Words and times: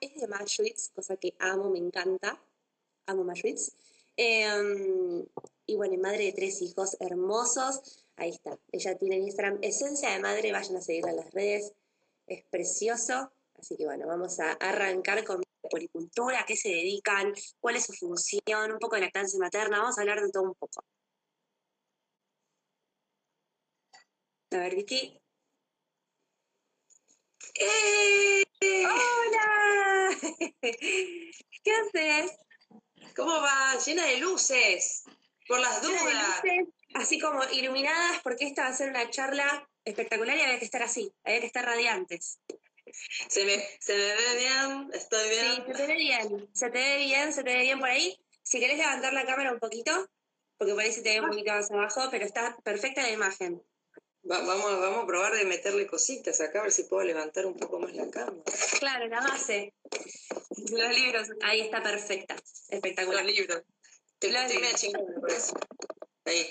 es 0.00 0.20
de 0.20 0.28
Mashwitz, 0.28 0.90
cosa 0.94 1.16
que 1.16 1.34
amo, 1.38 1.70
me 1.70 1.78
encanta. 1.78 2.40
Amo 3.06 3.24
Mashwitz. 3.24 3.76
Em, 4.16 5.24
y 5.66 5.76
bueno, 5.76 5.96
madre 6.00 6.24
de 6.24 6.32
tres 6.32 6.62
hijos 6.62 6.96
hermosos. 7.00 8.04
Ahí 8.16 8.30
está. 8.30 8.58
Ella 8.72 8.96
tiene 8.98 9.16
Instagram 9.16 9.58
Esencia 9.62 10.10
de 10.10 10.20
Madre. 10.20 10.52
Vayan 10.52 10.76
a 10.76 10.80
seguirla 10.80 11.10
en 11.10 11.16
las 11.16 11.30
redes. 11.32 11.72
Es 12.26 12.42
precioso. 12.50 13.30
Así 13.54 13.76
que 13.76 13.84
bueno, 13.86 14.06
vamos 14.06 14.38
a 14.40 14.52
arrancar 14.52 15.24
con 15.24 15.42
policultura, 15.70 16.44
qué 16.46 16.56
se 16.56 16.68
dedican, 16.68 17.34
cuál 17.60 17.76
es 17.76 17.86
su 17.86 17.92
función, 17.92 18.72
un 18.72 18.78
poco 18.78 18.96
de 18.96 19.02
lactancia 19.02 19.38
materna. 19.38 19.80
Vamos 19.80 19.98
a 19.98 20.02
hablar 20.02 20.20
de 20.22 20.30
todo 20.30 20.44
un 20.44 20.54
poco. 20.54 20.82
A 24.52 24.58
ver, 24.58 24.74
Vicky. 24.76 25.20
¡Eh! 27.54 28.45
¡Hola! 28.60 30.16
¿Qué 30.60 31.72
haces? 31.72 32.32
¿Cómo 33.14 33.40
va? 33.40 33.76
Llena 33.84 34.06
de 34.06 34.18
luces, 34.18 35.04
por 35.46 35.60
las 35.60 35.82
dudas. 35.82 36.42
así 36.94 37.18
como 37.18 37.44
iluminadas, 37.52 38.20
porque 38.22 38.46
esta 38.46 38.62
va 38.62 38.68
a 38.68 38.74
ser 38.74 38.90
una 38.90 39.10
charla 39.10 39.68
espectacular 39.84 40.36
y 40.36 40.40
había 40.40 40.58
que 40.58 40.64
estar 40.64 40.82
así, 40.82 41.12
había 41.24 41.40
que 41.40 41.46
estar 41.46 41.64
radiantes. 41.64 42.40
Se 43.28 43.44
me, 43.44 43.62
se 43.80 43.94
me 43.94 44.14
ve 44.14 44.36
bien, 44.38 44.90
estoy 44.92 45.28
bien. 45.28 45.54
Sí, 45.56 45.62
se 45.66 45.72
te 45.72 45.86
ve 45.86 45.96
bien, 45.96 46.48
se 46.52 46.70
te 46.70 46.78
ve 46.78 46.96
bien, 46.98 47.32
se 47.32 47.44
te 47.44 47.54
ve 47.54 47.62
bien 47.62 47.78
por 47.78 47.88
ahí. 47.88 48.18
Si 48.42 48.60
querés 48.60 48.78
levantar 48.78 49.12
la 49.12 49.26
cámara 49.26 49.52
un 49.52 49.58
poquito, 49.58 50.08
porque 50.56 50.72
por 50.72 50.82
ahí 50.82 50.92
se 50.92 51.02
te 51.02 51.10
ve 51.10 51.20
un 51.20 51.30
poquito 51.30 51.52
más 51.52 51.70
abajo, 51.70 52.08
pero 52.10 52.24
está 52.24 52.56
perfecta 52.64 53.02
la 53.02 53.10
imagen 53.10 53.62
vamos, 54.26 54.80
vamos 54.80 55.04
a 55.04 55.06
probar 55.06 55.34
de 55.34 55.44
meterle 55.44 55.86
cositas 55.86 56.40
acá, 56.40 56.60
a 56.60 56.62
ver 56.64 56.72
si 56.72 56.84
puedo 56.84 57.04
levantar 57.04 57.46
un 57.46 57.56
poco 57.56 57.78
más 57.78 57.92
la 57.94 58.10
cama. 58.10 58.42
Claro, 58.78 59.06
la 59.08 59.20
base. 59.20 59.74
Los 60.70 60.98
libros, 60.98 61.28
ahí 61.42 61.60
está 61.60 61.82
perfecta. 61.82 62.36
Espectacular. 62.68 63.24
Los 63.24 63.32
libros. 63.32 63.62
Te 64.18 64.30
Los 64.30 64.52
libros. 64.52 64.86
por 65.20 65.30
eso. 65.30 65.54
Ahí. 66.24 66.46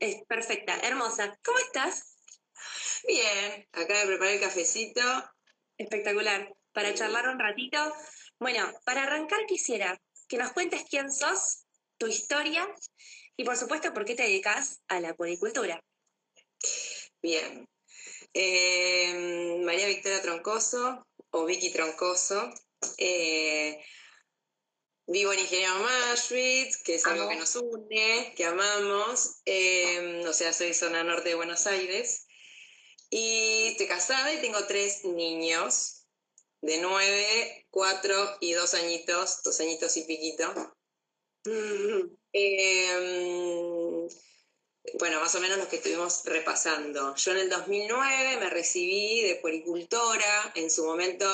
Es 0.00 0.24
perfecta, 0.26 0.78
hermosa. 0.82 1.38
¿Cómo 1.44 1.58
estás? 1.58 2.16
Bien, 3.06 3.68
acá 3.72 3.94
me 3.94 4.06
preparé 4.06 4.34
el 4.34 4.40
cafecito. 4.40 5.02
Espectacular. 5.76 6.54
Para 6.72 6.94
charlar 6.94 7.28
un 7.28 7.38
ratito. 7.38 7.78
Bueno, 8.38 8.70
para 8.84 9.04
arrancar 9.04 9.46
quisiera 9.46 10.00
que 10.28 10.38
nos 10.38 10.52
cuentes 10.52 10.84
quién 10.90 11.12
sos, 11.12 11.66
tu 11.98 12.06
historia 12.06 12.66
y 13.36 13.44
por 13.44 13.56
supuesto 13.56 13.92
por 13.94 14.04
qué 14.04 14.14
te 14.14 14.24
dedicas 14.24 14.80
a 14.88 15.00
la 15.00 15.14
policultura. 15.14 15.82
Bien. 17.22 17.68
Eh, 18.34 19.60
María 19.64 19.86
Victoria 19.86 20.22
Troncoso, 20.22 21.06
o 21.30 21.44
Vicky 21.44 21.72
Troncoso. 21.72 22.52
Eh, 22.98 23.82
vivo 25.06 25.32
en 25.32 25.40
Ingeniero 25.40 25.78
Mashwitz, 25.78 26.82
que 26.82 26.96
es 26.96 27.06
algo 27.06 27.28
que 27.28 27.36
nos 27.36 27.56
une, 27.56 28.34
que 28.36 28.44
amamos. 28.44 29.40
Eh, 29.44 30.24
o 30.26 30.32
sea, 30.32 30.52
soy 30.52 30.74
zona 30.74 31.04
norte 31.04 31.30
de 31.30 31.34
Buenos 31.34 31.66
Aires. 31.66 32.26
Y 33.10 33.68
estoy 33.68 33.86
casada 33.86 34.32
y 34.34 34.40
tengo 34.40 34.66
tres 34.66 35.04
niños 35.04 36.06
de 36.60 36.78
nueve, 36.78 37.66
cuatro 37.70 38.36
y 38.40 38.52
dos 38.52 38.74
añitos, 38.74 39.42
dos 39.42 39.60
añitos 39.60 39.96
y 39.96 40.02
piquito. 40.02 40.52
Mm 41.44 42.16
bueno, 44.94 45.20
más 45.20 45.34
o 45.34 45.40
menos 45.40 45.58
los 45.58 45.68
que 45.68 45.76
estuvimos 45.76 46.22
repasando. 46.24 47.14
Yo 47.16 47.32
en 47.32 47.38
el 47.38 47.50
2009 47.50 48.36
me 48.38 48.50
recibí 48.50 49.22
de 49.22 49.36
puericultora, 49.36 50.52
en 50.54 50.70
su 50.70 50.84
momento, 50.84 51.26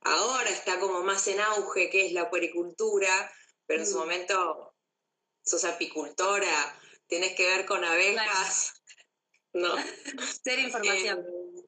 ahora 0.00 0.50
está 0.50 0.78
como 0.78 1.02
más 1.02 1.26
en 1.28 1.40
auge 1.40 1.90
que 1.90 2.06
es 2.06 2.12
la 2.12 2.30
puericultura, 2.30 3.32
pero 3.66 3.80
en 3.80 3.86
su 3.86 3.96
mm. 3.96 3.98
momento 3.98 4.74
sos 5.44 5.64
apicultora, 5.64 6.80
tienes 7.06 7.34
que 7.34 7.46
ver 7.46 7.66
con 7.66 7.84
abejas. 7.84 8.72
No. 9.56 9.72
Ser 10.42 10.58
información. 10.58 11.20
Eh, 11.20 11.62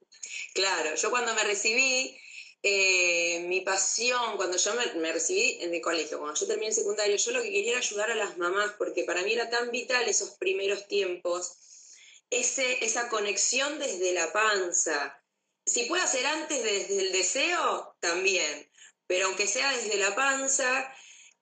claro, 0.55 0.97
yo 0.97 1.09
cuando 1.09 1.33
me 1.37 1.45
recibí, 1.45 2.19
eh, 2.63 3.41
mi 3.47 3.61
pasión, 3.61 4.37
cuando 4.37 4.57
yo 4.57 4.75
me, 4.97 5.13
recibí 5.13 5.59
en 5.61 5.75
el 5.75 5.81
colegio, 5.81 6.19
cuando 6.19 6.39
yo 6.39 6.47
terminé 6.47 6.69
el 6.69 6.75
secundario, 6.75 7.17
yo 7.17 7.31
lo 7.33 7.43
que 7.43 7.53
quería 7.53 7.73
era 7.73 7.79
ayudar 7.79 8.11
a 8.11 8.17
las 8.17 8.39
mamás, 8.39 8.73
porque 8.79 9.05
para 9.05 9.23
mí 9.23 9.33
era 9.33 9.51
tan 9.51 9.71
vital 9.71 10.09
esos 10.09 10.31
primeros 10.31 10.89
tiempos, 10.89 11.53
ese, 12.31 12.85
esa 12.85 13.09
conexión 13.09 13.79
desde 13.79 14.13
la 14.13 14.33
panza. 14.33 15.23
Si 15.65 15.85
puede 15.85 16.03
hacer 16.03 16.27
antes 16.27 16.63
desde 16.63 17.01
el 17.01 17.13
deseo, 17.13 17.97
también, 18.01 18.71
pero 19.07 19.27
aunque 19.27 19.47
sea 19.47 19.73
desde 19.77 19.97
la 19.99 20.15
panza, 20.15 20.93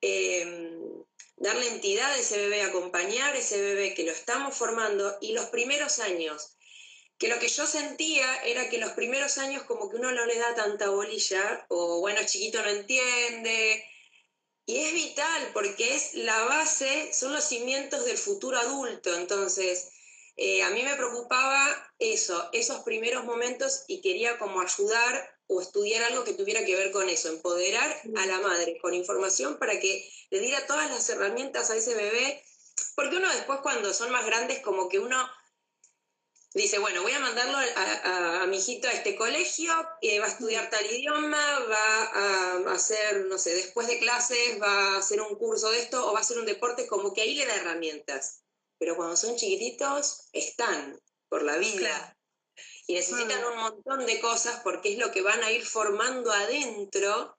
em, 0.00 1.04
darle 1.36 1.68
entidad 1.68 2.12
a 2.12 2.18
ese 2.18 2.36
bebé, 2.36 2.62
acompañar 2.62 3.34
a 3.34 3.38
ese 3.38 3.60
bebé 3.60 3.94
que 3.94 4.04
lo 4.04 4.12
estamos 4.12 4.54
formando 4.56 5.16
y 5.20 5.32
los 5.32 5.46
primeros 5.46 5.98
años 6.00 6.53
que 7.18 7.28
lo 7.28 7.38
que 7.38 7.48
yo 7.48 7.66
sentía 7.66 8.42
era 8.44 8.68
que 8.68 8.78
los 8.78 8.92
primeros 8.92 9.38
años 9.38 9.62
como 9.64 9.88
que 9.88 9.96
uno 9.96 10.12
no 10.12 10.26
le 10.26 10.38
da 10.38 10.54
tanta 10.54 10.90
bolilla, 10.90 11.64
o 11.68 12.00
bueno, 12.00 12.20
chiquito 12.26 12.62
no 12.62 12.68
entiende, 12.68 13.84
y 14.66 14.78
es 14.78 14.92
vital 14.94 15.50
porque 15.52 15.94
es 15.94 16.14
la 16.14 16.44
base, 16.44 17.12
son 17.12 17.32
los 17.32 17.44
cimientos 17.44 18.04
del 18.04 18.16
futuro 18.16 18.58
adulto, 18.58 19.14
entonces 19.14 19.90
eh, 20.36 20.62
a 20.62 20.70
mí 20.70 20.82
me 20.82 20.96
preocupaba 20.96 21.92
eso, 21.98 22.48
esos 22.52 22.80
primeros 22.80 23.24
momentos 23.24 23.84
y 23.88 24.00
quería 24.00 24.38
como 24.38 24.60
ayudar 24.60 25.30
o 25.46 25.60
estudiar 25.60 26.02
algo 26.04 26.24
que 26.24 26.32
tuviera 26.32 26.64
que 26.64 26.74
ver 26.74 26.90
con 26.92 27.08
eso, 27.10 27.28
empoderar 27.28 28.00
a 28.16 28.26
la 28.26 28.40
madre 28.40 28.78
con 28.80 28.94
información 28.94 29.58
para 29.58 29.78
que 29.78 30.10
le 30.30 30.40
diera 30.40 30.66
todas 30.66 30.90
las 30.90 31.08
herramientas 31.10 31.70
a 31.70 31.76
ese 31.76 31.94
bebé, 31.94 32.42
porque 32.96 33.16
uno 33.16 33.30
después 33.32 33.60
cuando 33.62 33.92
son 33.92 34.10
más 34.10 34.24
grandes 34.24 34.60
como 34.60 34.88
que 34.88 34.98
uno 34.98 35.28
dice, 36.54 36.78
bueno, 36.78 37.02
voy 37.02 37.12
a 37.12 37.18
mandarlo 37.18 37.58
a, 37.58 38.46
mi 38.46 38.58
hijito 38.58 38.88
a 38.88 38.92
este 38.92 39.16
colegio, 39.16 39.72
eh, 40.00 40.20
va 40.20 40.26
a 40.26 40.28
estudiar 40.28 40.70
tal 40.70 40.86
idioma, 40.86 41.58
va 41.68 42.02
a 42.04 42.72
hacer, 42.72 43.26
no 43.26 43.38
sé, 43.38 43.54
después 43.54 43.88
de 43.88 43.98
clases, 43.98 44.60
va 44.62 44.94
a 44.94 44.98
hacer 44.98 45.20
un 45.20 45.36
curso 45.36 45.70
de 45.70 45.80
esto 45.80 46.08
o 46.08 46.12
va 46.12 46.20
a 46.20 46.22
hacer 46.22 46.38
un 46.38 46.46
deporte, 46.46 46.86
como 46.86 47.12
que 47.12 47.22
ahí 47.22 47.34
le 47.34 47.46
da 47.46 47.56
herramientas. 47.56 48.42
Pero 48.78 48.96
cuando 48.96 49.16
son 49.16 49.36
chiquititos, 49.36 50.28
están 50.32 50.98
por 51.28 51.42
la 51.42 51.56
vida. 51.56 52.16
Y 52.86 52.94
necesitan 52.94 53.42
mm. 53.42 53.46
un 53.46 53.56
montón 53.56 54.06
de 54.06 54.20
cosas 54.20 54.60
porque 54.62 54.92
es 54.92 54.98
lo 54.98 55.10
que 55.10 55.22
van 55.22 55.42
a 55.42 55.50
ir 55.50 55.64
formando 55.64 56.30
adentro, 56.30 57.36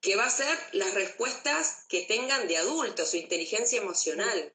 que 0.00 0.16
va 0.16 0.26
a 0.26 0.30
ser 0.30 0.56
las 0.72 0.94
respuestas 0.94 1.84
que 1.88 2.02
tengan 2.02 2.46
de 2.46 2.56
adultos, 2.56 3.10
su 3.10 3.16
inteligencia 3.16 3.80
emocional. 3.80 4.54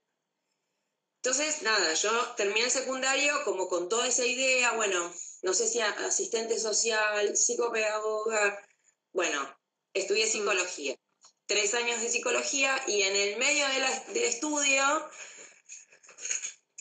Entonces, 1.23 1.61
nada, 1.61 1.93
yo 1.93 2.11
terminé 2.35 2.65
el 2.65 2.71
secundario 2.71 3.45
como 3.45 3.69
con 3.69 3.87
toda 3.87 4.05
esa 4.05 4.25
idea, 4.25 4.73
bueno, 4.73 5.09
no 5.41 5.53
sé 5.53 5.69
si 5.69 5.79
asistente 5.79 6.59
social, 6.59 7.37
psicopedagoga, 7.37 8.67
bueno, 9.13 9.39
estudié 9.93 10.27
psicología, 10.27 10.97
tres 11.45 11.73
años 11.75 12.01
de 12.01 12.09
psicología 12.09 12.75
y 12.87 13.03
en 13.03 13.15
el 13.15 13.37
medio 13.37 13.65
del 13.69 14.23
estudio, 14.25 14.83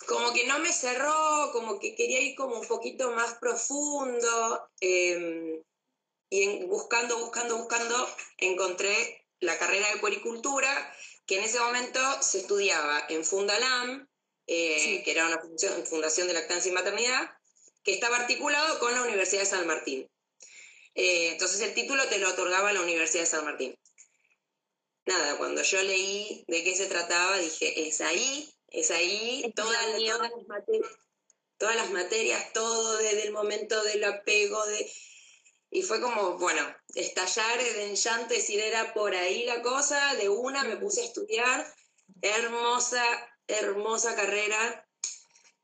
como 0.08 0.32
que 0.32 0.44
no 0.48 0.58
me 0.58 0.72
cerró, 0.72 1.52
como 1.52 1.78
que 1.78 1.94
quería 1.94 2.20
ir 2.20 2.34
como 2.34 2.58
un 2.58 2.66
poquito 2.66 3.12
más 3.12 3.34
profundo 3.34 4.68
em, 4.80 5.62
y 6.30 6.64
buscando, 6.64 7.16
buscando, 7.20 7.58
buscando, 7.58 8.08
encontré 8.38 9.24
la 9.38 9.56
carrera 9.56 9.88
de 9.92 10.00
puericultura 10.00 10.96
que 11.26 11.38
en 11.38 11.44
ese 11.44 11.60
momento 11.60 12.00
se 12.20 12.38
estudiaba 12.40 13.06
en 13.08 13.24
Fundalam, 13.24 14.08
eh, 14.46 15.02
que 15.04 15.10
era 15.10 15.26
una 15.26 15.40
fundación, 15.84 16.26
de 16.26 16.34
lactancia 16.34 16.70
y 16.70 16.74
maternidad, 16.74 17.30
que 17.84 17.92
estaba 17.92 18.16
articulado 18.16 18.78
con 18.78 18.92
la 18.92 19.02
Universidad 19.02 19.42
de 19.42 19.46
San 19.46 19.66
Martín. 19.66 20.08
Eh, 20.94 21.30
entonces 21.32 21.60
el 21.60 21.74
título 21.74 22.06
te 22.08 22.18
lo 22.18 22.30
otorgaba 22.30 22.72
la 22.72 22.82
Universidad 22.82 23.22
de 23.22 23.30
San 23.30 23.44
Martín. 23.44 23.76
Nada, 25.04 25.36
cuando 25.36 25.62
yo 25.62 25.82
leí 25.82 26.44
de 26.46 26.62
qué 26.62 26.76
se 26.76 26.86
trataba, 26.86 27.38
dije, 27.38 27.88
es 27.88 28.00
ahí, 28.00 28.48
es 28.68 28.90
ahí, 28.90 29.52
todas, 29.56 29.72
las 29.88 30.46
materias, 30.46 30.88
todas 31.58 31.76
las 31.76 31.90
materias, 31.90 32.52
todo 32.52 32.98
desde 32.98 33.24
el 33.24 33.32
momento 33.32 33.82
del 33.82 34.04
apego, 34.04 34.64
de... 34.66 34.90
Y 35.70 35.82
fue 35.82 36.00
como, 36.00 36.38
bueno, 36.38 36.62
estallar 36.94 37.58
en 37.58 37.96
llanto, 37.96 38.34
decir, 38.34 38.60
era 38.60 38.92
por 38.92 39.14
ahí 39.14 39.44
la 39.44 39.62
cosa, 39.62 40.14
de 40.16 40.28
una 40.28 40.64
me 40.64 40.76
puse 40.76 41.00
a 41.00 41.04
estudiar, 41.04 41.74
hermosa, 42.20 43.02
hermosa 43.58 44.14
carrera. 44.14 44.86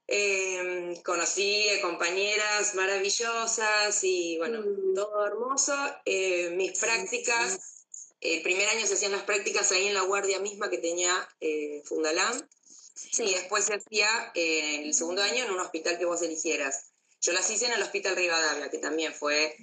Em, 0.06 0.96
conocí 1.02 1.67
compañeras 1.82 2.75
maravillosas 2.75 4.02
y 4.02 4.38
bueno, 4.38 4.62
mm. 4.62 4.94
todo 4.94 5.26
hermoso. 5.26 5.75
Eh, 6.05 6.50
mis 6.50 6.79
prácticas, 6.79 7.85
el 8.20 8.43
primer 8.43 8.69
año 8.69 8.87
se 8.87 8.94
hacían 8.94 9.12
las 9.12 9.25
prácticas 9.25 9.70
ahí 9.73 9.87
en 9.87 9.94
la 9.94 10.02
guardia 10.02 10.40
misma 10.40 10.70
que 10.70 10.79
tenía 10.79 11.14
eh, 11.40 11.82
Fundalam 11.85 12.40
y 13.19 13.35
después 13.35 13.64
se 13.64 13.75
hacía 13.75 14.08
eh, 14.35 14.85
el 14.85 14.94
segundo 14.94 15.23
año 15.23 15.44
en 15.44 15.50
un 15.50 15.61
hospital 15.61 15.99
que 15.99 16.05
vos 16.05 16.23
eligieras. 16.23 16.90
Yo 17.20 17.32
las 17.32 17.50
hice 17.50 17.67
en 17.67 17.73
el 17.73 17.82
Hospital 17.82 18.17
Rivadavia, 18.17 18.70
que 18.70 18.79
también 18.79 19.12
fue 19.12 19.56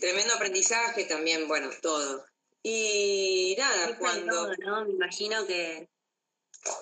tremendo 0.00 0.34
aprendizaje 0.34 1.04
también, 1.04 1.46
bueno, 1.46 1.70
todo. 1.82 2.24
Y 2.62 3.54
nada, 3.58 3.98
cuando... 3.98 4.54
¿no? 4.56 4.84
Me 4.84 4.92
imagino 4.92 5.46
que... 5.46 5.88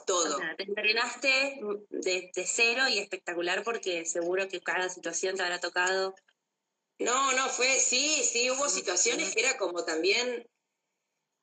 Todo. 0.06 0.38
te 0.56 0.62
entrenaste 0.62 1.60
de, 1.90 2.30
cero 2.46 2.88
y 2.88 2.98
espectacular 2.98 3.62
porque 3.62 4.04
seguro 4.04 4.48
que 4.48 4.60
cada 4.60 4.88
situación 4.88 5.36
te 5.36 5.42
habrá 5.42 5.60
tocado. 5.60 6.14
No, 6.98 7.32
no, 7.32 7.48
fue, 7.48 7.78
sí, 7.78 8.22
sí, 8.24 8.50
hubo 8.50 8.68
situaciones 8.68 9.34
que 9.34 9.40
era 9.40 9.58
como 9.58 9.84
también 9.84 10.48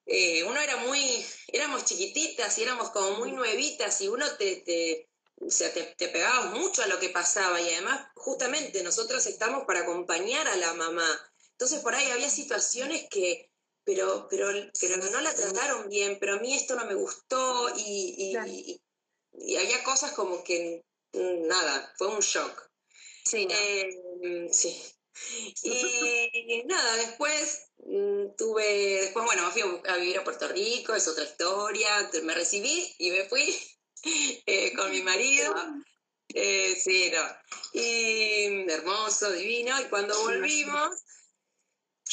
eh, 0.06 0.44
uno 0.44 0.60
era 0.60 0.78
muy, 0.78 1.26
éramos 1.48 1.86
chiquititas 1.86 2.58
y 2.58 2.64
éramos 2.64 2.90
como 2.90 3.18
muy 3.18 3.32
nuevitas 3.32 4.02
y 4.02 4.08
uno 4.08 4.26
te, 4.38 4.58
te 4.58 5.10
o 5.40 5.50
sea, 5.50 5.72
te, 5.74 5.84
te 5.98 6.10
pegabas 6.10 6.52
mucho 6.52 6.84
a 6.84 6.88
lo 6.88 7.00
que 7.00 7.10
pasaba 7.10 7.62
y 7.62 7.70
además 7.70 8.08
justamente 8.16 8.84
nosotros 8.84 9.26
estamos 9.28 9.66
para 9.66 9.82
acompañar 9.82 10.48
a 10.48 10.56
la 10.56 10.74
mamá. 10.74 11.08
Entonces 11.52 11.80
por 11.82 11.96
ahí 11.96 12.10
había 12.12 12.30
situaciones 12.30 13.08
que, 13.10 13.53
pero, 13.86 14.28
pero, 14.30 14.48
pero 14.80 14.98
no 14.98 15.22
la 15.22 15.34
trataron 15.34 15.90
bien, 15.90 16.18
pero 16.20 16.36
a 16.36 16.40
mí 16.40 16.56
esto 16.56 16.76
no 16.76 16.86
me 16.86 16.96
gustó 16.96 17.70
y, 17.78 18.16
y, 18.18 18.82
y, 19.34 19.56
había 19.56 19.84
cosas 19.84 20.12
como 20.14 20.44
que 20.44 20.84
mm, 21.14 21.48
nada, 21.48 21.94
fue 21.98 22.08
un 22.08 22.20
shock. 22.20 22.70
Sí, 23.26 23.48
eh, 23.50 24.50
sí. 24.52 24.82
Y 25.64 26.64
nada, 26.66 26.96
después 26.98 27.70
mm, 27.86 28.36
tuve, 28.36 29.02
después 29.02 29.26
bueno, 29.26 29.46
me 29.46 29.52
fui 29.52 29.62
a 29.88 29.98
vivir 29.98 30.18
a 30.18 30.24
Puerto 30.24 30.48
Rico, 30.48 30.96
es 30.96 31.08
otra 31.08 31.24
historia, 31.24 32.10
me 32.24 32.34
recibí 32.34 32.92
y 32.98 33.12
me 33.12 33.26
fui 33.26 33.56
eh, 34.46 34.74
con 34.76 34.92
mi 34.92 35.02
marido. 35.02 35.54
Eh, 36.30 36.76
sí, 36.84 37.12
no. 37.14 37.22
Y 37.74 38.70
hermoso, 38.72 39.32
divino. 39.32 39.80
Y 39.80 39.86
cuando 39.86 40.20
volvimos, 40.22 41.04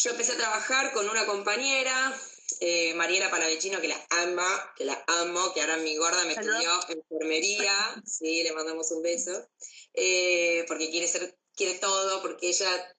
yo 0.02 0.10
empecé 0.10 0.32
a 0.32 0.36
trabajar 0.36 0.92
con 0.92 1.08
una 1.08 1.26
compañera, 1.26 2.18
eh, 2.60 2.94
Mariela 2.94 3.30
Palavecino, 3.30 3.80
que 3.80 3.88
la 3.88 4.06
ama, 4.10 4.74
que 4.76 4.84
la 4.84 5.04
amo, 5.06 5.52
que 5.52 5.60
ahora 5.60 5.76
mi 5.76 5.96
gorda 5.96 6.24
me 6.24 6.32
estudió 6.32 6.70
enfermería. 6.88 7.72
Sí, 8.06 8.42
le 8.42 8.52
mandamos 8.52 8.90
un 8.92 9.02
beso. 9.02 9.48
Eh, 9.94 10.64
porque 10.68 10.90
quiere 10.90 11.06
ser 11.06 11.36
quiere 11.54 11.78
todo, 11.78 12.22
porque 12.22 12.48
ella 12.48 12.96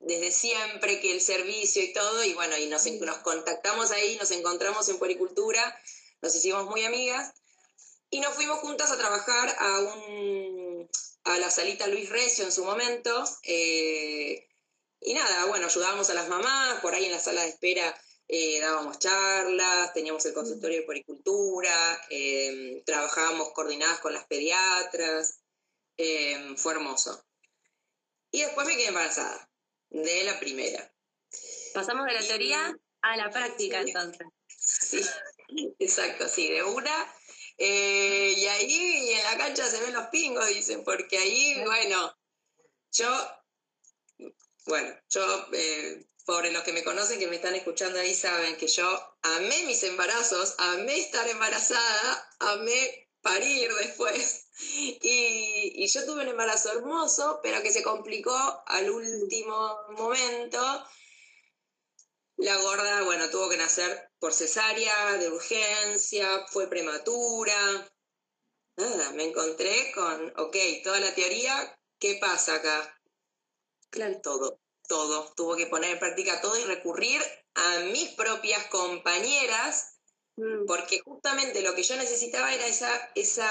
desde 0.00 0.32
siempre 0.32 0.98
que 1.00 1.12
el 1.12 1.20
servicio 1.20 1.82
y 1.82 1.92
todo, 1.92 2.24
y 2.24 2.32
bueno, 2.32 2.56
y 2.56 2.66
nos, 2.68 2.86
nos 2.86 3.18
contactamos 3.18 3.90
ahí, 3.90 4.16
nos 4.16 4.30
encontramos 4.30 4.88
en 4.88 4.98
Puericultura, 4.98 5.78
nos 6.22 6.34
hicimos 6.34 6.64
muy 6.66 6.84
amigas, 6.84 7.34
y 8.08 8.20
nos 8.20 8.34
fuimos 8.34 8.60
juntas 8.60 8.90
a 8.90 8.96
trabajar 8.96 9.54
a, 9.58 9.80
un, 9.80 10.88
a 11.24 11.38
la 11.38 11.50
salita 11.50 11.86
Luis 11.86 12.08
Recio 12.08 12.44
en 12.44 12.52
su 12.52 12.64
momento, 12.64 13.24
eh, 13.42 14.47
y 15.00 15.14
nada, 15.14 15.46
bueno, 15.46 15.66
ayudábamos 15.66 16.08
a 16.10 16.14
las 16.14 16.28
mamás, 16.28 16.80
por 16.80 16.94
ahí 16.94 17.06
en 17.06 17.12
la 17.12 17.20
sala 17.20 17.42
de 17.42 17.48
espera 17.48 17.94
eh, 18.30 18.60
dábamos 18.60 18.98
charlas, 18.98 19.92
teníamos 19.94 20.24
el 20.26 20.34
consultorio 20.34 20.80
de 20.80 20.86
puericultura, 20.86 22.00
eh, 22.10 22.82
trabajábamos 22.84 23.52
coordinadas 23.52 24.00
con 24.00 24.12
las 24.12 24.26
pediatras, 24.26 25.40
fue 26.56 26.74
hermoso. 26.74 27.24
Y 28.30 28.42
después 28.42 28.66
me 28.66 28.76
quedé 28.76 28.88
embarazada 28.88 29.50
de 29.88 30.24
la 30.24 30.38
primera. 30.38 30.92
Pasamos 31.72 32.06
de 32.06 32.12
la 32.12 32.26
teoría 32.26 32.78
a 33.00 33.16
la 33.16 33.30
práctica 33.30 33.80
entonces. 33.80 34.26
Sí, 34.48 35.00
exacto, 35.78 36.28
sí, 36.28 36.50
de 36.50 36.62
una. 36.62 37.14
Eh, 37.56 38.34
y 38.36 38.46
ahí 38.46 39.10
en 39.12 39.24
la 39.24 39.38
cancha 39.38 39.66
se 39.66 39.80
ven 39.80 39.94
los 39.94 40.08
pingos, 40.08 40.46
dicen, 40.48 40.84
porque 40.84 41.18
ahí, 41.18 41.60
bueno, 41.64 42.16
yo, 42.92 43.06
bueno, 44.68 44.94
yo, 45.08 45.46
eh, 45.52 46.06
por 46.24 46.46
los 46.52 46.62
que 46.62 46.72
me 46.72 46.84
conocen, 46.84 47.18
que 47.18 47.26
me 47.26 47.36
están 47.36 47.54
escuchando 47.54 47.98
ahí, 47.98 48.14
saben 48.14 48.56
que 48.56 48.68
yo 48.68 48.86
amé 49.22 49.64
mis 49.64 49.82
embarazos, 49.82 50.54
amé 50.58 50.98
estar 50.98 51.26
embarazada, 51.26 52.30
amé 52.38 53.08
parir 53.22 53.72
después. 53.74 54.44
Y, 54.60 55.86
yo 55.86 56.04
tuve 56.04 56.22
un 56.22 56.28
embarazo 56.28 56.72
hermoso, 56.72 57.40
pero 57.42 57.62
que 57.62 57.72
se 57.72 57.82
complicó 57.82 58.62
al 58.66 58.90
último 58.90 59.78
momento. 59.90 60.60
La 62.36 62.56
gorda, 62.56 63.02
bueno, 63.02 63.30
tuvo 63.30 63.48
que 63.48 63.56
nacer 63.56 64.10
por 64.18 64.32
cesárea, 64.34 65.12
de 65.14 65.30
urgencia, 65.30 66.46
fue 66.48 66.68
prematura. 66.68 67.88
Nada, 68.76 69.12
me 69.12 69.24
encontré 69.24 69.92
con, 69.94 70.32
ok, 70.36 70.56
toda 70.84 71.00
la 71.00 71.14
teoría, 71.14 71.78
¿qué 71.98 72.18
pasa 72.20 72.56
acá? 72.56 72.97
Claro. 73.90 74.20
Todo, 74.22 74.60
todo. 74.86 75.32
Tuvo 75.36 75.56
que 75.56 75.66
poner 75.66 75.92
en 75.92 75.98
práctica 75.98 76.40
todo 76.40 76.58
y 76.58 76.64
recurrir 76.64 77.20
a 77.54 77.80
mis 77.92 78.10
propias 78.10 78.66
compañeras, 78.66 79.98
mm. 80.36 80.66
porque 80.66 81.00
justamente 81.00 81.62
lo 81.62 81.74
que 81.74 81.82
yo 81.82 81.96
necesitaba 81.96 82.54
era 82.54 82.66
esa, 82.66 83.10
esa 83.14 83.50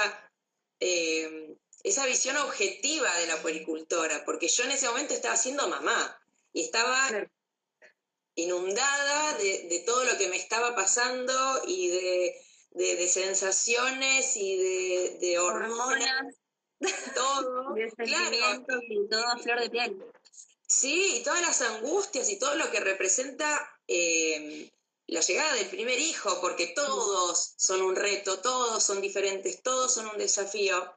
eh, 0.80 1.56
esa 1.82 2.06
visión 2.06 2.36
objetiva 2.36 3.14
de 3.18 3.26
la 3.26 3.40
puericultora, 3.40 4.24
porque 4.24 4.48
yo 4.48 4.64
en 4.64 4.72
ese 4.72 4.88
momento 4.88 5.14
estaba 5.14 5.36
siendo 5.36 5.68
mamá 5.68 6.20
y 6.52 6.62
estaba 6.62 7.08
inundada 8.34 9.38
de, 9.38 9.82
todo 9.86 10.04
lo 10.04 10.18
que 10.18 10.28
me 10.28 10.36
estaba 10.36 10.74
pasando 10.74 11.62
y 11.66 11.88
de, 11.88 13.08
sensaciones 13.08 14.36
y 14.36 14.56
de, 15.18 15.38
hormonas, 15.38 16.36
todo, 17.14 17.74
claro. 17.96 18.64
y 18.88 19.08
todo 19.08 19.26
a 19.26 19.38
flor 19.38 19.60
de 19.60 19.70
piel. 19.70 20.04
Sí, 20.68 21.16
y 21.16 21.22
todas 21.22 21.40
las 21.40 21.60
angustias 21.62 22.28
y 22.28 22.38
todo 22.38 22.54
lo 22.56 22.70
que 22.70 22.80
representa 22.80 23.80
eh, 23.86 24.70
la 25.06 25.20
llegada 25.20 25.54
del 25.54 25.68
primer 25.68 25.98
hijo, 25.98 26.40
porque 26.42 26.68
todos 26.68 27.54
son 27.56 27.80
un 27.80 27.96
reto, 27.96 28.40
todos 28.40 28.82
son 28.82 29.00
diferentes, 29.00 29.62
todos 29.62 29.94
son 29.94 30.06
un 30.08 30.18
desafío. 30.18 30.94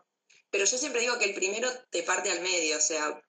Pero 0.49 0.65
yo 0.65 0.77
siempre 0.77 0.99
digo 0.99 1.17
que 1.17 1.25
el 1.25 1.33
primero 1.33 1.69
te 1.89 2.03
parte 2.03 2.29
al 2.29 2.41
medio, 2.41 2.77
o 2.77 2.81
sea, 2.81 3.23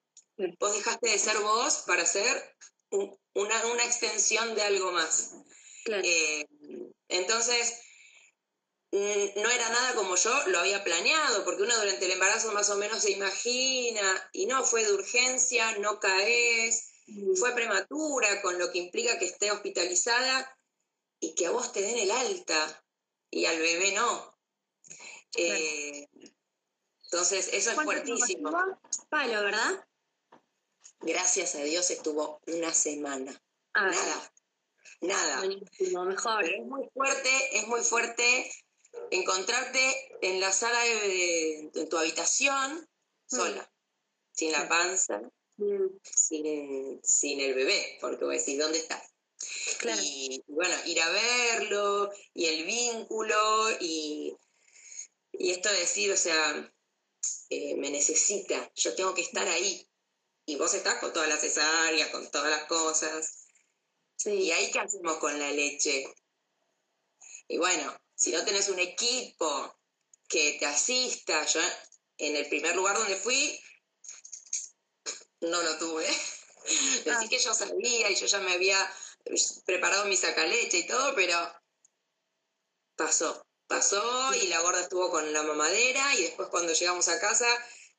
vos 0.59 0.75
dejaste 0.75 1.11
de 1.11 1.19
ser 1.19 1.39
vos 1.39 1.85
para 1.87 2.05
ser 2.05 2.57
una, 2.91 3.67
una, 3.67 3.85
extensión 3.85 4.57
de 4.57 4.63
algo 4.63 4.91
más. 4.91 5.37
Eh, 5.87 6.45
entonces, 7.09 7.79
no 8.93 9.51
era 9.51 9.69
nada 9.71 9.95
como 9.95 10.17
yo 10.17 10.49
lo 10.49 10.59
había 10.59 10.85
planeado, 10.85 11.45
porque 11.45 11.63
uno 11.63 11.75
durante 11.77 12.05
el 12.05 12.13
embarazo 12.13 12.53
más 12.53 12.69
o 12.69 12.77
menos 12.77 13.03
se 13.03 13.13
imagina, 13.13 14.31
y 14.33 14.45
no, 14.47 14.65
fue 14.65 14.85
de 14.85 14.93
urgencia, 14.93 15.79
no 15.79 15.99
caes, 15.99 16.93
fue 17.37 17.55
prematura, 17.55 18.43
con 18.43 18.59
lo 18.59 18.71
que 18.71 18.79
implica 18.79 19.19
que 19.19 19.25
esté 19.25 19.51
hospitalizada 19.51 20.59
y 21.21 21.35
que 21.35 21.47
a 21.47 21.51
vos 21.51 21.73
te 21.73 21.81
den 21.81 21.99
el 21.99 22.11
alta 22.11 22.85
y 23.31 23.47
al 23.47 23.59
bebé 23.59 23.93
no. 23.93 24.37
Eh, 25.37 26.07
entonces, 27.05 27.49
eso 27.53 27.71
es 27.71 27.77
fuertísimo. 27.77 28.51
Palo, 29.09 29.43
¿verdad? 29.43 29.87
Gracias 31.01 31.55
a 31.55 31.63
Dios 31.63 31.91
estuvo 31.91 32.43
una 32.47 32.75
semana. 32.75 33.43
Ah, 33.73 33.91
nada, 33.91 34.33
nada. 35.01 35.39
Buenísimo, 35.39 36.05
mejor. 36.05 36.43
Pero 36.43 36.63
es 36.63 36.69
muy 36.69 36.91
fuerte, 36.93 37.59
es 37.59 37.67
muy 37.69 37.81
fuerte 37.81 38.53
encontrarte 39.13 40.19
en 40.23 40.41
la 40.41 40.53
sala 40.53 40.83
de, 40.83 41.71
tu 41.89 41.97
habitación 41.99 42.79
mm. 43.31 43.37
sola, 43.37 43.73
sin 44.33 44.53
la 44.53 44.69
panza, 44.69 45.21
mm. 45.57 45.87
sin, 46.03 47.01
sin, 47.05 47.41
el 47.41 47.55
bebé, 47.55 47.99
porque 48.01 48.25
vos 48.25 48.35
decís, 48.35 48.59
¿dónde 48.59 48.79
estás? 48.79 49.03
Y 50.03 50.43
bueno, 50.47 50.75
ir 50.87 51.01
a 51.01 51.11
verlo 51.11 52.11
y 52.33 52.47
el 52.47 52.65
vínculo 52.65 53.71
y, 53.81 54.35
y 55.33 55.51
esto 55.51 55.69
de 55.71 55.81
decir, 55.81 56.13
o 56.13 56.17
sea, 56.17 56.73
eh, 57.51 57.75
me 57.77 57.91
necesita, 57.91 58.71
yo 58.75 58.95
tengo 58.95 59.15
que 59.15 59.23
estar 59.23 59.47
ahí. 59.47 59.87
Y 60.47 60.57
vos 60.57 60.75
estás 60.75 60.99
con 61.01 61.13
todas 61.13 61.29
las 61.29 61.41
cesáreas, 61.41 62.09
con 62.09 62.31
todas 62.31 62.51
las 62.51 62.65
cosas. 62.65 63.47
¿Y 64.25 64.51
ahí 64.53 64.71
qué 64.71 64.79
hacemos 64.79 65.19
con 65.19 65.39
la 65.39 65.51
leche? 65.51 66.13
Y 67.49 67.59
bueno, 67.59 67.95
si 68.23 68.31
no 68.31 68.45
tenés 68.45 68.69
un 68.69 68.79
equipo 68.79 69.77
que 70.29 70.57
te 70.61 70.67
asista, 70.67 71.45
yo 71.45 71.61
en 72.19 72.37
el 72.37 72.49
primer 72.49 72.77
lugar 72.77 72.97
donde 72.97 73.17
fui, 73.17 73.61
no 75.41 75.61
lo 75.63 75.77
tuve. 75.79 76.07
Ah. 77.11 77.21
que 77.29 77.41
yo 77.41 77.53
sabía 77.53 78.09
y 78.09 78.15
yo 78.15 78.27
ya 78.27 78.39
me 78.39 78.53
había 78.53 78.79
preparado 79.67 80.05
mi 80.05 80.17
sacaleche 80.17 80.79
y 80.79 80.87
todo, 80.87 81.13
pero 81.17 81.37
pasó, 82.95 83.45
pasó 83.67 84.33
y 84.35 84.47
la 84.47 84.61
gorda 84.61 84.83
estuvo 84.83 85.11
con 85.11 85.33
la 85.33 85.43
mamadera 85.43 86.15
y 86.15 86.23
después 86.23 86.49
cuando 86.51 86.73
llegamos 86.73 87.09
a 87.09 87.19
casa, 87.19 87.49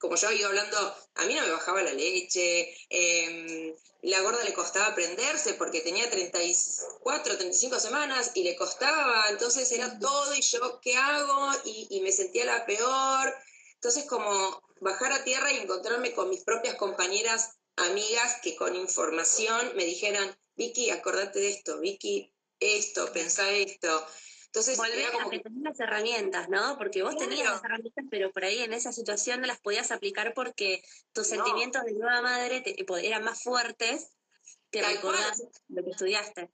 como 0.03 0.17
yo 0.17 0.29
iba 0.33 0.49
hablando, 0.49 0.77
a 1.15 1.25
mí 1.25 1.33
no 1.33 1.43
me 1.43 1.51
bajaba 1.51 1.81
la 1.81 1.93
leche, 1.93 2.75
eh, 2.89 3.73
la 4.01 4.19
gorda 4.19 4.43
le 4.43 4.53
costaba 4.53 4.87
aprenderse 4.87 5.53
porque 5.53 5.79
tenía 5.79 6.09
34, 6.09 7.37
35 7.37 7.79
semanas 7.79 8.31
y 8.35 8.43
le 8.43 8.57
costaba, 8.57 9.29
entonces 9.29 9.71
era 9.71 9.97
todo 9.99 10.35
y 10.35 10.41
yo, 10.41 10.81
¿qué 10.81 10.97
hago? 10.97 11.53
Y, 11.63 11.87
y 11.89 12.01
me 12.01 12.11
sentía 12.11 12.43
la 12.43 12.65
peor. 12.65 13.33
Entonces 13.75 14.03
como 14.03 14.61
bajar 14.81 15.13
a 15.13 15.23
tierra 15.23 15.53
y 15.53 15.59
encontrarme 15.59 16.13
con 16.13 16.29
mis 16.29 16.43
propias 16.43 16.75
compañeras 16.75 17.51
amigas 17.77 18.41
que 18.43 18.57
con 18.57 18.75
información 18.75 19.71
me 19.77 19.85
dijeran, 19.85 20.37
Vicky, 20.57 20.89
acordate 20.89 21.39
de 21.39 21.49
esto, 21.49 21.79
Vicky, 21.79 22.29
esto, 22.59 23.09
pensá 23.13 23.49
esto. 23.51 24.05
Entonces, 24.53 24.77
Volver 24.77 25.11
como... 25.13 25.27
a 25.27 25.31
que 25.31 25.39
tenías 25.39 25.63
las 25.63 25.79
herramientas, 25.79 26.47
¿no? 26.47 26.77
Porque 26.77 27.01
vos 27.01 27.17
tenías 27.17 27.49
las 27.49 27.63
herramientas, 27.63 28.05
pero 28.11 28.31
por 28.31 28.45
ahí 28.45 28.59
en 28.59 28.71
esa 28.71 28.93
situación 28.93 29.41
no 29.41 29.47
las 29.47 29.59
podías 29.59 29.89
aplicar 29.91 30.35
porque 30.35 30.83
tus 31.11 31.25
sentimientos 31.25 31.83
de 31.83 31.93
nueva 31.93 32.21
madre 32.21 32.61
te, 32.61 32.75
eran 33.01 33.23
más 33.23 33.41
fuertes 33.41 34.11
que 34.69 34.83
lo 34.83 35.83
que 35.83 35.89
estudiaste. 35.89 36.51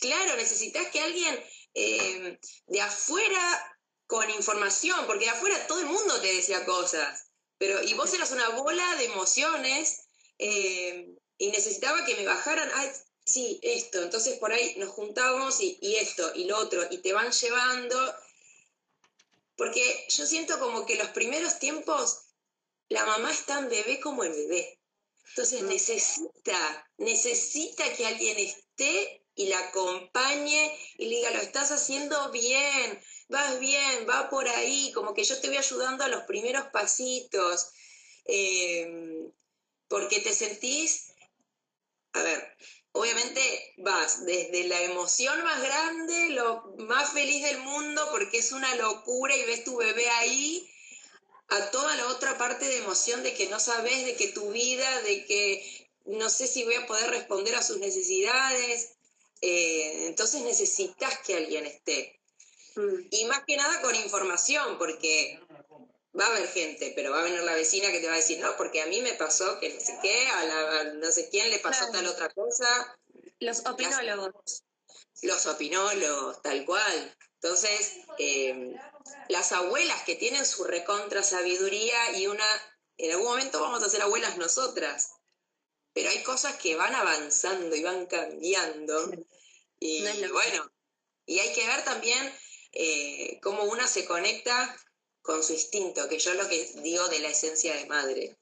Claro, 0.00 0.34
necesitas 0.34 0.88
que 0.88 1.00
alguien 1.00 1.38
eh, 1.74 2.40
de 2.66 2.80
afuera 2.80 3.76
con 4.08 4.28
información, 4.30 5.06
porque 5.06 5.26
de 5.26 5.30
afuera 5.30 5.64
todo 5.68 5.78
el 5.78 5.86
mundo 5.86 6.20
te 6.20 6.34
decía 6.34 6.64
cosas, 6.64 7.30
pero 7.56 7.80
y 7.84 7.94
vos 7.94 8.12
eras 8.14 8.32
una 8.32 8.48
bola 8.48 8.96
de 8.96 9.04
emociones 9.04 10.08
eh, 10.38 11.08
y 11.36 11.50
necesitaba 11.52 12.04
que 12.04 12.16
me 12.16 12.26
bajaran, 12.26 12.68
ay, 12.74 12.90
sí, 13.28 13.60
esto, 13.62 14.02
entonces 14.02 14.38
por 14.38 14.52
ahí 14.52 14.74
nos 14.78 14.90
juntamos 14.90 15.60
y, 15.60 15.78
esto 15.96 16.32
y 16.34 16.44
lo 16.44 16.58
otro, 16.58 16.82
y 16.90 16.98
te 16.98 17.12
van 17.12 17.30
llevando, 17.30 18.14
porque 19.56 20.06
yo 20.08 20.26
siento 20.26 20.58
como 20.58 20.86
que 20.86 20.96
los 20.96 21.08
primeros 21.08 21.58
tiempos 21.58 22.28
la 22.88 23.04
mamá 23.04 23.30
es 23.30 23.44
tan 23.44 23.68
bebé 23.68 24.00
como 24.00 24.24
el 24.24 24.32
bebé. 24.32 24.78
Entonces 25.28 25.62
necesita, 25.62 26.90
necesita 26.96 27.92
que 27.94 28.06
alguien 28.06 28.38
esté 28.38 29.22
y 29.34 29.46
la 29.46 29.58
acompañe 29.58 30.76
y 30.96 31.06
le 31.06 31.16
diga, 31.16 31.30
lo 31.30 31.40
estás 31.40 31.70
haciendo 31.70 32.30
bien, 32.30 33.00
vas 33.28 33.60
bien, 33.60 34.06
va 34.08 34.30
por 34.30 34.48
ahí, 34.48 34.90
como 34.92 35.14
que 35.14 35.24
yo 35.24 35.38
te 35.40 35.48
voy 35.48 35.58
ayudando 35.58 36.02
a 36.02 36.08
los 36.08 36.24
primeros 36.24 36.66
pasitos, 36.72 37.70
em, 38.24 39.30
porque 39.86 40.20
te 40.20 40.32
sentís, 40.32 41.12
a 42.14 42.22
ver, 42.22 42.56
obviamente 42.92 43.74
vas 43.78 44.24
desde 44.24 44.64
la 44.64 44.80
emoción 44.82 45.42
más 45.44 45.62
grande, 45.62 46.30
lo 46.30 46.74
más 46.78 47.12
feliz 47.12 47.42
del 47.42 47.58
mundo, 47.58 48.08
porque 48.10 48.38
es 48.38 48.52
una 48.52 48.74
locura 48.76 49.36
y 49.36 49.44
ves 49.44 49.64
tu 49.64 49.76
bebé 49.76 50.08
ahí, 50.10 50.68
a 51.48 51.70
toda 51.70 51.96
la 51.96 52.08
otra 52.08 52.36
parte 52.36 52.66
de 52.66 52.78
emoción 52.78 53.22
de 53.22 53.34
que 53.34 53.48
no 53.48 53.58
sabes, 53.58 54.04
de 54.04 54.16
que 54.16 54.28
tu 54.28 54.50
vida, 54.50 55.02
de 55.02 55.24
que 55.24 55.88
no 56.04 56.28
sé 56.28 56.46
si 56.46 56.64
voy 56.64 56.74
a 56.74 56.86
poder 56.86 57.10
responder 57.10 57.54
a 57.54 57.62
sus 57.62 57.78
necesidades. 57.78 58.96
Eh, 59.40 60.06
entonces 60.08 60.42
necesitas 60.42 61.18
que 61.20 61.36
alguien 61.36 61.66
esté. 61.66 62.20
Mm. 62.76 63.06
Y 63.10 63.24
más 63.26 63.44
que 63.46 63.56
nada 63.56 63.80
con 63.80 63.94
información, 63.94 64.78
porque 64.78 65.40
va 66.18 66.26
a 66.26 66.28
haber 66.28 66.48
gente, 66.48 66.92
pero 66.94 67.10
va 67.10 67.20
a 67.20 67.24
venir 67.24 67.40
la 67.40 67.54
vecina 67.54 67.90
que 67.90 68.00
te 68.00 68.06
va 68.06 68.14
a 68.14 68.16
decir, 68.16 68.38
no, 68.38 68.56
porque 68.56 68.82
a 68.82 68.86
mí 68.86 69.00
me 69.02 69.14
pasó 69.14 69.58
que 69.60 69.72
no 69.72 69.80
sé 69.80 69.98
qué, 70.02 70.26
a, 70.28 70.84
no 70.94 71.10
sé 71.10 71.28
quién 71.30 71.50
le 71.50 71.58
pasó 71.58 71.90
tal 71.90 72.06
otra 72.06 72.28
cosa. 72.30 72.98
Los 73.40 73.64
opinólogos. 73.66 74.64
los 75.22 75.46
opinólogos, 75.46 76.42
tal 76.42 76.64
cual. 76.64 77.16
Entonces, 77.40 77.98
eh, 78.18 78.74
las 79.28 79.52
abuelas 79.52 80.02
que 80.02 80.16
tienen 80.16 80.44
su 80.44 80.64
recontra 80.64 81.22
sabiduría 81.22 82.18
y 82.18 82.26
una, 82.26 82.44
en 82.96 83.12
algún 83.12 83.26
momento 83.26 83.60
vamos 83.60 83.82
a 83.82 83.88
ser 83.88 84.02
abuelas 84.02 84.36
nosotras, 84.38 85.12
pero 85.92 86.10
hay 86.10 86.22
cosas 86.22 86.56
que 86.56 86.76
van 86.76 86.94
avanzando 86.94 87.76
y 87.76 87.82
van 87.82 88.06
cambiando. 88.06 89.12
Y 89.78 90.02
bueno, 90.28 90.72
y 91.26 91.38
hay 91.38 91.52
que 91.52 91.66
ver 91.66 91.84
también 91.84 92.34
eh, 92.72 93.38
cómo 93.42 93.64
una 93.64 93.86
se 93.86 94.04
conecta 94.04 94.76
con 95.28 95.44
su 95.44 95.52
instinto, 95.52 96.08
que 96.08 96.18
yo 96.18 96.32
lo 96.32 96.48
que 96.48 96.64
digo 96.76 97.06
de 97.08 97.18
la 97.18 97.28
esencia 97.28 97.76
de 97.76 97.84
madre. 97.84 98.38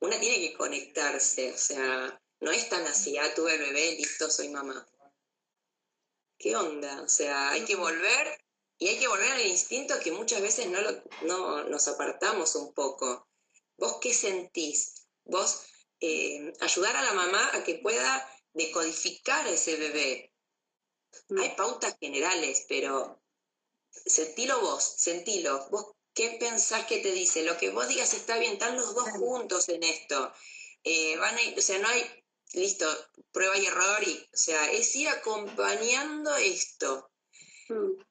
Una 0.00 0.18
tiene 0.18 0.40
que 0.40 0.56
conectarse, 0.56 1.52
o 1.52 1.58
sea, 1.58 2.18
no 2.40 2.50
es 2.52 2.70
tan 2.70 2.86
así, 2.86 3.18
ah, 3.18 3.34
tuve 3.34 3.52
el 3.52 3.60
bebé, 3.60 3.96
listo, 3.96 4.30
soy 4.30 4.48
mamá. 4.48 4.88
¿Qué 6.38 6.56
onda? 6.56 7.02
O 7.02 7.08
sea, 7.10 7.50
hay 7.50 7.66
que 7.66 7.76
volver 7.76 8.40
y 8.78 8.88
hay 8.88 8.98
que 8.98 9.08
volver 9.08 9.30
al 9.30 9.46
instinto 9.46 10.00
que 10.00 10.10
muchas 10.10 10.40
veces 10.40 10.68
no, 10.68 10.80
lo, 10.80 11.02
no 11.20 11.64
nos 11.64 11.86
apartamos 11.86 12.54
un 12.54 12.72
poco. 12.72 13.28
¿Vos 13.76 13.98
qué 14.00 14.14
sentís? 14.14 15.06
Vos 15.22 15.64
eh, 16.00 16.50
ayudar 16.60 16.96
a 16.96 17.04
la 17.04 17.12
mamá 17.12 17.50
a 17.52 17.62
que 17.62 17.74
pueda 17.74 18.26
decodificar 18.54 19.46
a 19.46 19.50
ese 19.50 19.76
bebé. 19.76 20.32
Mm. 21.28 21.40
Hay 21.40 21.50
pautas 21.56 21.94
generales, 22.00 22.64
pero 22.66 23.20
sentilo 23.90 24.62
vos, 24.62 24.94
sentilo. 24.96 25.68
Vos 25.68 25.95
qué 26.16 26.38
pensás 26.40 26.86
que 26.86 26.98
te 26.98 27.12
dice, 27.12 27.44
lo 27.44 27.56
que 27.58 27.70
vos 27.70 27.86
digas 27.86 28.14
está 28.14 28.38
bien, 28.38 28.54
están 28.54 28.74
los 28.74 28.94
dos 28.94 29.08
juntos 29.10 29.68
en 29.68 29.82
esto. 29.84 30.32
Eh, 30.82 31.16
van 31.18 31.36
a 31.36 31.40
o 31.56 31.60
sea, 31.60 31.78
no 31.78 31.88
hay, 31.88 32.04
listo, 32.54 32.86
prueba 33.30 33.56
y 33.58 33.66
error, 33.66 34.02
y, 34.02 34.14
o 34.32 34.36
sea, 34.36 34.72
es 34.72 34.96
ir 34.96 35.08
acompañando 35.08 36.34
esto. 36.36 37.10
Mm. 37.68 38.02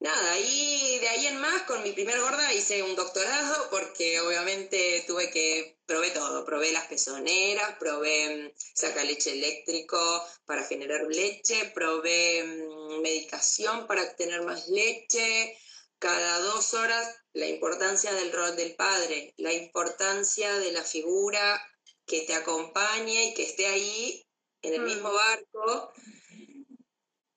Nada, 0.00 0.38
y 0.38 0.98
de 1.00 1.08
ahí 1.08 1.26
en 1.26 1.40
más, 1.40 1.62
con 1.62 1.82
mi 1.82 1.90
primer 1.90 2.20
gorda 2.20 2.54
hice 2.54 2.84
un 2.84 2.94
doctorado 2.94 3.68
porque 3.68 4.20
obviamente 4.20 5.04
tuve 5.06 5.28
que, 5.30 5.80
probé 5.86 6.12
todo, 6.12 6.44
probé 6.44 6.70
las 6.72 6.86
pezoneras, 6.86 7.76
probé 7.78 8.48
mm, 8.48 8.52
saca 8.74 9.02
leche 9.04 9.32
eléctrico 9.32 9.98
para 10.46 10.62
generar 10.62 11.02
leche, 11.08 11.72
probé 11.74 12.44
mm, 12.44 13.02
medicación 13.02 13.86
para 13.88 14.14
tener 14.14 14.42
más 14.42 14.68
leche, 14.68 15.58
cada 15.98 16.40
dos 16.40 16.74
horas 16.74 17.16
la 17.32 17.46
importancia 17.46 18.12
del 18.12 18.32
rol 18.32 18.56
del 18.56 18.74
padre, 18.74 19.34
la 19.36 19.52
importancia 19.52 20.58
de 20.58 20.72
la 20.72 20.82
figura 20.82 21.62
que 22.06 22.22
te 22.22 22.34
acompañe 22.34 23.26
y 23.26 23.34
que 23.34 23.44
esté 23.44 23.66
ahí 23.66 24.26
en 24.62 24.74
el 24.74 24.80
mismo 24.82 25.10
mm. 25.10 25.14
barco 25.14 25.92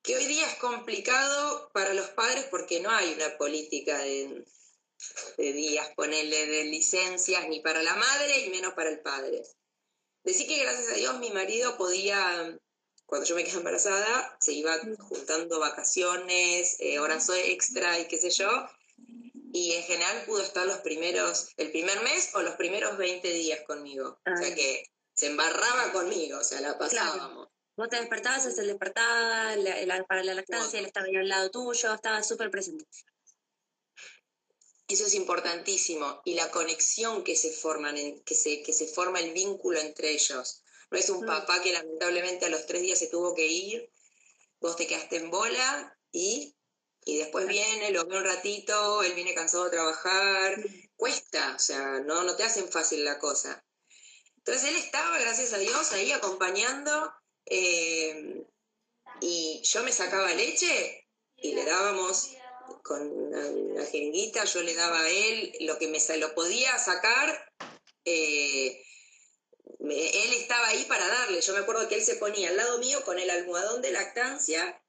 que 0.02 0.16
hoy 0.16 0.26
día 0.26 0.46
es 0.46 0.56
complicado 0.56 1.70
para 1.72 1.94
los 1.94 2.08
padres 2.10 2.46
porque 2.50 2.80
no 2.80 2.90
hay 2.90 3.12
una 3.14 3.36
política 3.38 3.98
de, 3.98 4.44
días, 5.36 5.88
ponerle 5.94 6.46
de 6.46 6.64
licencias, 6.64 7.48
ni 7.48 7.60
para 7.60 7.82
la 7.82 7.94
madre 7.94 8.40
y 8.40 8.50
menos 8.50 8.74
para 8.74 8.90
el 8.90 9.00
padre. 9.00 9.42
Decir 10.24 10.48
que 10.48 10.58
gracias 10.58 10.88
a 10.88 10.94
Dios 10.94 11.18
mi 11.18 11.30
marido 11.30 11.76
podía, 11.76 12.58
cuando 13.12 13.28
yo 13.28 13.34
me 13.34 13.44
quedé 13.44 13.58
embarazada, 13.58 14.38
se 14.40 14.54
iba 14.54 14.74
juntando 15.00 15.60
vacaciones, 15.60 16.76
eh, 16.78 16.98
horas 16.98 17.28
extra 17.28 17.98
y 17.98 18.08
qué 18.08 18.16
sé 18.16 18.30
yo, 18.30 18.48
y 19.52 19.72
en 19.72 19.82
general 19.82 20.24
pudo 20.24 20.40
estar 20.40 20.66
los 20.66 20.78
primeros, 20.78 21.48
el 21.58 21.70
primer 21.70 22.02
mes 22.04 22.30
o 22.32 22.40
los 22.40 22.54
primeros 22.54 22.96
20 22.96 23.30
días 23.34 23.60
conmigo. 23.66 24.18
O 24.24 24.36
sea 24.38 24.54
que 24.54 24.84
se 25.12 25.26
embarraba 25.26 25.92
conmigo, 25.92 26.38
o 26.38 26.42
sea, 26.42 26.62
la 26.62 26.78
pasábamos. 26.78 27.48
Vos 27.76 27.90
te 27.90 27.96
despertabas, 27.96 28.46
él 28.46 28.54
se 28.54 28.62
despertaba, 28.62 29.56
para 30.08 30.24
la 30.24 30.32
lactancia, 30.32 30.78
él 30.78 30.86
estaba 30.86 31.04
ahí 31.04 31.16
al 31.16 31.28
lado 31.28 31.50
tuyo, 31.50 31.92
estaba 31.92 32.22
súper 32.22 32.50
presente. 32.50 32.86
Eso 34.88 35.04
es 35.04 35.12
importantísimo. 35.12 36.22
Y 36.24 36.32
la 36.32 36.50
conexión 36.50 37.24
que 37.24 37.36
se 37.36 37.52
forman, 37.52 37.94
que, 38.24 38.34
se, 38.34 38.62
que 38.62 38.72
se 38.72 38.86
forma 38.86 39.20
el 39.20 39.34
vínculo 39.34 39.78
entre 39.80 40.12
ellos. 40.12 40.61
No 40.92 40.98
es 40.98 41.08
un 41.08 41.24
papá 41.24 41.62
que 41.62 41.72
lamentablemente 41.72 42.44
a 42.44 42.50
los 42.50 42.66
tres 42.66 42.82
días 42.82 42.98
se 42.98 43.06
tuvo 43.06 43.34
que 43.34 43.46
ir, 43.46 43.90
vos 44.60 44.76
te 44.76 44.86
quedaste 44.86 45.16
en 45.16 45.30
bola 45.30 45.98
y, 46.12 46.54
y 47.06 47.16
después 47.16 47.48
viene, 47.48 47.90
lo 47.92 48.04
ve 48.04 48.18
un 48.18 48.24
ratito, 48.24 49.02
él 49.02 49.14
viene 49.14 49.34
cansado 49.34 49.64
de 49.64 49.70
trabajar. 49.70 50.62
Cuesta, 50.94 51.54
o 51.56 51.58
sea, 51.58 52.00
no, 52.00 52.24
no 52.24 52.36
te 52.36 52.44
hacen 52.44 52.68
fácil 52.68 53.06
la 53.06 53.18
cosa. 53.18 53.64
Entonces 54.36 54.68
él 54.68 54.76
estaba, 54.76 55.18
gracias 55.18 55.54
a 55.54 55.58
Dios, 55.58 55.92
ahí 55.92 56.12
acompañando 56.12 57.10
eh, 57.46 58.44
y 59.22 59.62
yo 59.64 59.82
me 59.84 59.92
sacaba 59.92 60.34
leche 60.34 61.08
y 61.36 61.54
le 61.54 61.64
dábamos 61.64 62.32
con 62.82 63.00
una, 63.10 63.86
jeringuita, 63.86 64.44
yo 64.44 64.62
le 64.62 64.74
daba 64.74 65.00
a 65.00 65.08
él 65.08 65.54
lo 65.60 65.78
que 65.78 65.88
me 65.88 65.98
lo 66.18 66.34
podía 66.34 66.76
sacar. 66.78 67.50
Eh, 68.04 68.84
él 69.90 70.32
estaba 70.34 70.68
ahí 70.68 70.84
para 70.84 71.06
darle. 71.08 71.40
Yo 71.40 71.52
me 71.52 71.60
acuerdo 71.60 71.88
que 71.88 71.96
él 71.96 72.04
se 72.04 72.16
ponía 72.16 72.48
al 72.50 72.56
lado 72.56 72.78
mío 72.78 73.04
con 73.04 73.18
el 73.18 73.30
almohadón 73.30 73.82
de 73.82 73.92
lactancia, 73.92 74.82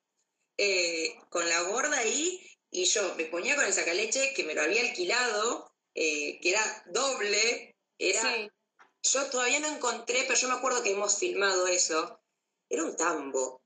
eh, 0.58 1.16
con 1.30 1.48
la 1.50 1.62
gorda 1.62 1.98
ahí, 1.98 2.40
y 2.70 2.86
yo 2.86 3.16
me 3.16 3.26
ponía 3.26 3.56
con 3.56 3.66
el 3.66 3.74
sacaleche 3.74 4.34
que 4.34 4.44
me 4.44 4.54
lo 4.54 4.62
había 4.62 4.82
alquilado, 4.82 5.72
que 5.94 6.40
era 6.42 6.84
doble. 6.88 7.76
Era, 7.98 8.50
Yo 9.04 9.26
todavía 9.30 9.60
no 9.60 9.68
encontré, 9.68 10.24
pero 10.24 10.40
yo 10.40 10.48
me 10.48 10.56
acuerdo 10.56 10.82
que 10.82 10.92
hemos 10.92 11.18
filmado 11.18 11.68
eso 11.68 12.20
era 12.74 12.84
un 12.86 12.96
tambo, 12.96 13.62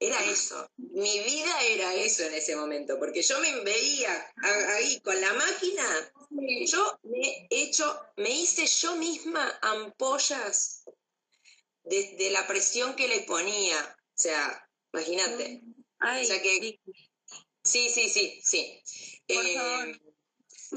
era 0.00 0.18
eso. 0.24 0.68
Mi 0.76 1.20
vida 1.20 1.62
era 1.62 1.94
eso 1.94 2.24
en 2.24 2.34
ese 2.34 2.56
momento, 2.56 2.98
porque 2.98 3.22
yo 3.22 3.38
me 3.40 3.60
veía 3.60 4.32
ahí 4.74 5.00
con 5.00 5.20
la 5.20 5.32
máquina, 5.32 5.84
yo 6.30 6.98
me 7.02 7.46
he 7.50 7.62
hecho, 7.62 8.00
me 8.16 8.30
hice 8.30 8.66
yo 8.66 8.96
misma 8.96 9.58
ampollas 9.62 10.84
desde 11.84 12.30
la 12.30 12.46
presión 12.46 12.94
que 12.96 13.08
le 13.08 13.22
ponía. 13.22 13.76
O 13.80 14.20
sea, 14.20 14.68
imagínate. 14.92 15.62
o 16.00 16.24
sea 16.24 16.42
que, 16.42 16.80
sí, 17.64 17.88
sí, 17.88 18.08
sí, 18.08 18.40
sí. 18.44 18.82
Eh, 19.28 20.00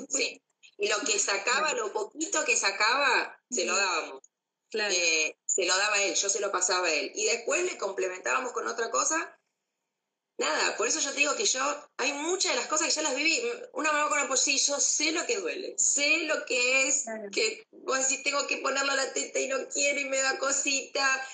sí. 0.09 0.41
Y 0.77 0.87
lo 0.87 0.97
que 0.99 1.19
sacaba, 1.19 1.73
lo 1.73 1.91
poquito 1.93 2.43
que 2.45 2.55
sacaba, 2.55 3.39
se 3.49 3.65
lo 3.65 3.75
dábamos. 3.75 4.21
eh, 4.73 5.35
se 5.45 5.65
lo 5.65 5.77
daba 5.77 6.01
él, 6.01 6.15
yo 6.15 6.29
se 6.29 6.39
lo 6.39 6.51
pasaba 6.51 6.87
a 6.87 6.93
él. 6.93 7.11
Y 7.13 7.25
después 7.25 7.63
le 7.65 7.77
complementábamos 7.77 8.53
con 8.53 8.67
otra 8.67 8.89
cosa. 8.89 9.37
Nada, 10.41 10.75
por 10.75 10.87
eso 10.87 10.99
yo 10.99 11.11
te 11.11 11.17
digo 11.17 11.35
que 11.35 11.45
yo, 11.45 11.61
hay 11.97 12.13
muchas 12.13 12.53
de 12.53 12.57
las 12.57 12.67
cosas 12.67 12.87
que 12.87 12.93
ya 12.95 13.03
las 13.03 13.15
viví. 13.15 13.39
Una 13.73 13.91
mamá 13.91 14.09
con 14.09 14.19
una 14.19 14.35
sí, 14.35 14.57
yo 14.57 14.79
sé 14.79 15.11
lo 15.11 15.23
que 15.27 15.37
duele, 15.37 15.75
sé 15.77 16.23
lo 16.23 16.43
que 16.45 16.87
es, 16.87 17.05
que 17.31 17.67
vos 17.71 17.99
decís, 17.99 18.23
tengo 18.23 18.47
que 18.47 18.57
ponerlo 18.57 18.91
a 18.91 18.95
la 18.95 19.13
teta 19.13 19.39
y 19.39 19.47
no 19.47 19.67
quiero 19.67 19.99
y 19.99 20.05
me 20.05 20.17
da 20.17 20.39
cosita. 20.39 21.27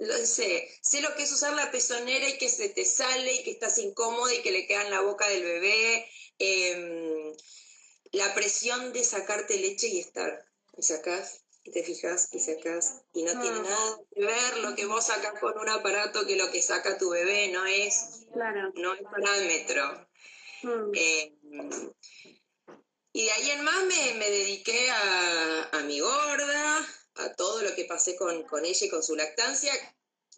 Lo 0.00 0.16
sé, 0.24 0.66
sé 0.80 1.02
lo 1.02 1.14
que 1.14 1.24
es 1.24 1.32
usar 1.32 1.52
la 1.52 1.70
pezonera 1.70 2.26
y 2.26 2.38
que 2.38 2.48
se 2.48 2.70
te 2.70 2.86
sale 2.86 3.34
y 3.34 3.44
que 3.44 3.50
estás 3.50 3.76
incómoda 3.76 4.32
y 4.32 4.40
que 4.40 4.50
le 4.50 4.66
queda 4.66 4.84
en 4.84 4.90
la 4.90 5.02
boca 5.02 5.28
del 5.28 5.42
bebé. 5.42 6.08
Em, 6.38 7.34
la 8.12 8.32
presión 8.32 8.94
de 8.94 9.04
sacarte 9.04 9.58
leche 9.58 9.88
y 9.88 9.98
estar. 9.98 10.42
Y 10.78 10.82
sacás 10.82 11.43
y 11.64 11.70
te 11.70 11.82
fijas 11.82 12.28
y 12.32 12.38
sacas 12.38 13.02
y 13.14 13.22
no 13.22 13.40
tiene 13.40 13.60
mm. 13.60 13.62
nada 13.62 13.98
que 14.14 14.24
ver 14.24 14.58
lo 14.58 14.74
que 14.74 14.84
vos 14.84 15.06
sacas 15.06 15.40
con 15.40 15.58
un 15.58 15.68
aparato 15.68 16.26
que 16.26 16.36
lo 16.36 16.50
que 16.50 16.62
saca 16.62 16.98
tu 16.98 17.10
bebé 17.10 17.48
no 17.48 17.64
es 17.64 18.26
claro. 18.32 18.70
no 18.74 18.92
es 18.92 19.02
parámetro 19.02 20.06
mm. 20.62 20.90
eh, 20.94 21.32
y 23.12 23.24
de 23.24 23.32
ahí 23.32 23.50
en 23.50 23.64
más 23.64 23.84
me, 23.86 24.30
dediqué 24.30 24.90
a, 24.90 25.70
a, 25.72 25.80
mi 25.84 26.00
gorda 26.00 26.86
a 27.16 27.34
todo 27.34 27.62
lo 27.62 27.74
que 27.74 27.84
pasé 27.84 28.16
con, 28.16 28.42
con, 28.42 28.64
ella 28.64 28.86
y 28.86 28.90
con 28.90 29.02
su 29.02 29.16
lactancia 29.16 29.72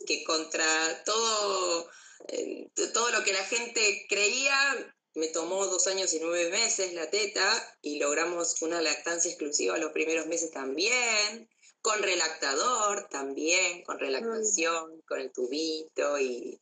que 0.06 0.22
contra 0.24 1.02
todo 1.04 1.90
eh, 2.28 2.68
todo 2.92 3.10
lo 3.10 3.24
que 3.24 3.32
la 3.32 3.44
gente 3.44 4.06
creía 4.08 4.95
me 5.16 5.28
tomó 5.28 5.66
dos 5.66 5.86
años 5.86 6.12
y 6.12 6.20
nueve 6.20 6.50
meses 6.50 6.92
la 6.92 7.08
teta 7.08 7.50
y 7.80 7.98
logramos 7.98 8.60
una 8.60 8.82
lactancia 8.82 9.30
exclusiva 9.30 9.78
los 9.78 9.92
primeros 9.92 10.26
meses 10.26 10.50
también, 10.50 11.48
con 11.80 12.02
relactador 12.02 13.08
también, 13.08 13.82
con 13.84 13.98
relactación, 13.98 15.00
con 15.08 15.20
el 15.20 15.32
tubito 15.32 16.18
y, 16.18 16.60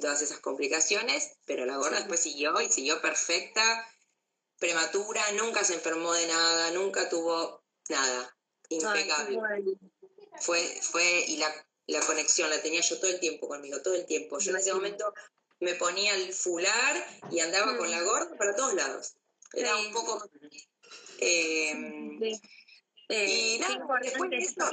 todas 0.00 0.22
esas 0.22 0.40
complicaciones, 0.40 1.36
pero 1.46 1.66
la 1.66 1.76
gorda 1.76 1.98
después 1.98 2.18
siguió 2.18 2.60
y 2.60 2.68
siguió 2.68 3.00
perfecta, 3.00 3.86
prematura, 4.58 5.22
nunca 5.32 5.62
se 5.62 5.74
enfermó 5.74 6.12
de 6.14 6.26
nada, 6.26 6.72
nunca 6.72 7.08
tuvo 7.08 7.62
nada, 7.88 8.36
impecable. 8.70 9.38
fue, 10.40 10.80
fue, 10.82 11.26
y 11.28 11.36
la, 11.36 11.48
la 11.86 12.00
conexión 12.00 12.50
la 12.50 12.60
tenía 12.60 12.80
yo 12.80 12.98
todo 12.98 13.12
el 13.12 13.20
tiempo 13.20 13.46
conmigo, 13.46 13.80
todo 13.82 13.94
el 13.94 14.04
tiempo. 14.04 14.40
Yo 14.40 14.50
en 14.50 14.56
ese 14.56 14.74
momento 14.74 15.14
me 15.64 15.74
ponía 15.74 16.14
el 16.14 16.32
fular 16.32 17.06
y 17.30 17.40
andaba 17.40 17.76
con 17.76 17.90
la 17.90 18.00
mm. 18.00 18.04
gorda 18.04 18.36
para 18.36 18.54
todos 18.54 18.74
lados. 18.74 19.16
Era 19.52 19.76
un 19.76 19.92
poco... 19.92 20.28
Em, 21.18 22.22
eh, 23.08 23.56
y 23.56 23.58
nada, 23.58 23.84
después 24.02 24.30
de 24.30 24.36
esto... 24.36 24.64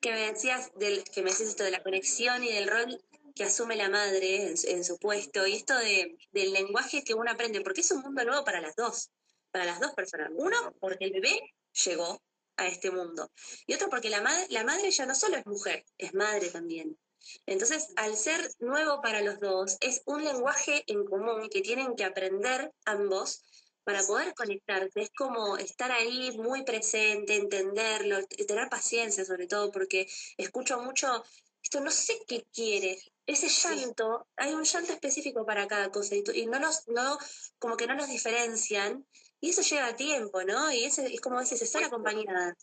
Que, 0.00 0.12
me 0.12 0.32
decías 0.32 0.70
del, 0.76 1.04
que 1.04 1.22
me 1.22 1.30
decías 1.30 1.50
esto 1.50 1.64
de 1.64 1.70
la 1.70 1.82
conexión 1.82 2.42
y 2.42 2.52
del 2.52 2.68
rol 2.68 3.02
que 3.34 3.44
asume 3.44 3.76
la 3.76 3.88
madre 3.88 4.54
en, 4.64 4.84
su 4.84 4.98
puesto 4.98 5.46
y 5.46 5.54
esto 5.54 5.76
de, 5.78 6.18
del 6.32 6.52
lenguaje 6.52 7.04
que 7.04 7.14
uno 7.14 7.30
aprende, 7.30 7.60
porque 7.60 7.82
es 7.82 7.90
un 7.92 8.00
mundo 8.00 8.24
nuevo 8.24 8.44
para 8.44 8.60
las 8.60 8.74
dos, 8.74 9.10
para 9.52 9.64
las 9.64 9.78
dos 9.78 9.92
personas. 9.94 10.30
Uno, 10.34 10.74
porque 10.80 11.04
el 11.04 11.12
bebé 11.12 11.54
llegó 11.84 12.20
a 12.56 12.66
este 12.66 12.90
mundo. 12.90 13.30
Y 13.66 13.74
otro, 13.74 13.88
porque 13.88 14.10
la, 14.10 14.20
madre 14.20 14.46
la 14.50 14.64
madre 14.64 14.90
ya 14.90 15.06
no 15.06 15.14
solo 15.14 15.36
es 15.36 15.46
mujer, 15.46 15.84
es 15.96 16.14
madre 16.14 16.48
también. 16.48 16.98
Entonces, 17.46 17.88
al 17.96 18.16
ser 18.16 18.50
nuevo 18.58 19.00
para 19.00 19.22
los 19.22 19.40
dos, 19.40 19.76
es 19.80 20.02
un 20.06 20.24
lenguaje 20.24 20.84
en 20.86 21.04
común 21.04 21.48
que 21.50 21.60
tienen 21.60 21.94
que 21.96 22.04
aprender 22.04 22.72
ambos 22.84 23.44
para 23.84 24.02
poder 24.02 24.34
conectarse. 24.34 25.00
Es 25.00 25.10
como 25.16 25.56
estar 25.56 25.90
ahí 25.90 26.36
muy 26.36 26.62
presente, 26.62 27.36
entenderlo, 27.36 28.26
tener 28.26 28.68
paciencia 28.68 29.24
sobre 29.24 29.46
todo, 29.46 29.70
porque 29.70 30.06
escucho 30.36 30.78
mucho, 30.80 31.24
esto 31.62 31.80
no 31.80 31.90
sé 31.90 32.18
qué 32.26 32.44
quiere. 32.52 32.98
Ese 33.26 33.48
llanto, 33.48 34.26
hay 34.36 34.52
un 34.52 34.64
llanto 34.64 34.92
específico 34.92 35.44
para 35.44 35.66
cada 35.66 35.90
cosa 35.90 36.14
y, 36.16 36.46
no 36.46 36.58
nos, 36.58 36.86
no, 36.88 37.18
como 37.58 37.76
que 37.76 37.86
no 37.86 37.94
nos 37.94 38.08
diferencian 38.08 39.06
y 39.40 39.50
eso 39.50 39.62
lleva 39.62 39.96
tiempo, 39.96 40.42
¿no? 40.44 40.72
Y 40.72 40.84
ese, 40.84 41.06
es 41.06 41.20
como 41.20 41.40
dices, 41.40 41.62
estar 41.62 41.84
acompañada. 41.84 42.56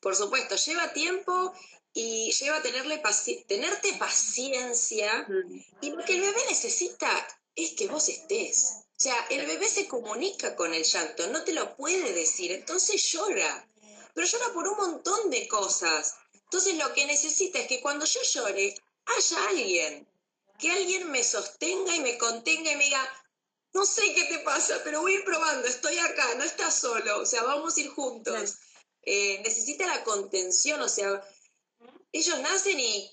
Por 0.00 0.14
supuesto, 0.14 0.56
lleva 0.56 0.92
tiempo 0.92 1.52
y 1.98 2.30
lleva 2.30 2.58
a 2.58 2.62
tenerle 2.62 3.00
tenerte 3.48 3.94
paciencia. 3.94 5.26
Y 5.80 5.90
lo 5.90 6.04
que 6.04 6.16
el 6.16 6.20
bebé 6.20 6.42
necesita 6.50 7.10
es 7.54 7.70
que 7.70 7.88
vos 7.88 8.10
estés. 8.10 8.82
O 8.90 8.98
sea, 8.98 9.16
el 9.30 9.46
bebé 9.46 9.66
se 9.66 9.88
comunica 9.88 10.54
con 10.56 10.74
el 10.74 10.84
llanto, 10.84 11.26
no 11.28 11.42
te 11.42 11.54
lo 11.54 11.74
puede 11.74 12.12
decir, 12.12 12.52
entonces 12.52 13.02
llora. 13.10 13.66
Pero 14.12 14.26
llora 14.26 14.52
por 14.52 14.68
un 14.68 14.76
montón 14.76 15.30
de 15.30 15.48
cosas. 15.48 16.16
Entonces 16.34 16.76
lo 16.76 16.92
que 16.92 17.06
necesita 17.06 17.60
es 17.60 17.66
que 17.66 17.80
cuando 17.80 18.04
yo 18.04 18.20
llore, 18.20 18.74
haya 19.06 19.48
alguien. 19.48 20.06
Que 20.58 20.72
alguien 20.72 21.10
me 21.10 21.24
sostenga 21.24 21.96
y 21.96 22.00
me 22.00 22.18
contenga 22.18 22.72
y 22.72 22.76
me 22.76 22.84
diga, 22.84 23.26
no 23.72 23.86
sé 23.86 24.12
qué 24.12 24.24
te 24.24 24.40
pasa, 24.40 24.82
pero 24.84 25.00
voy 25.00 25.14
a 25.14 25.18
ir 25.18 25.24
probando, 25.24 25.66
estoy 25.66 25.98
acá, 25.98 26.34
no 26.34 26.44
estás 26.44 26.74
solo, 26.74 27.20
o 27.20 27.26
sea, 27.26 27.42
vamos 27.42 27.74
a 27.74 27.80
ir 27.80 27.88
juntos. 27.88 28.56
Eh, 29.02 29.40
necesita 29.44 29.86
la 29.86 30.04
contención, 30.04 30.80
o 30.82 30.88
sea, 30.88 31.22
ellos 32.16 32.38
nacen 32.40 32.78
y 32.80 33.10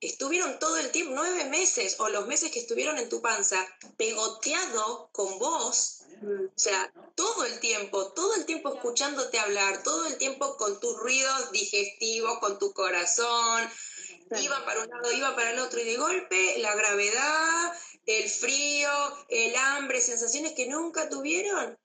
estuvieron 0.00 0.58
todo 0.58 0.76
el 0.78 0.90
tiempo, 0.90 1.12
nueve 1.14 1.44
meses 1.46 1.96
o 1.98 2.08
los 2.08 2.26
meses 2.26 2.50
que 2.50 2.60
estuvieron 2.60 2.98
en 2.98 3.08
tu 3.08 3.22
panza, 3.22 3.66
pegoteado 3.96 5.10
con 5.12 5.38
vos, 5.38 6.00
o 6.22 6.58
sea, 6.58 6.92
todo 7.14 7.44
el 7.44 7.60
tiempo, 7.60 8.12
todo 8.12 8.34
el 8.34 8.46
tiempo 8.46 8.74
escuchándote 8.74 9.38
hablar, 9.38 9.82
todo 9.82 10.06
el 10.06 10.16
tiempo 10.16 10.56
con 10.56 10.80
tus 10.80 10.96
ruidos 10.98 11.52
digestivos, 11.52 12.38
con 12.38 12.58
tu 12.58 12.72
corazón, 12.72 13.68
iba 14.40 14.64
para 14.64 14.82
un 14.82 14.88
lado, 14.88 15.12
iba 15.12 15.34
para 15.34 15.50
el 15.50 15.58
otro 15.58 15.80
y 15.80 15.84
de 15.84 15.96
golpe 15.96 16.58
la 16.58 16.74
gravedad, 16.74 17.72
el 18.06 18.28
frío, 18.28 18.90
el 19.28 19.54
hambre, 19.56 20.00
sensaciones 20.00 20.52
que 20.52 20.66
nunca 20.66 21.08
tuvieron. 21.08 21.78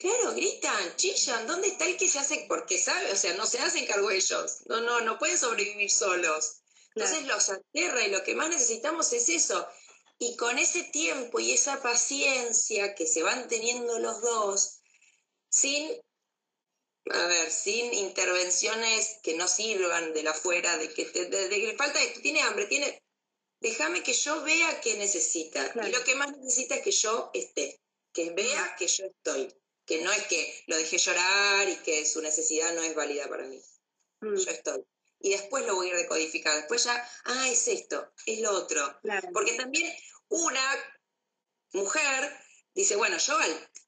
Claro, 0.00 0.32
gritan, 0.32 0.96
chillan, 0.96 1.46
¿dónde 1.46 1.68
está 1.68 1.84
el 1.84 1.98
que 1.98 2.08
se 2.08 2.18
hace? 2.18 2.46
Porque 2.48 2.78
sabe, 2.78 3.12
o 3.12 3.16
sea, 3.16 3.34
no 3.34 3.44
se 3.44 3.58
hacen 3.58 3.84
cargo 3.84 4.10
ellos, 4.10 4.62
no, 4.64 4.80
no, 4.80 5.02
no 5.02 5.18
pueden 5.18 5.36
sobrevivir 5.36 5.90
solos. 5.90 6.62
Entonces 6.94 7.26
los 7.26 7.50
aterra 7.50 8.06
y 8.06 8.10
lo 8.10 8.24
que 8.24 8.34
más 8.34 8.48
necesitamos 8.48 9.12
es 9.12 9.28
eso. 9.28 9.68
Y 10.18 10.36
con 10.36 10.58
ese 10.58 10.84
tiempo 10.84 11.38
y 11.38 11.50
esa 11.50 11.82
paciencia 11.82 12.94
que 12.94 13.06
se 13.06 13.22
van 13.22 13.46
teniendo 13.46 13.98
los 13.98 14.22
dos, 14.22 14.80
sin, 15.50 16.00
a 17.10 17.26
ver, 17.26 17.50
sin 17.50 17.92
intervenciones 17.92 19.18
que 19.22 19.36
no 19.36 19.46
sirvan 19.48 20.14
de 20.14 20.22
la 20.22 20.32
fuera, 20.32 20.78
de 20.78 20.94
que, 20.94 21.04
te, 21.04 21.26
de, 21.26 21.48
que 21.50 21.76
falta, 21.76 22.00
tiene 22.22 22.40
hambre, 22.40 22.64
tiene, 22.64 23.02
déjame 23.60 24.02
que 24.02 24.14
yo 24.14 24.42
vea 24.44 24.80
qué 24.80 24.96
necesita. 24.96 25.74
Y 25.86 25.90
lo 25.90 26.02
que 26.04 26.14
más 26.14 26.34
necesita 26.38 26.76
es 26.76 26.84
que 26.84 26.92
yo 26.92 27.30
esté, 27.34 27.82
que 28.14 28.30
vea 28.30 28.76
que 28.78 28.86
yo 28.86 29.04
estoy 29.04 29.59
que 29.90 30.00
no 30.02 30.12
es 30.12 30.22
que 30.28 30.62
lo 30.68 30.76
dejé 30.76 30.98
llorar 30.98 31.68
y 31.68 31.74
que 31.78 32.06
su 32.06 32.22
necesidad 32.22 32.72
no 32.74 32.82
es 32.84 32.94
válida 32.94 33.28
para 33.28 33.42
mí. 33.48 33.60
Mm. 34.20 34.36
Yo 34.36 34.50
estoy. 34.52 34.84
Y 35.18 35.30
después 35.30 35.66
lo 35.66 35.74
voy 35.74 35.90
a 35.90 35.94
recodificar. 35.94 36.54
Después 36.54 36.84
ya, 36.84 37.10
ah, 37.24 37.48
es 37.48 37.66
esto, 37.66 38.12
es 38.24 38.38
lo 38.38 38.52
otro. 38.52 39.00
Porque 39.32 39.54
también 39.54 39.92
una 40.28 40.62
mujer 41.72 42.38
dice, 42.72 42.94
bueno, 42.94 43.18
yo 43.18 43.36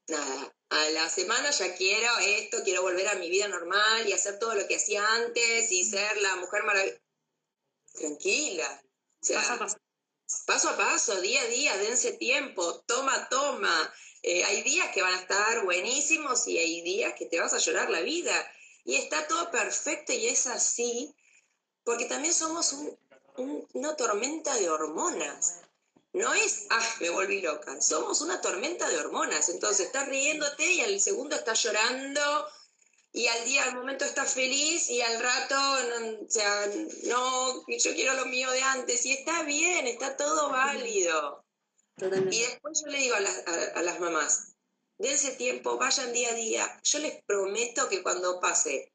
nada, 0.08 0.56
a 0.70 0.90
la 0.90 1.08
semana 1.08 1.52
ya 1.52 1.72
quiero 1.76 2.18
esto, 2.18 2.64
quiero 2.64 2.82
volver 2.82 3.06
a 3.06 3.14
mi 3.14 3.30
vida 3.30 3.46
normal 3.46 4.08
y 4.08 4.12
hacer 4.12 4.40
todo 4.40 4.56
lo 4.56 4.66
que 4.66 4.76
hacía 4.76 5.06
antes 5.14 5.70
y 5.70 5.84
ser 5.84 6.16
la 6.16 6.34
mujer 6.34 6.64
maravillosa. 6.64 7.00
Tranquila. 7.94 8.82
paso 9.32 9.52
a 9.52 9.58
paso. 9.58 9.76
Paso 10.46 10.70
a 10.70 10.76
paso, 10.76 11.20
día 11.20 11.40
a 11.42 11.46
día, 11.46 11.76
dense 11.76 12.12
tiempo, 12.12 12.80
toma, 12.86 13.28
toma. 13.28 13.94
Eh, 14.22 14.44
hay 14.44 14.62
días 14.62 14.90
que 14.92 15.02
van 15.02 15.14
a 15.14 15.20
estar 15.20 15.64
buenísimos 15.64 16.46
y 16.46 16.58
hay 16.58 16.82
días 16.82 17.14
que 17.18 17.26
te 17.26 17.40
vas 17.40 17.52
a 17.54 17.58
llorar 17.58 17.90
la 17.90 18.00
vida. 18.00 18.34
Y 18.84 18.96
está 18.96 19.26
todo 19.28 19.50
perfecto 19.50 20.12
y 20.12 20.26
es 20.26 20.46
así, 20.46 21.14
porque 21.84 22.06
también 22.06 22.34
somos 22.34 22.74
una 23.36 23.96
tormenta 23.96 24.54
de 24.56 24.70
hormonas. 24.70 25.60
No 26.12 26.34
es, 26.34 26.66
ah, 26.70 26.94
me 27.00 27.10
volví 27.10 27.40
loca. 27.40 27.80
Somos 27.80 28.20
una 28.20 28.40
tormenta 28.40 28.88
de 28.88 28.98
hormonas. 28.98 29.48
Entonces 29.48 29.86
estás 29.86 30.08
riéndote 30.08 30.70
y 30.70 30.80
al 30.82 31.00
segundo 31.00 31.36
estás 31.36 31.62
llorando 31.62 32.46
y 33.14 33.26
al 33.26 33.44
día, 33.44 33.64
al 33.64 33.74
momento 33.74 34.06
estás 34.06 34.32
feliz 34.32 34.88
y 34.88 35.02
al 35.02 35.20
rato, 35.20 35.54
o 35.54 36.30
sea, 36.30 36.66
no, 37.04 37.66
yo 37.68 37.94
quiero 37.94 38.14
lo 38.14 38.24
mío 38.24 38.50
de 38.50 38.62
antes. 38.62 39.04
Y 39.04 39.12
está 39.12 39.42
bien, 39.42 39.86
está 39.86 40.16
todo 40.16 40.48
válido. 40.48 41.44
Y 41.98 42.40
después 42.40 42.80
yo 42.82 42.90
le 42.90 42.98
digo 42.98 43.14
a 43.14 43.20
las, 43.20 43.46
a, 43.74 43.82
las 43.82 44.00
mamás, 44.00 44.54
de 44.96 45.12
ese 45.12 45.32
tiempo, 45.32 45.76
vayan 45.76 46.12
día 46.14 46.30
a 46.30 46.34
día. 46.34 46.80
Yo 46.84 47.00
les 47.00 47.22
prometo 47.24 47.86
que 47.90 48.02
cuando 48.02 48.40
pase 48.40 48.94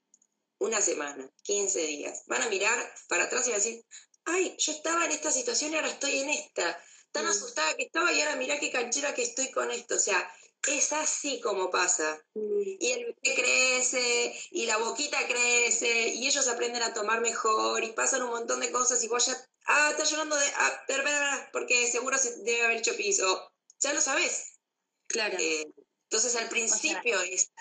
una 0.58 0.82
semana, 0.82 1.30
15 1.44 1.80
días, 1.86 2.24
van 2.26 2.42
a 2.42 2.50
mirar 2.50 2.94
para 3.08 3.26
atrás 3.26 3.48
y 3.48 3.52
van 3.52 3.62
a 3.62 3.64
decir, 3.64 3.86
ay, 4.26 4.56
yo 4.58 4.72
estaba 4.72 5.06
en 5.06 5.12
esta 5.12 5.32
situación 5.32 5.74
y 5.74 5.76
ahora 5.76 5.90
estoy 5.90 6.20
en 6.22 6.30
esta. 6.30 6.84
Tan 7.12 7.26
mm. 7.26 7.30
asustada 7.30 7.76
que 7.76 7.84
estaba 7.84 8.12
y 8.12 8.20
ahora 8.22 8.36
mirá 8.36 8.60
qué 8.60 8.72
canchera 8.72 9.14
que 9.14 9.22
estoy 9.22 9.52
con 9.52 9.70
esto. 9.70 9.94
O 9.96 10.00
sea, 10.00 10.28
es 10.68 10.92
así 10.94 11.40
como 11.40 11.70
pasa. 11.70 12.22
Y 12.34 12.92
el 12.92 13.06
bebé 13.06 13.36
crece, 13.36 14.36
y 14.52 14.66
la 14.66 14.78
boquita 14.78 15.18
crece, 15.28 16.10
y 16.10 16.28
ellos 16.28 16.48
aprenden 16.48 16.84
a 16.84 16.94
tomar 16.94 17.22
mejor, 17.22 17.84
y 17.84 17.94
pasan 17.94 18.24
un 18.24 18.30
montón 18.30 18.60
de 18.60 18.72
cosas, 18.72 19.04
y 19.04 19.08
vos 19.08 19.26
ya, 19.26 19.50
ah, 19.66 19.90
está 19.92 20.04
llorando 20.04 20.36
de, 20.36 20.46
ah, 20.56 20.84
espera, 20.88 21.50
porque 21.54 21.90
seguro 21.92 22.18
se 22.18 22.38
debe 22.44 22.64
haber 22.66 22.78
hecho 22.78 22.96
piso. 22.96 23.52
Ya 23.80 23.94
lo 23.94 24.02
sabes. 24.02 24.60
Claro. 25.08 25.38
Eh, 25.40 25.66
entonces 26.10 26.36
al 26.36 26.50
principio 26.50 27.22
es... 27.22 27.52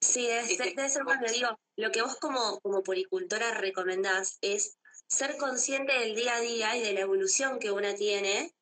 Sí, 0.00 0.26
debe, 0.26 0.40
Este, 0.40 0.56
ser- 0.56 0.74
debe 0.74 0.90
ser 0.90 1.04
bueno. 1.04 1.22
Digo, 1.30 1.58
lo 1.76 1.92
que 1.92 2.02
vos 2.02 2.16
como, 2.16 2.58
como 2.60 2.82
puricultora 2.82 3.52
recomendás 3.54 4.38
es 4.40 4.76
ser 5.06 5.36
consciente 5.36 5.92
del 5.92 6.16
día 6.16 6.36
a 6.36 6.40
día 6.40 6.76
y 6.76 6.80
de 6.82 6.92
la 6.92 7.00
evolución 7.00 7.58
que 7.60 7.70
una 7.70 7.94
tiene 7.94 8.52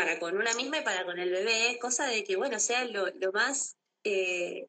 para 0.00 0.18
con 0.18 0.34
una 0.34 0.54
misma 0.54 0.78
y 0.78 0.82
para 0.82 1.04
con 1.04 1.18
el 1.18 1.30
bebé, 1.30 1.78
cosa 1.78 2.06
de 2.06 2.24
que, 2.24 2.36
bueno, 2.36 2.58
sea 2.58 2.86
lo, 2.86 3.08
lo 3.08 3.32
más, 3.32 3.76
eh, 4.02 4.66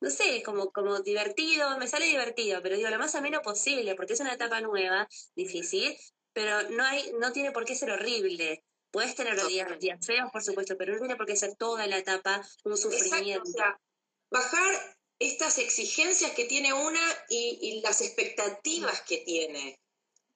no 0.00 0.10
sé, 0.10 0.42
como, 0.42 0.72
como 0.72 0.98
divertido, 1.00 1.78
me 1.78 1.86
sale 1.86 2.06
divertido, 2.06 2.60
pero 2.60 2.76
digo, 2.76 2.90
lo 2.90 2.98
más 2.98 3.14
ameno 3.14 3.40
posible, 3.40 3.94
porque 3.94 4.14
es 4.14 4.20
una 4.20 4.34
etapa 4.34 4.60
nueva, 4.60 5.08
difícil, 5.36 5.96
pero 6.32 6.68
no 6.70 6.82
hay, 6.82 7.12
no 7.20 7.30
tiene 7.30 7.52
por 7.52 7.64
qué 7.64 7.76
ser 7.76 7.92
horrible. 7.92 8.64
Puedes 8.90 9.14
tener 9.14 9.40
días, 9.46 9.78
días 9.78 10.04
feos, 10.04 10.28
por 10.32 10.42
supuesto, 10.42 10.76
pero 10.76 10.94
no 10.94 10.98
tiene 10.98 11.16
por 11.16 11.26
qué 11.26 11.36
ser 11.36 11.54
toda 11.54 11.86
la 11.86 11.98
etapa 11.98 12.44
un 12.64 12.72
Exacto, 12.72 12.98
sufrimiento. 12.98 13.48
o 13.48 13.52
sea, 13.52 13.80
bajar 14.28 14.96
estas 15.20 15.58
exigencias 15.58 16.32
que 16.32 16.46
tiene 16.46 16.72
una 16.72 17.00
y, 17.28 17.58
y 17.62 17.80
las 17.80 18.00
expectativas 18.00 19.02
que 19.02 19.18
tiene. 19.18 19.78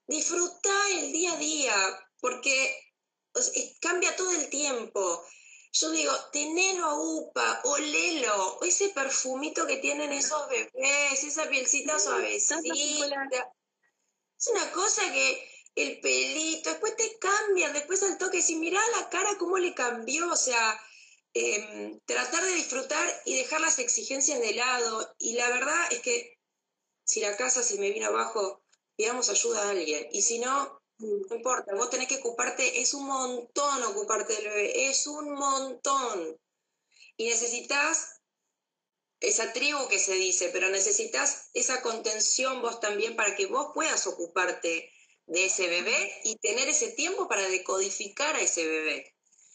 Disfruta 0.06 0.70
el 0.92 1.12
día 1.12 1.32
a 1.32 1.36
día, 1.38 1.74
porque 2.20 2.87
o 3.34 3.40
sea, 3.42 3.52
es- 3.62 3.78
cambia 3.80 4.14
todo 4.16 4.30
el 4.32 4.48
tiempo. 4.50 5.24
Yo 5.72 5.90
digo, 5.90 6.12
tenelo 6.32 6.86
a 6.86 6.94
UPA, 7.00 7.60
olelo, 7.64 8.58
ese 8.62 8.88
perfumito 8.90 9.66
que 9.66 9.76
tienen 9.78 10.12
esos 10.12 10.48
bebés, 10.48 11.22
esa 11.24 11.48
pielcita 11.48 11.98
suavecita. 11.98 12.54
Es 14.38 14.46
una 14.48 14.70
cosa 14.72 15.02
que 15.12 15.48
el 15.74 16.00
pelito, 16.00 16.70
después 16.70 16.96
te 16.96 17.18
cambian, 17.18 17.72
después 17.72 18.02
al 18.02 18.18
toque, 18.18 18.42
si 18.42 18.56
mirá 18.56 18.80
la 18.96 19.08
cara 19.10 19.36
cómo 19.38 19.58
le 19.58 19.74
cambió, 19.74 20.30
o 20.32 20.36
sea, 20.36 20.80
em, 21.34 22.00
tratar 22.06 22.42
de 22.44 22.52
disfrutar 22.54 23.22
y 23.26 23.36
dejar 23.36 23.60
las 23.60 23.78
exigencias 23.78 24.40
de 24.40 24.54
lado. 24.54 25.14
Y 25.18 25.34
la 25.34 25.48
verdad 25.50 25.92
es 25.92 26.00
que 26.00 26.38
si 27.04 27.20
la 27.20 27.36
casa 27.36 27.62
se 27.62 27.78
me 27.78 27.90
viene 27.90 28.06
abajo, 28.06 28.62
pidamos 28.96 29.28
ayuda 29.28 29.62
a 29.64 29.70
alguien. 29.70 30.08
Y 30.12 30.22
si 30.22 30.38
no, 30.38 30.77
no 30.98 31.36
importa, 31.36 31.74
vos 31.74 31.90
tenés 31.90 32.08
que 32.08 32.16
ocuparte, 32.16 32.80
es 32.80 32.94
un 32.94 33.06
montón 33.06 33.82
ocuparte 33.84 34.34
del 34.34 34.44
bebé, 34.44 34.88
es 34.88 35.06
un 35.06 35.32
montón. 35.32 36.40
Y 37.16 37.28
necesitas 37.28 38.20
esa 39.20 39.52
tribu 39.52 39.88
que 39.88 39.98
se 39.98 40.14
dice, 40.14 40.50
pero 40.52 40.68
necesitas 40.70 41.50
esa 41.54 41.82
contención 41.82 42.62
vos 42.62 42.80
también 42.80 43.16
para 43.16 43.34
que 43.36 43.46
vos 43.46 43.72
puedas 43.74 44.06
ocuparte 44.06 44.92
de 45.26 45.44
ese 45.44 45.68
bebé 45.68 46.20
y 46.24 46.36
tener 46.36 46.68
ese 46.68 46.92
tiempo 46.92 47.28
para 47.28 47.48
decodificar 47.48 48.36
a 48.36 48.40
ese 48.40 48.66
bebé. 48.66 49.14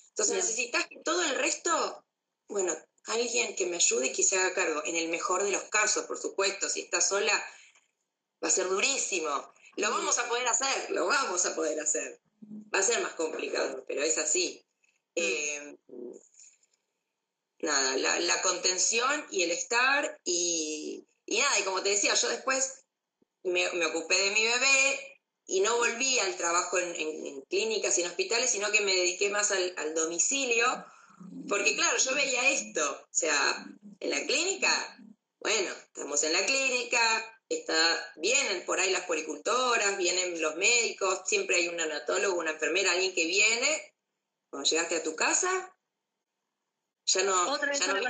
Entonces 0.09 0.35
necesitas 0.35 0.87
que 0.87 0.99
todo 0.99 1.23
el 1.23 1.35
resto, 1.35 2.05
bueno, 2.47 2.75
alguien 3.07 3.55
que 3.55 3.65
me 3.65 3.77
ayude 3.77 4.07
y 4.07 4.13
que 4.13 4.23
se 4.23 4.37
haga 4.37 4.53
cargo. 4.53 4.83
En 4.85 4.95
el 4.95 5.09
mejor 5.09 5.43
de 5.43 5.51
los 5.51 5.63
casos, 5.63 6.05
por 6.05 6.19
supuesto, 6.19 6.69
si 6.69 6.81
estás 6.81 7.09
sola, 7.09 7.33
va 8.43 8.47
a 8.47 8.51
ser 8.51 8.69
durísimo. 8.69 9.53
Lo 9.75 9.89
vamos 9.91 10.17
a 10.19 10.27
poder 10.29 10.47
hacer, 10.47 10.91
lo 10.91 11.07
vamos 11.07 11.45
a 11.45 11.55
poder 11.55 11.79
hacer. 11.79 12.19
Va 12.73 12.79
a 12.79 12.83
ser 12.83 13.01
más 13.01 13.13
complicado, 13.13 13.83
pero 13.87 14.03
es 14.03 14.17
así. 14.17 14.65
Eh, 15.15 15.77
nada, 17.59 17.97
la, 17.97 18.19
la 18.19 18.41
contención 18.41 19.25
y 19.31 19.43
el 19.43 19.51
estar 19.51 20.19
y, 20.25 21.05
y 21.25 21.39
nada, 21.39 21.59
y 21.59 21.63
como 21.63 21.81
te 21.81 21.89
decía, 21.89 22.13
yo 22.13 22.29
después 22.29 22.83
me, 23.43 23.69
me 23.73 23.85
ocupé 23.85 24.15
de 24.17 24.31
mi 24.31 24.43
bebé 24.45 25.19
y 25.45 25.61
no 25.61 25.77
volví 25.77 26.19
al 26.19 26.35
trabajo 26.37 26.77
en, 26.77 26.95
en- 26.95 27.25
en 27.27 27.41
clínicas 27.43 27.97
y 27.97 28.01
en 28.01 28.07
hospitales, 28.09 28.49
sino 28.49 28.71
que 28.71 28.81
me 28.81 28.95
dediqué 28.95 29.29
más 29.29 29.51
al, 29.51 29.73
al 29.77 29.93
domicilio, 29.93 30.65
porque 31.47 31.75
claro, 31.75 31.97
yo 31.97 32.13
veía 32.15 32.49
esto, 32.49 32.91
o 32.91 33.07
sea, 33.13 33.65
en 33.99 34.09
la 34.09 34.25
clínica, 34.25 34.97
bueno, 35.39 35.71
estamos 35.87 36.23
en 36.23 36.33
la 36.33 36.45
clínica, 36.45 37.32
está, 37.59 38.13
vienen 38.17 38.65
por 38.65 38.79
ahí 38.79 38.91
las 38.91 39.05
poricultoras, 39.05 39.97
vienen 39.97 40.41
los 40.41 40.55
médicos, 40.55 41.21
siempre 41.25 41.57
hay 41.57 41.67
un 41.67 41.79
anatólogo, 41.79 42.39
una 42.39 42.51
enfermera, 42.51 42.91
alguien 42.91 43.13
que 43.13 43.25
viene, 43.25 43.95
cuando 44.49 44.69
llegaste 44.69 44.97
a 44.97 45.03
tu 45.03 45.15
casa, 45.15 45.75
ya 47.05 47.23
no, 47.23 47.51
Otra 47.51 47.69
vez 47.69 47.79
ya 47.79 47.87
no. 47.87 48.01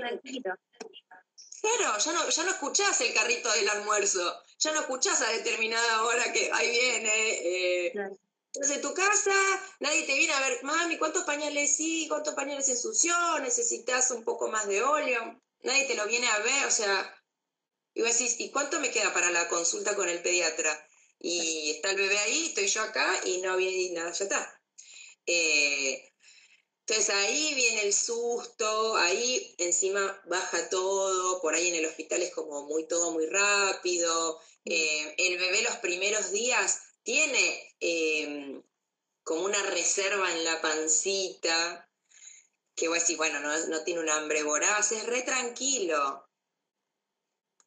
Claro, 1.61 1.97
ya 1.97 2.11
no, 2.11 2.29
ya 2.29 2.43
no 2.43 2.51
escuchás 2.51 2.99
el 3.01 3.13
carrito 3.13 3.51
del 3.53 3.69
almuerzo, 3.69 4.43
ya 4.59 4.73
no 4.73 4.81
escuchás 4.81 5.21
a 5.21 5.29
determinada 5.29 6.03
hora 6.03 6.33
que 6.33 6.51
ahí 6.51 6.71
viene. 6.71 7.87
eh, 7.87 7.91
Claro. 7.93 8.17
Entonces, 8.55 8.75
en 8.75 8.81
tu 8.83 8.93
casa, 8.93 9.31
nadie 9.79 10.03
te 10.03 10.13
viene 10.13 10.31
a 10.33 10.39
ver, 10.41 10.63
mami, 10.63 10.99
¿cuántos 10.99 11.23
pañales 11.23 11.75
sí? 11.75 12.05
¿Cuántos 12.07 12.35
pañales 12.35 12.69
ensució? 12.69 13.15
¿Necesitas 13.39 14.11
un 14.11 14.23
poco 14.23 14.47
más 14.47 14.67
de 14.67 14.83
óleo? 14.83 15.41
Nadie 15.63 15.87
te 15.87 15.95
lo 15.95 16.05
viene 16.05 16.27
a 16.27 16.37
ver, 16.39 16.65
o 16.67 16.71
sea, 16.71 17.22
y 17.93 18.01
vos 18.01 18.17
decís, 18.17 18.35
¿y 18.39 18.49
cuánto 18.49 18.79
me 18.79 18.91
queda 18.91 19.13
para 19.13 19.31
la 19.31 19.47
consulta 19.49 19.95
con 19.95 20.09
el 20.09 20.21
pediatra? 20.21 20.87
Y 21.19 21.71
está 21.71 21.91
el 21.91 21.97
bebé 21.97 22.17
ahí, 22.17 22.47
estoy 22.47 22.67
yo 22.67 22.81
acá 22.81 23.21
y 23.25 23.37
no 23.41 23.55
viene 23.55 23.93
nada, 23.93 24.11
ya 24.11 24.23
está. 24.25 24.61
Eh, 25.25 26.03
entonces 26.85 27.15
ahí 27.15 27.53
viene 27.55 27.83
el 27.83 27.93
susto, 27.93 28.97
ahí 28.97 29.55
encima 29.57 30.21
baja 30.25 30.69
todo, 30.69 31.41
por 31.41 31.55
ahí 31.55 31.69
en 31.69 31.75
el 31.75 31.85
hospital 31.85 32.21
es 32.21 32.33
como 32.33 32.65
muy 32.65 32.87
todo 32.87 33.11
muy 33.11 33.25
rápido. 33.27 34.41
Eh, 34.65 35.15
el 35.17 35.37
bebé 35.37 35.61
los 35.61 35.77
primeros 35.77 36.31
días 36.31 36.81
tiene 37.03 37.75
eh, 37.79 38.61
como 39.23 39.45
una 39.45 39.63
reserva 39.63 40.29
en 40.33 40.43
la 40.43 40.61
pancita, 40.61 41.89
que 42.75 42.87
vos 42.89 42.99
decís, 42.99 43.17
bueno, 43.17 43.39
no, 43.39 43.55
no 43.67 43.83
tiene 43.83 44.01
un 44.01 44.09
hambre 44.09 44.43
voraz, 44.43 44.91
es 44.91 45.05
re 45.05 45.21
tranquilo, 45.21 46.27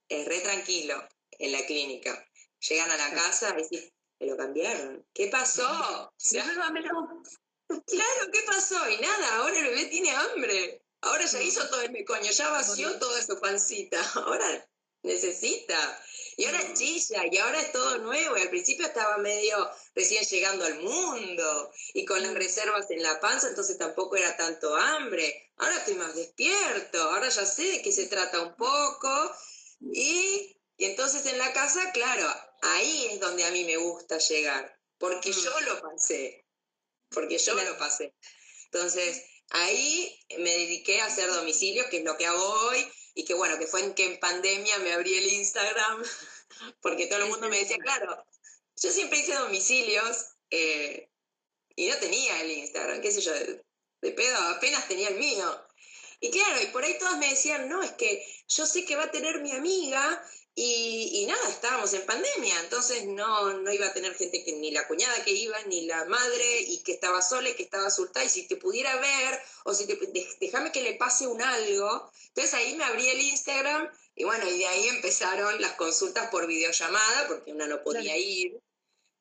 es 0.08 0.26
re 0.26 0.40
tranquilo 0.40 0.96
en 1.38 1.52
la 1.52 1.64
clínica. 1.66 2.26
Llegan 2.60 2.90
a 2.90 2.96
la 2.96 3.14
casa 3.14 3.54
y 3.58 3.62
decís, 3.62 3.92
me 4.18 4.26
lo 4.26 4.36
cambiaron, 4.36 5.06
¿qué 5.12 5.28
pasó? 5.28 6.12
Claro, 7.86 8.30
¿qué 8.32 8.42
pasó? 8.46 8.88
Y 8.90 8.98
nada, 8.98 9.38
ahora 9.38 9.58
el 9.58 9.64
bebé 9.64 9.86
tiene 9.86 10.10
hambre. 10.12 10.82
Ahora 11.00 11.24
ya 11.24 11.42
hizo 11.42 11.68
todo 11.68 11.82
el 11.82 11.90
mecoño, 11.90 12.30
ya 12.30 12.48
vació 12.50 12.98
toda 12.98 13.22
su 13.22 13.38
pancita. 13.40 14.00
Ahora 14.14 14.68
necesita. 15.02 16.02
Y 16.38 16.44
ahora 16.44 16.74
chilla, 16.74 17.22
y 17.30 17.38
ahora 17.38 17.60
es 17.60 17.72
todo 17.72 17.98
nuevo. 17.98 18.36
Y 18.36 18.42
al 18.42 18.50
principio 18.50 18.86
estaba 18.86 19.16
medio 19.18 19.70
recién 19.94 20.22
llegando 20.24 20.64
al 20.64 20.80
mundo. 20.80 21.72
Y 21.94 22.04
con 22.04 22.22
las 22.22 22.34
reservas 22.34 22.90
en 22.90 23.02
la 23.02 23.18
panza, 23.20 23.48
entonces 23.48 23.78
tampoco 23.78 24.16
era 24.16 24.36
tanto 24.36 24.76
hambre. 24.76 25.50
Ahora 25.56 25.76
estoy 25.78 25.94
más 25.94 26.14
despierto. 26.14 27.00
Ahora 27.00 27.28
ya 27.28 27.46
sé 27.46 27.62
de 27.62 27.82
qué 27.82 27.90
se 27.90 28.06
trata 28.06 28.42
un 28.42 28.54
poco. 28.54 29.34
Y, 29.80 30.56
y 30.76 30.84
entonces 30.84 31.26
en 31.26 31.38
la 31.38 31.52
casa, 31.52 31.92
claro, 31.92 32.28
ahí 32.62 33.08
es 33.12 33.20
donde 33.20 33.44
a 33.44 33.50
mí 33.50 33.64
me 33.64 33.76
gusta 33.76 34.18
llegar. 34.18 34.76
Porque 34.98 35.30
yo 35.30 35.60
lo 35.60 35.80
pasé 35.80 36.46
porque 37.10 37.38
yo 37.38 37.54
lo 37.54 37.78
pasé. 37.78 38.14
Entonces, 38.66 39.24
ahí 39.50 40.18
me 40.38 40.50
dediqué 40.50 41.00
a 41.00 41.06
hacer 41.06 41.28
domicilio, 41.30 41.88
que 41.90 41.98
es 41.98 42.04
lo 42.04 42.16
que 42.16 42.26
hago 42.26 42.42
hoy, 42.42 42.86
y 43.14 43.24
que 43.24 43.34
bueno, 43.34 43.58
que 43.58 43.66
fue 43.66 43.80
en 43.82 43.94
que 43.94 44.04
en 44.04 44.20
pandemia 44.20 44.78
me 44.80 44.92
abrí 44.92 45.14
el 45.14 45.32
Instagram, 45.32 46.02
porque 46.82 47.06
todo 47.06 47.20
el 47.20 47.30
mundo 47.30 47.48
me 47.48 47.58
decía, 47.58 47.78
claro, 47.78 48.24
yo 48.76 48.90
siempre 48.90 49.18
hice 49.18 49.34
domicilios 49.34 50.26
eh, 50.50 51.08
y 51.74 51.88
no 51.88 51.96
tenía 51.96 52.40
el 52.42 52.50
Instagram, 52.50 53.00
qué 53.00 53.12
sé 53.12 53.20
yo, 53.20 53.32
de, 53.32 53.64
de 54.02 54.10
pedo, 54.12 54.36
apenas 54.48 54.86
tenía 54.88 55.08
el 55.08 55.16
mío. 55.16 55.65
Y 56.20 56.30
claro, 56.30 56.62
y 56.62 56.66
por 56.68 56.84
ahí 56.84 56.98
todas 56.98 57.18
me 57.18 57.28
decían, 57.30 57.68
no, 57.68 57.82
es 57.82 57.92
que 57.92 58.26
yo 58.48 58.66
sé 58.66 58.84
que 58.84 58.96
va 58.96 59.04
a 59.04 59.10
tener 59.10 59.40
mi 59.40 59.52
amiga 59.52 60.22
y, 60.58 61.10
y 61.22 61.26
nada, 61.26 61.50
estábamos 61.50 61.92
en 61.92 62.06
pandemia, 62.06 62.58
entonces 62.60 63.04
no, 63.04 63.52
no 63.52 63.70
iba 63.70 63.88
a 63.88 63.92
tener 63.92 64.14
gente 64.14 64.42
que 64.42 64.52
ni 64.52 64.70
la 64.70 64.88
cuñada 64.88 65.22
que 65.22 65.32
iba, 65.32 65.60
ni 65.66 65.84
la 65.84 66.06
madre, 66.06 66.60
y 66.62 66.82
que 66.82 66.92
estaba 66.92 67.20
sola 67.20 67.50
y 67.50 67.54
que 67.54 67.64
estaba 67.64 67.88
asustada, 67.88 68.24
y 68.24 68.30
si 68.30 68.48
te 68.48 68.56
pudiera 68.56 68.96
ver, 68.96 69.38
o 69.64 69.74
si 69.74 69.86
te, 69.86 69.98
déjame 70.40 70.72
que 70.72 70.82
le 70.82 70.94
pase 70.94 71.26
un 71.26 71.42
algo. 71.42 72.10
Entonces 72.28 72.54
ahí 72.54 72.74
me 72.74 72.84
abrí 72.84 73.06
el 73.06 73.20
Instagram, 73.20 73.90
y 74.14 74.24
bueno, 74.24 74.48
y 74.48 74.56
de 74.58 74.66
ahí 74.66 74.88
empezaron 74.88 75.60
las 75.60 75.72
consultas 75.72 76.30
por 76.30 76.46
videollamada, 76.46 77.28
porque 77.28 77.52
una 77.52 77.66
no 77.66 77.82
podía 77.84 78.14
Claro. 78.14 78.18
ir. 78.18 78.58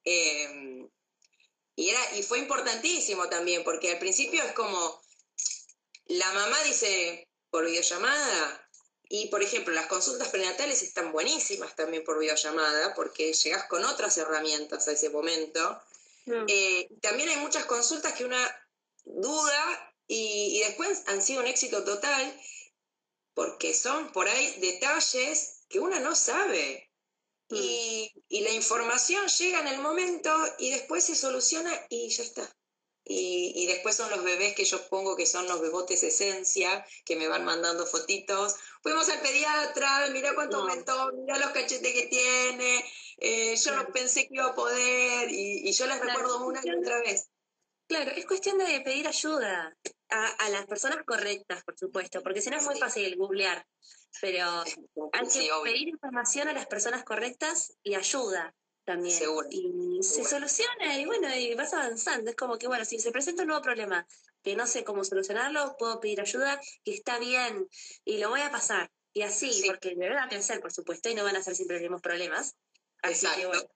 Eh, 0.06 0.88
y, 1.76 1.90
era, 1.90 2.18
y 2.18 2.24
fue 2.24 2.40
importantísimo 2.40 3.28
también, 3.28 3.66
porque 3.66 3.92
al 3.92 4.00
principio 4.00 4.42
es 4.42 4.54
como, 4.54 5.02
la 6.08 6.32
mamá 6.34 6.62
dice 6.64 7.28
por 7.50 7.66
videollamada, 7.66 8.66
y 9.08 9.28
por 9.28 9.44
ejemplo, 9.44 9.74
las 9.74 9.88
consultas 9.88 10.30
prenatales 10.30 10.82
están 10.82 11.12
buenísimas 11.12 11.76
también 11.76 12.04
por 12.04 12.20
videollamada, 12.20 12.94
porque 12.96 13.34
llegás 13.34 13.66
con 13.68 13.86
otras 13.86 14.18
herramientas 14.18 14.88
a 14.88 14.94
ese 14.94 15.10
momento. 15.10 15.82
Mm. 16.26 16.46
Eh, 16.48 16.90
también 17.02 17.30
hay 17.30 17.38
muchas 17.38 17.66
consultas 17.66 18.14
que 18.14 18.26
una 18.26 18.70
duda 19.04 19.94
y, 20.08 20.60
después 20.60 21.04
han 21.08 21.22
sido 21.22 21.42
un 21.42 21.48
éxito 21.48 21.84
total 21.84 22.42
porque 23.34 23.74
son 23.74 24.12
por 24.12 24.28
ahí 24.28 24.60
detalles 24.60 25.62
que 25.70 25.80
una 25.80 26.00
no 26.00 26.16
sabe. 26.16 26.90
Mm. 27.50 27.56
Y, 27.56 28.14
y, 28.28 28.42
la 28.42 28.52
información 28.52 29.28
llega 29.28 29.60
en 29.60 29.68
el 29.68 29.80
momento 29.80 30.32
y 30.58 30.72
después 30.72 31.04
se 31.04 31.16
soluciona 31.16 31.72
y 31.90 32.10
ya 32.10 32.24
está. 32.24 32.56
Y, 33.08 33.68
después 33.68 33.96
son 33.96 34.10
los 34.10 34.24
bebés 34.24 34.56
que 34.56 34.66
yo 34.66 34.82
pongo, 34.90 35.16
que 35.16 35.28
son 35.28 35.48
los 35.48 35.62
bebotes 35.62 36.02
esencia, 36.02 36.84
que 37.06 37.16
me 37.16 37.28
van 37.28 37.46
mandando 37.46 37.86
fotitos. 37.86 38.56
Fuimos 38.82 39.08
al 39.10 39.22
pediatra, 39.22 40.08
mira 40.12 40.34
cuánto 40.34 40.58
aumentó, 40.58 41.12
mira 41.14 41.38
los 41.38 41.52
cachetes 41.52 41.94
que 41.94 42.08
tiene. 42.08 42.84
Eh, 43.18 43.56
yo 43.58 43.76
no 43.76 43.86
pensé 43.94 44.28
que 44.28 44.34
iba 44.34 44.48
a 44.48 44.56
poder 44.56 45.30
y, 45.32 45.72
yo 45.72 45.86
les 45.86 46.00
recuerdo 46.00 46.46
una 46.46 46.62
y 46.64 46.70
otra 46.72 47.00
vez. 47.02 47.30
Claro, 47.88 48.12
es 48.12 48.26
cuestión 48.26 48.58
de 48.58 48.82
pedir 48.82 49.08
ayuda 49.08 49.78
a, 50.10 50.50
las 50.50 50.66
personas 50.66 51.04
correctas, 51.06 51.64
por 51.64 51.78
supuesto, 51.78 52.24
porque 52.24 52.42
si 52.42 52.50
no 52.50 52.58
es 52.58 52.66
muy 52.66 52.80
fácil 52.80 53.16
googlear, 53.16 53.68
pero 54.20 54.64
hay 54.64 55.28
que 55.28 55.50
pedir 55.64 55.90
información 55.90 56.48
a 56.48 56.54
las 56.54 56.66
personas 56.66 57.04
correctas 57.04 57.76
y 57.84 57.94
ayuda 57.94 58.56
también. 58.86 59.20
Y 59.50 60.04
se 60.04 60.24
soluciona 60.24 60.98
y 60.98 61.06
bueno, 61.06 61.36
y 61.36 61.54
vas 61.56 61.74
avanzando. 61.74 62.30
Es 62.30 62.36
como 62.36 62.58
que, 62.58 62.68
bueno, 62.68 62.86
si 62.86 63.00
se 63.00 63.12
presenta 63.12 63.42
un 63.42 63.50
nuevo 63.50 63.62
problema 63.62 64.08
que 64.44 64.56
no 64.56 64.68
sé 64.68 64.84
cómo 64.84 65.04
solucionarlo, 65.04 65.76
puedo 65.78 66.00
pedir 66.00 66.22
ayuda, 66.22 66.62
que 66.84 66.94
está 66.94 67.20
bien 67.20 67.68
y 68.06 68.18
lo 68.18 68.30
voy 68.30 68.42
a 68.42 68.52
pasar. 68.52 68.92
Y 69.14 69.24
así, 69.24 69.64
porque 69.66 69.96
me 69.96 70.10
van 70.10 70.20
a 70.20 70.30
pensar, 70.30 70.60
por 70.60 70.72
supuesto, 70.72 71.10
y 71.10 71.16
no 71.16 71.24
van 71.24 71.36
a 71.36 71.44
ser 71.44 71.56
siempre 71.56 71.78
los 71.78 71.82
mismos 71.82 72.02
problemas. 72.02 72.56
Exacto. 73.04 73.70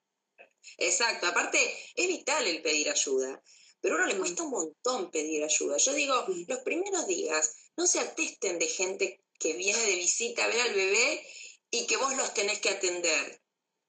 Exacto. 0.76 1.26
Aparte, 1.26 1.58
es 1.94 2.08
vital 2.08 2.46
el 2.46 2.62
pedir 2.62 2.90
ayuda. 2.90 3.42
Pero 3.80 3.94
a 3.94 3.98
uno 3.98 4.06
le 4.06 4.18
cuesta 4.18 4.42
un 4.42 4.50
montón 4.50 5.10
pedir 5.10 5.42
ayuda. 5.42 5.78
Yo 5.78 5.94
digo, 5.94 6.26
los 6.46 6.58
primeros 6.58 7.06
días 7.06 7.56
no 7.76 7.86
se 7.86 8.00
atesten 8.00 8.58
de 8.58 8.66
gente 8.66 9.24
que 9.38 9.54
viene 9.54 9.80
de 9.82 9.96
visita 9.96 10.44
a 10.44 10.48
ver 10.48 10.60
al 10.60 10.74
bebé 10.74 11.26
y 11.70 11.86
que 11.86 11.96
vos 11.96 12.14
los 12.16 12.34
tenés 12.34 12.60
que 12.60 12.68
atender 12.68 13.40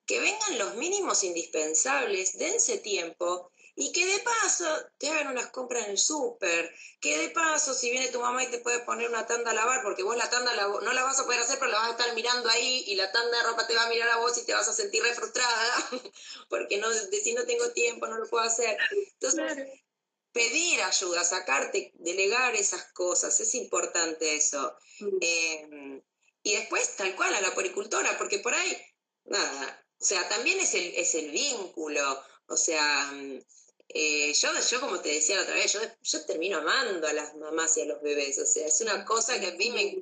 que 0.06 0.20
vengan 0.20 0.58
los 0.58 0.76
mínimos 0.76 1.24
indispensables, 1.24 2.38
dense 2.38 2.78
tiempo 2.80 3.52
y 3.76 3.92
que 3.94 4.06
de 4.06 4.20
paso 4.20 4.66
te 4.98 5.10
hagan 5.10 5.30
unas 5.30 5.48
compras 5.48 5.86
en 5.86 5.92
el 5.92 5.98
súper, 5.98 6.74
que 7.00 7.18
de 7.18 7.30
paso 7.30 7.74
si 7.74 7.90
viene 7.90 8.10
tu 8.10 8.20
mamá 8.20 8.44
y 8.44 8.52
te 8.52 8.60
puede 8.60 8.80
poner 8.80 9.10
una 9.10 9.26
tanda 9.26 9.52
a 9.52 9.54
lavar, 9.54 9.82
porque 9.82 10.04
vos 10.04 10.18
la 10.18 10.30
tanda 10.30 10.54
no 10.56 10.94
la 10.94 11.04
vas 11.04 11.20
a 11.20 11.26
poder 11.26 11.40
hacer, 11.40 11.58
pero 11.58 11.72
la 11.72 11.80
vas 11.80 11.88
a 11.88 11.92
estar 11.92 12.14
mirando 12.14 12.50
ahí 12.50 12.84
y 12.88 12.96
la 12.96 13.12
tanda 13.12 13.38
de 13.38 13.44
ropa 13.44 13.66
te 13.68 13.76
va 13.76 13.84
a 13.84 13.90
mirar 13.90 14.10
a 14.10 14.18
vos 14.18 14.38
y 14.38 14.46
te 14.46 14.54
vas 14.54 14.68
a 14.68 14.74
sentir 14.74 15.02
re 15.02 15.14
frustrada, 15.14 15.90
porque 16.50 16.78
no, 16.78 16.90
de, 16.90 17.22
si 17.22 17.34
no 17.34 17.46
tengo 17.46 17.72
tiempo 17.72 18.08
no 18.08 18.18
lo 18.18 18.30
puedo 18.30 18.44
hacer. 18.44 18.78
Entonces, 19.14 19.68
pedir 20.34 20.82
ayuda, 20.82 21.24
sacarte, 21.24 21.92
delegar 21.96 22.56
esas 22.56 22.92
cosas, 22.92 23.40
es 23.40 23.56
importante 23.56 24.36
eso. 24.36 24.76
Mm. 25.00 25.18
Eh, 25.22 26.04
y 26.44 26.56
después, 26.56 26.96
tal 26.98 27.16
cual, 27.16 27.34
a 27.36 27.42
la 27.42 27.54
poricultora, 27.54 28.18
porque 28.18 28.40
por 28.40 28.54
ahí, 28.54 28.78
nada, 29.26 29.86
o 30.02 30.04
sea, 30.04 30.28
también 30.28 30.60
es 30.60 30.74
el, 30.74 30.96
es 30.96 31.14
el 31.14 31.30
vínculo. 31.30 32.24
O 32.48 32.58
sea, 32.58 33.14
eh, 33.88 34.34
yo, 34.34 34.50
yo, 34.68 34.82
como 34.82 35.00
te 35.00 35.10
decía 35.10 35.36
la 35.36 35.44
otra 35.44 35.54
vez, 35.54 35.74
yo, 35.74 35.80
yo 36.02 36.26
termino 36.26 36.58
amando 36.58 37.08
a 37.08 37.14
las 37.14 37.36
mamás 37.36 37.78
y 37.78 37.82
a 37.82 37.86
los 37.86 38.02
bebés. 38.02 38.40
O 38.40 38.46
sea, 38.48 38.66
es 38.66 38.82
una 38.82 39.06
cosa 39.06 39.40
que 39.40 39.48
a 39.48 39.52
mí 39.52 39.70
me. 39.70 40.02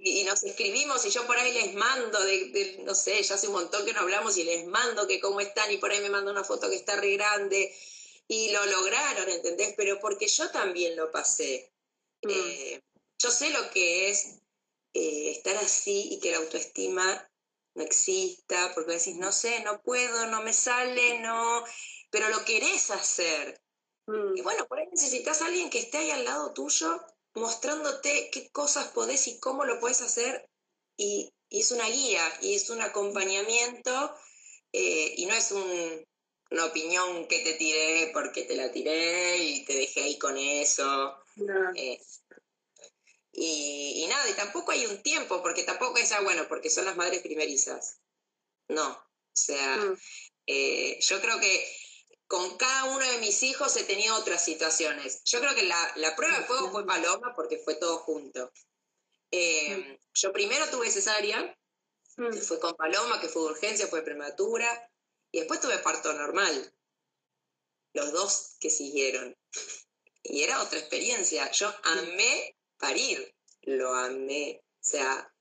Y, 0.00 0.24
nos 0.24 0.42
escribimos 0.44 1.04
y 1.04 1.10
yo 1.10 1.26
por 1.26 1.36
ahí 1.36 1.52
les 1.52 1.74
mando, 1.74 2.18
de, 2.24 2.80
no 2.84 2.94
sé, 2.94 3.22
ya 3.22 3.34
hace 3.34 3.48
un 3.48 3.52
montón 3.52 3.84
que 3.84 3.92
no 3.92 4.00
hablamos 4.00 4.38
y 4.38 4.44
les 4.44 4.66
mando 4.66 5.06
que 5.06 5.20
cómo 5.20 5.40
están 5.40 5.70
y 5.70 5.76
por 5.76 5.90
ahí 5.90 6.00
me 6.00 6.08
manda 6.08 6.32
una 6.32 6.44
foto 6.44 6.70
que 6.70 6.76
está 6.76 6.96
re 6.96 7.12
grande. 7.12 7.74
Y 8.28 8.50
lo 8.52 8.64
lograron, 8.64 9.28
¿entendés? 9.28 9.74
Pero 9.76 10.00
porque 10.00 10.26
yo 10.26 10.50
también 10.50 10.96
lo 10.96 11.12
pasé. 11.12 11.70
Mm. 12.22 12.30
Eh, 12.30 12.82
yo 13.18 13.30
sé 13.30 13.50
lo 13.50 13.70
que 13.70 14.08
es 14.08 14.38
eh, 14.94 15.32
estar 15.32 15.56
así 15.58 16.08
y 16.12 16.18
que 16.18 16.30
la 16.30 16.38
autoestima 16.38 17.28
no 17.78 17.84
exista, 17.84 18.72
porque 18.74 18.92
decís, 18.92 19.16
no 19.16 19.32
sé, 19.32 19.60
no 19.60 19.80
puedo, 19.82 20.26
no 20.26 20.42
me 20.42 20.52
sale, 20.52 21.20
no, 21.20 21.64
pero 22.10 22.28
lo 22.28 22.44
querés 22.44 22.90
hacer. 22.90 23.60
Mm. 24.06 24.36
Y 24.36 24.42
bueno, 24.42 24.66
por 24.66 24.78
ahí 24.78 24.88
necesitas 24.90 25.40
a 25.40 25.46
alguien 25.46 25.70
que 25.70 25.78
esté 25.78 25.98
ahí 25.98 26.10
al 26.10 26.24
lado 26.24 26.52
tuyo, 26.52 27.00
mostrándote 27.34 28.30
qué 28.32 28.50
cosas 28.50 28.88
podés 28.88 29.28
y 29.28 29.38
cómo 29.38 29.64
lo 29.64 29.80
puedes 29.80 30.02
hacer, 30.02 30.48
y, 30.96 31.32
es 31.50 31.70
una 31.70 31.86
guía, 31.86 32.22
y 32.42 32.54
es 32.54 32.68
un 32.68 32.82
acompañamiento, 32.82 34.14
eh, 34.72 35.14
y 35.16 35.24
no 35.24 35.34
es 35.34 35.50
una 35.52 36.64
opinión 36.66 37.26
que 37.26 37.38
te 37.38 37.54
tiré 37.54 38.10
porque 38.12 38.42
te 38.42 38.54
la 38.54 38.70
tiré 38.70 39.38
y 39.38 39.64
te 39.64 39.74
dejé 39.74 40.02
ahí 40.02 40.18
con 40.18 40.36
eso. 40.36 41.14
Eh, 41.74 41.98
y, 44.28 44.32
tampoco 44.34 44.72
hay 44.72 44.86
un 44.86 45.02
tiempo, 45.02 45.42
porque 45.42 45.62
tampoco 45.62 45.98
es, 45.98 46.12
ah, 46.12 46.20
bueno, 46.20 46.46
porque 46.48 46.70
son 46.70 46.84
las 46.84 46.96
madres 46.96 47.22
primerizas. 47.22 48.00
No, 48.68 48.90
o 48.90 49.06
sea, 49.32 49.76
mm. 49.76 49.98
eh, 50.46 50.98
yo 51.00 51.20
creo 51.20 51.38
que 51.40 51.72
con 52.26 52.58
cada 52.58 52.84
uno 52.84 53.10
de 53.10 53.18
mis 53.18 53.42
hijos 53.42 53.76
he 53.76 53.84
tenido 53.84 54.14
otras 54.16 54.44
situaciones. 54.44 55.22
Yo 55.24 55.40
creo 55.40 55.54
que 55.54 55.62
la, 55.62 55.92
la 55.96 56.14
prueba 56.14 56.38
de 56.38 56.44
fuego 56.44 56.70
fue 56.70 56.86
Paloma 56.86 57.34
porque 57.34 57.58
fue 57.58 57.74
todo 57.76 57.98
junto. 57.98 58.52
Eh, 59.30 59.76
mm. 59.76 59.98
Yo 60.14 60.32
primero 60.32 60.68
tuve 60.70 60.90
cesárea, 60.90 61.56
mm. 62.16 62.30
que 62.30 62.40
fue 62.40 62.60
con 62.60 62.74
Paloma, 62.74 63.20
que 63.20 63.28
fue 63.28 63.42
de 63.42 63.48
urgencia, 63.48 63.86
fue 63.86 64.02
prematura, 64.02 64.90
y 65.32 65.38
después 65.38 65.60
tuve 65.60 65.78
parto 65.78 66.12
normal. 66.12 66.74
Los 67.94 68.12
dos 68.12 68.56
que 68.60 68.70
siguieron. 68.70 69.34
Y 70.22 70.42
era 70.42 70.62
otra 70.62 70.78
experiencia. 70.78 71.50
Yo 71.52 71.74
amé 71.84 72.54
parir. 72.78 73.34
Lo 73.62 73.94
amé. 73.94 74.60
O 74.62 74.78
sea. 74.80 75.32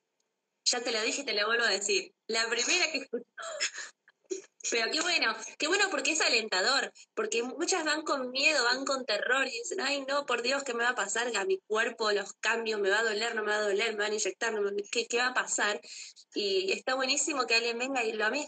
Ya 0.65 0.81
te 0.81 0.91
lo 0.91 1.01
dije 1.01 1.21
y 1.21 1.25
te 1.25 1.33
lo 1.33 1.45
vuelvo 1.45 1.63
a 1.63 1.69
decir. 1.69 2.13
La 2.27 2.47
primera 2.49 2.91
que 2.91 2.97
escuché. 2.99 3.25
Pero 4.69 4.91
qué 4.91 5.01
bueno, 5.01 5.35
qué 5.57 5.67
bueno 5.67 5.85
porque 5.89 6.11
es 6.11 6.21
alentador, 6.21 6.91
porque 7.13 7.43
muchas 7.43 7.85
van 7.85 8.01
con 8.01 8.31
miedo, 8.31 8.63
van 8.65 8.85
con 8.85 9.05
terror 9.05 9.47
y 9.47 9.51
dicen, 9.51 9.79
ay 9.81 10.03
no, 10.05 10.25
por 10.25 10.41
Dios, 10.41 10.63
¿qué 10.63 10.73
me 10.73 10.83
va 10.83 10.89
a 10.89 10.95
pasar? 10.95 11.31
A 11.37 11.45
mi 11.45 11.59
cuerpo, 11.67 12.11
los 12.11 12.33
cambios, 12.33 12.79
me 12.79 12.89
va 12.89 12.99
a 12.99 13.03
doler, 13.03 13.35
no 13.35 13.43
me 13.43 13.51
va 13.51 13.57
a 13.57 13.61
doler, 13.61 13.91
me 13.91 14.03
van 14.03 14.11
a 14.11 14.15
inyectar, 14.15 14.53
¿qué, 14.91 15.07
qué 15.07 15.17
va 15.17 15.27
a 15.27 15.33
pasar? 15.33 15.79
Y 16.33 16.71
está 16.71 16.95
buenísimo 16.95 17.45
que 17.45 17.55
alguien 17.55 17.77
venga 17.77 18.03
y 18.03 18.13
lo 18.13 18.25
amé, 18.25 18.47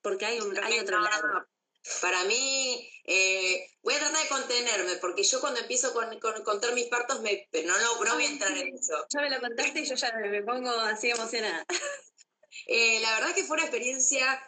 porque 0.00 0.26
hay, 0.26 0.40
un, 0.40 0.56
hay 0.58 0.78
otro 0.78 1.00
lado. 1.00 1.46
Para 2.00 2.24
mí, 2.24 2.90
eh, 3.04 3.70
voy 3.82 3.94
a 3.94 3.98
tratar 3.98 4.22
de 4.22 4.28
contenerme, 4.28 4.96
porque 4.96 5.22
yo 5.22 5.40
cuando 5.40 5.60
empiezo 5.60 5.92
con, 5.92 6.18
contar 6.44 6.74
mis 6.74 6.86
partos, 6.86 7.20
me, 7.22 7.48
pero 7.50 7.68
no, 7.68 7.78
no, 7.78 8.14
voy 8.14 8.24
a 8.24 8.28
entrar 8.28 8.56
en 8.56 8.74
eso. 8.74 9.06
Ya 9.08 9.20
me 9.20 9.30
lo 9.30 9.40
contaste 9.40 9.80
y 9.80 9.86
yo 9.86 9.94
ya 9.94 10.12
me 10.12 10.42
pongo 10.42 10.70
así 10.70 11.10
emocionada. 11.10 11.64
Eh, 12.66 12.98
la 13.00 13.14
verdad 13.14 13.34
que 13.34 13.44
fue 13.44 13.54
una 13.54 13.64
experiencia, 13.64 14.42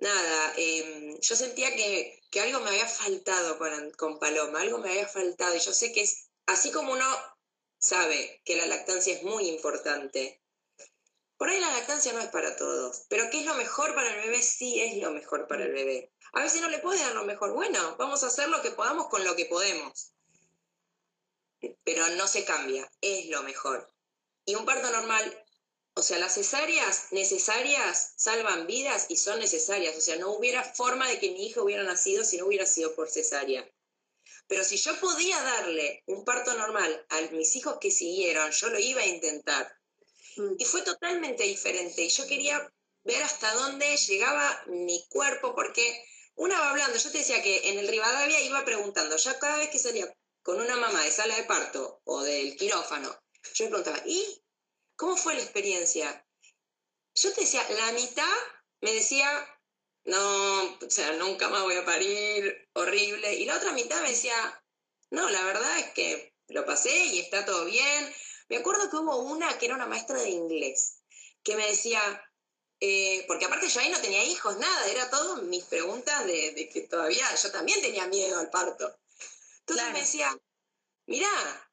nada, 0.00 0.52
em, 0.56 1.18
yo 1.20 1.36
sentía 1.36 1.74
que, 1.74 2.20
que, 2.30 2.40
algo 2.40 2.60
me 2.60 2.70
había 2.70 2.86
faltado 2.86 3.56
con, 3.58 3.90
con 3.92 4.18
Paloma, 4.18 4.60
algo 4.60 4.78
me 4.78 4.90
había 4.90 5.06
faltado, 5.06 5.54
y 5.54 5.60
yo 5.60 5.72
sé 5.72 5.92
que 5.92 6.02
es, 6.02 6.28
así 6.46 6.72
como 6.72 6.92
uno 6.92 7.06
sabe 7.78 8.42
que 8.44 8.56
la 8.56 8.66
lactancia 8.66 9.14
es 9.14 9.22
muy 9.22 9.48
importante, 9.48 10.42
por 11.36 11.50
ahí 11.50 11.60
la 11.60 11.72
lactancia 11.72 12.12
no 12.12 12.20
es 12.20 12.28
para 12.28 12.56
todos, 12.56 13.04
pero 13.08 13.28
¿qué 13.30 13.40
es 13.40 13.46
lo 13.46 13.54
mejor 13.54 13.94
para 13.94 14.08
el 14.10 14.22
bebé? 14.22 14.42
Sí 14.42 14.80
es 14.80 14.96
lo 15.02 15.10
mejor 15.10 15.46
para 15.46 15.64
el 15.64 15.72
bebé. 15.72 16.12
A 16.36 16.42
veces 16.42 16.60
no 16.60 16.68
le 16.68 16.80
puedes 16.80 17.00
dar 17.00 17.14
lo 17.14 17.24
mejor. 17.24 17.54
Bueno, 17.54 17.96
vamos 17.96 18.22
a 18.22 18.26
hacer 18.26 18.50
lo 18.50 18.60
que 18.60 18.70
podamos 18.70 19.08
con 19.08 19.24
lo 19.24 19.34
que 19.34 19.46
podemos. 19.46 20.12
Pero 21.82 22.10
no 22.10 22.28
se 22.28 22.44
cambia, 22.44 22.86
es 23.00 23.30
lo 23.30 23.42
mejor. 23.42 23.90
Y 24.44 24.54
un 24.54 24.66
parto 24.66 24.90
normal, 24.90 25.44
o 25.94 26.02
sea, 26.02 26.18
las 26.18 26.34
cesáreas 26.34 27.06
necesarias 27.12 28.12
salvan 28.16 28.66
vidas 28.66 29.06
y 29.08 29.16
son 29.16 29.38
necesarias. 29.38 29.96
O 29.96 30.00
sea, 30.02 30.16
no 30.16 30.30
hubiera 30.32 30.62
forma 30.62 31.08
de 31.08 31.18
que 31.18 31.30
mi 31.30 31.46
hijo 31.46 31.62
hubiera 31.62 31.84
nacido 31.84 32.22
si 32.22 32.36
no 32.36 32.44
hubiera 32.44 32.66
sido 32.66 32.94
por 32.94 33.08
cesárea. 33.08 33.66
Pero 34.46 34.62
si 34.62 34.76
yo 34.76 35.00
podía 35.00 35.40
darle 35.40 36.02
un 36.04 36.22
parto 36.22 36.52
normal 36.52 37.06
a 37.08 37.20
mis 37.32 37.56
hijos 37.56 37.78
que 37.80 37.90
siguieron, 37.90 38.50
yo 38.50 38.68
lo 38.68 38.78
iba 38.78 39.00
a 39.00 39.06
intentar. 39.06 39.74
Mm. 40.36 40.56
Y 40.58 40.66
fue 40.66 40.82
totalmente 40.82 41.44
diferente. 41.44 42.02
Y 42.02 42.10
yo 42.10 42.26
quería 42.26 42.70
ver 43.04 43.22
hasta 43.22 43.54
dónde 43.54 43.96
llegaba 43.96 44.64
mi 44.66 45.02
cuerpo, 45.08 45.54
porque 45.54 46.04
una 46.36 46.60
va 46.60 46.70
hablando, 46.70 46.96
yo 46.98 47.10
te 47.10 47.18
decía 47.18 47.42
que 47.42 47.70
en 47.70 47.78
el 47.78 47.88
Rivadavia 47.88 48.40
iba 48.42 48.64
preguntando, 48.64 49.16
ya 49.16 49.38
cada 49.38 49.58
vez 49.58 49.70
que 49.70 49.78
salía 49.78 50.12
con 50.42 50.60
una 50.60 50.76
mamá 50.76 51.02
de 51.02 51.10
sala 51.10 51.34
de 51.36 51.44
parto 51.44 52.00
o 52.04 52.22
del 52.22 52.56
quirófano, 52.56 53.08
yo 53.54 53.64
le 53.64 53.70
preguntaba, 53.70 54.02
¿y 54.06 54.42
cómo 54.96 55.16
fue 55.16 55.34
la 55.34 55.42
experiencia? 55.42 56.26
Yo 57.14 57.32
te 57.32 57.40
decía, 57.42 57.66
la 57.70 57.92
mitad 57.92 58.36
me 58.82 58.92
decía, 58.92 59.28
no, 60.04 60.62
o 60.62 60.90
sea, 60.90 61.12
nunca 61.12 61.48
más 61.48 61.62
voy 61.62 61.76
a 61.76 61.84
parir, 61.84 62.68
horrible, 62.74 63.34
y 63.34 63.44
la 63.44 63.56
otra 63.56 63.72
mitad 63.72 64.00
me 64.02 64.10
decía, 64.10 64.62
no, 65.10 65.28
la 65.30 65.42
verdad 65.44 65.78
es 65.78 65.90
que 65.92 66.34
lo 66.48 66.66
pasé 66.66 67.06
y 67.06 67.20
está 67.20 67.44
todo 67.44 67.64
bien. 67.64 68.14
Me 68.48 68.58
acuerdo 68.58 68.90
que 68.90 68.96
hubo 68.96 69.16
una 69.16 69.58
que 69.58 69.66
era 69.66 69.74
una 69.74 69.86
maestra 69.86 70.20
de 70.20 70.30
inglés, 70.30 71.02
que 71.42 71.56
me 71.56 71.66
decía, 71.66 72.00
eh, 72.80 73.24
porque 73.26 73.46
aparte 73.46 73.68
yo 73.68 73.80
ahí 73.80 73.88
no 73.88 74.00
tenía 74.00 74.24
hijos, 74.24 74.56
nada, 74.58 74.88
era 74.88 75.08
todo 75.10 75.42
mis 75.42 75.64
preguntas 75.64 76.26
de, 76.26 76.68
que 76.72 76.82
todavía 76.82 77.26
yo 77.34 77.50
también 77.50 77.80
tenía 77.80 78.06
miedo 78.06 78.38
al 78.38 78.50
parto. 78.50 78.98
Entonces 79.60 79.92
me 79.92 80.00
decía, 80.00 80.36
mirá, 81.06 81.70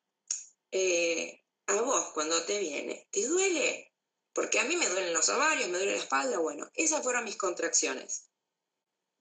eh, 0.71 1.43
a 1.67 1.81
vos 1.81 2.11
cuando 2.13 2.41
te 2.43 2.59
viene, 2.59 3.07
¿te 3.11 3.25
duele? 3.27 3.93
Porque 4.33 4.59
a 4.59 4.63
mí 4.63 4.75
me 4.75 4.87
duelen 4.89 5.13
los 5.13 5.29
ovarios, 5.29 5.69
me 5.69 5.77
duele 5.77 5.95
la 5.95 6.01
espalda, 6.01 6.39
bueno, 6.39 6.69
esas 6.73 7.03
fueron 7.03 7.25
mis 7.25 7.37
contracciones. 7.37 8.29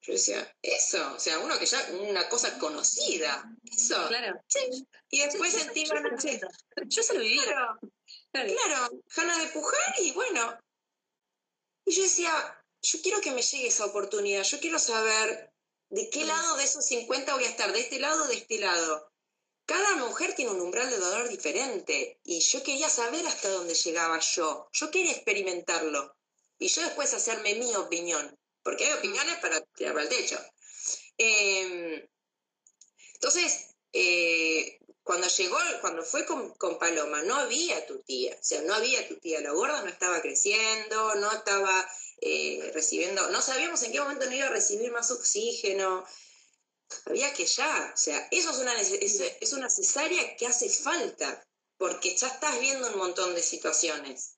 Yo 0.02 0.14
decía, 0.14 0.56
eso, 0.62 1.14
o 1.14 1.20
sea, 1.20 1.38
uno 1.38 1.56
que 1.58 1.66
ya, 1.66 1.80
una 2.00 2.28
cosa 2.28 2.58
conocida, 2.58 3.44
eso. 3.72 4.08
Claro. 4.08 4.40
Sí. 4.48 4.84
Y 5.10 5.20
después 5.20 5.52
sentí 5.52 5.84
de... 5.84 6.40
Yo 6.86 7.02
se 7.04 7.14
lo 7.14 7.20
viví. 7.20 7.38
Claro, 7.38 7.78
claro, 8.32 8.90
ganas 9.14 9.38
de 9.38 9.48
pujar 9.48 9.94
y 10.00 10.10
bueno. 10.12 10.58
Y 11.84 11.94
yo 11.94 12.02
decía, 12.02 12.64
yo 12.82 13.00
quiero 13.02 13.20
que 13.20 13.32
me 13.32 13.42
llegue 13.42 13.68
esa 13.68 13.86
oportunidad, 13.86 14.42
yo 14.42 14.60
quiero 14.60 14.78
saber 14.78 15.52
de 15.90 16.08
qué 16.10 16.24
lado 16.24 16.56
de 16.56 16.64
esos 16.64 16.86
50 16.86 17.34
voy 17.34 17.44
a 17.44 17.48
estar, 17.48 17.72
de 17.72 17.80
este 17.80 17.98
lado 17.98 18.24
o 18.24 18.28
de 18.28 18.34
este 18.34 18.58
lado. 18.58 19.12
Cada 19.66 19.96
mujer 19.96 20.34
tiene 20.34 20.50
un 20.50 20.60
umbral 20.60 20.90
de 20.90 20.98
dolor 20.98 21.28
diferente 21.28 22.18
y 22.24 22.40
yo 22.40 22.62
quería 22.62 22.88
saber 22.88 23.26
hasta 23.26 23.48
dónde 23.48 23.74
llegaba 23.74 24.18
yo. 24.18 24.68
Yo 24.72 24.90
quería 24.90 25.12
experimentarlo 25.12 26.16
y 26.58 26.68
yo 26.68 26.82
después 26.82 27.14
hacerme 27.14 27.54
mi 27.54 27.74
opinión, 27.74 28.38
porque 28.62 28.86
hay 28.86 28.92
opiniones 28.92 29.36
para 29.38 29.60
tirar 29.60 29.94
para 29.94 30.04
el 30.04 30.08
techo. 30.08 30.38
Em, 31.18 32.08
entonces, 33.14 33.74
eh, 33.92 34.78
cuando 35.02 35.26
llegó, 35.26 35.58
cuando 35.80 36.04
fue 36.04 36.24
con, 36.24 36.54
con, 36.54 36.78
Paloma, 36.78 37.22
no 37.22 37.34
había 37.34 37.86
tu 37.86 38.00
tía, 38.02 38.36
o 38.38 38.44
sea, 38.44 38.62
no 38.62 38.74
había 38.74 39.08
tu 39.08 39.18
tía, 39.18 39.40
la 39.40 39.50
gorda 39.50 39.82
no 39.82 39.88
estaba 39.88 40.20
creciendo, 40.20 41.14
no 41.16 41.32
estaba 41.32 41.88
eh, 42.20 42.70
recibiendo, 42.72 43.28
no 43.30 43.42
sabíamos 43.42 43.82
en 43.82 43.92
qué 43.92 44.00
momento 44.00 44.26
no 44.26 44.36
iba 44.36 44.46
a 44.46 44.50
recibir 44.50 44.92
más 44.92 45.10
oxígeno, 45.10 46.04
había 47.06 47.32
que 47.32 47.46
ya, 47.46 47.90
o 47.92 47.96
sea, 47.96 48.28
eso 48.30 48.50
es 48.50 48.58
una, 48.58 48.80
es, 48.80 49.52
una 49.52 49.68
cesárea 49.68 50.36
que 50.36 50.46
hace 50.46 50.68
falta, 50.68 51.44
porque 51.78 52.16
ya 52.16 52.28
estás 52.28 52.60
viendo 52.60 52.88
un 52.88 52.98
montón 52.98 53.34
de 53.34 53.42
situaciones. 53.42 54.36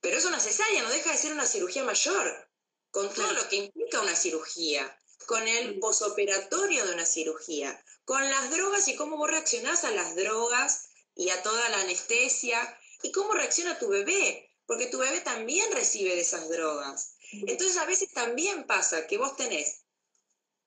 Pero 0.00 0.16
es 0.16 0.24
una 0.24 0.40
cesárea, 0.40 0.82
no 0.82 0.90
deja 0.90 1.12
de 1.12 1.18
ser 1.18 1.32
una 1.32 1.46
cirugía 1.46 1.84
mayor, 1.84 2.48
con 2.90 3.12
todo 3.12 3.30
lo 3.32 3.46
que 3.48 3.56
implica 3.56 4.00
una 4.00 4.16
cirugía, 4.16 4.98
con 5.26 5.46
el 5.46 5.78
posoperatorio 5.78 6.86
de 6.86 6.94
una 6.94 7.04
cirugía, 7.04 7.84
con 8.10 8.28
las 8.28 8.50
drogas 8.50 8.88
y 8.88 8.96
cómo 8.96 9.16
vos 9.16 9.30
reaccionás 9.30 9.84
a 9.84 9.92
las 9.92 10.16
drogas 10.16 10.88
y 11.14 11.30
a 11.30 11.44
toda 11.44 11.68
la 11.68 11.82
anestesia, 11.82 12.58
y 13.04 13.12
cómo 13.12 13.34
reacciona 13.34 13.78
tu 13.78 13.86
bebé, 13.86 14.50
porque 14.66 14.86
tu 14.86 14.98
bebé 14.98 15.20
también 15.20 15.70
recibe 15.70 16.16
de 16.16 16.22
esas 16.22 16.48
drogas. 16.48 17.14
Entonces 17.30 17.76
a 17.76 17.84
veces 17.84 18.12
también 18.12 18.66
pasa 18.66 19.06
que 19.06 19.16
vos 19.16 19.36
tenés 19.36 19.82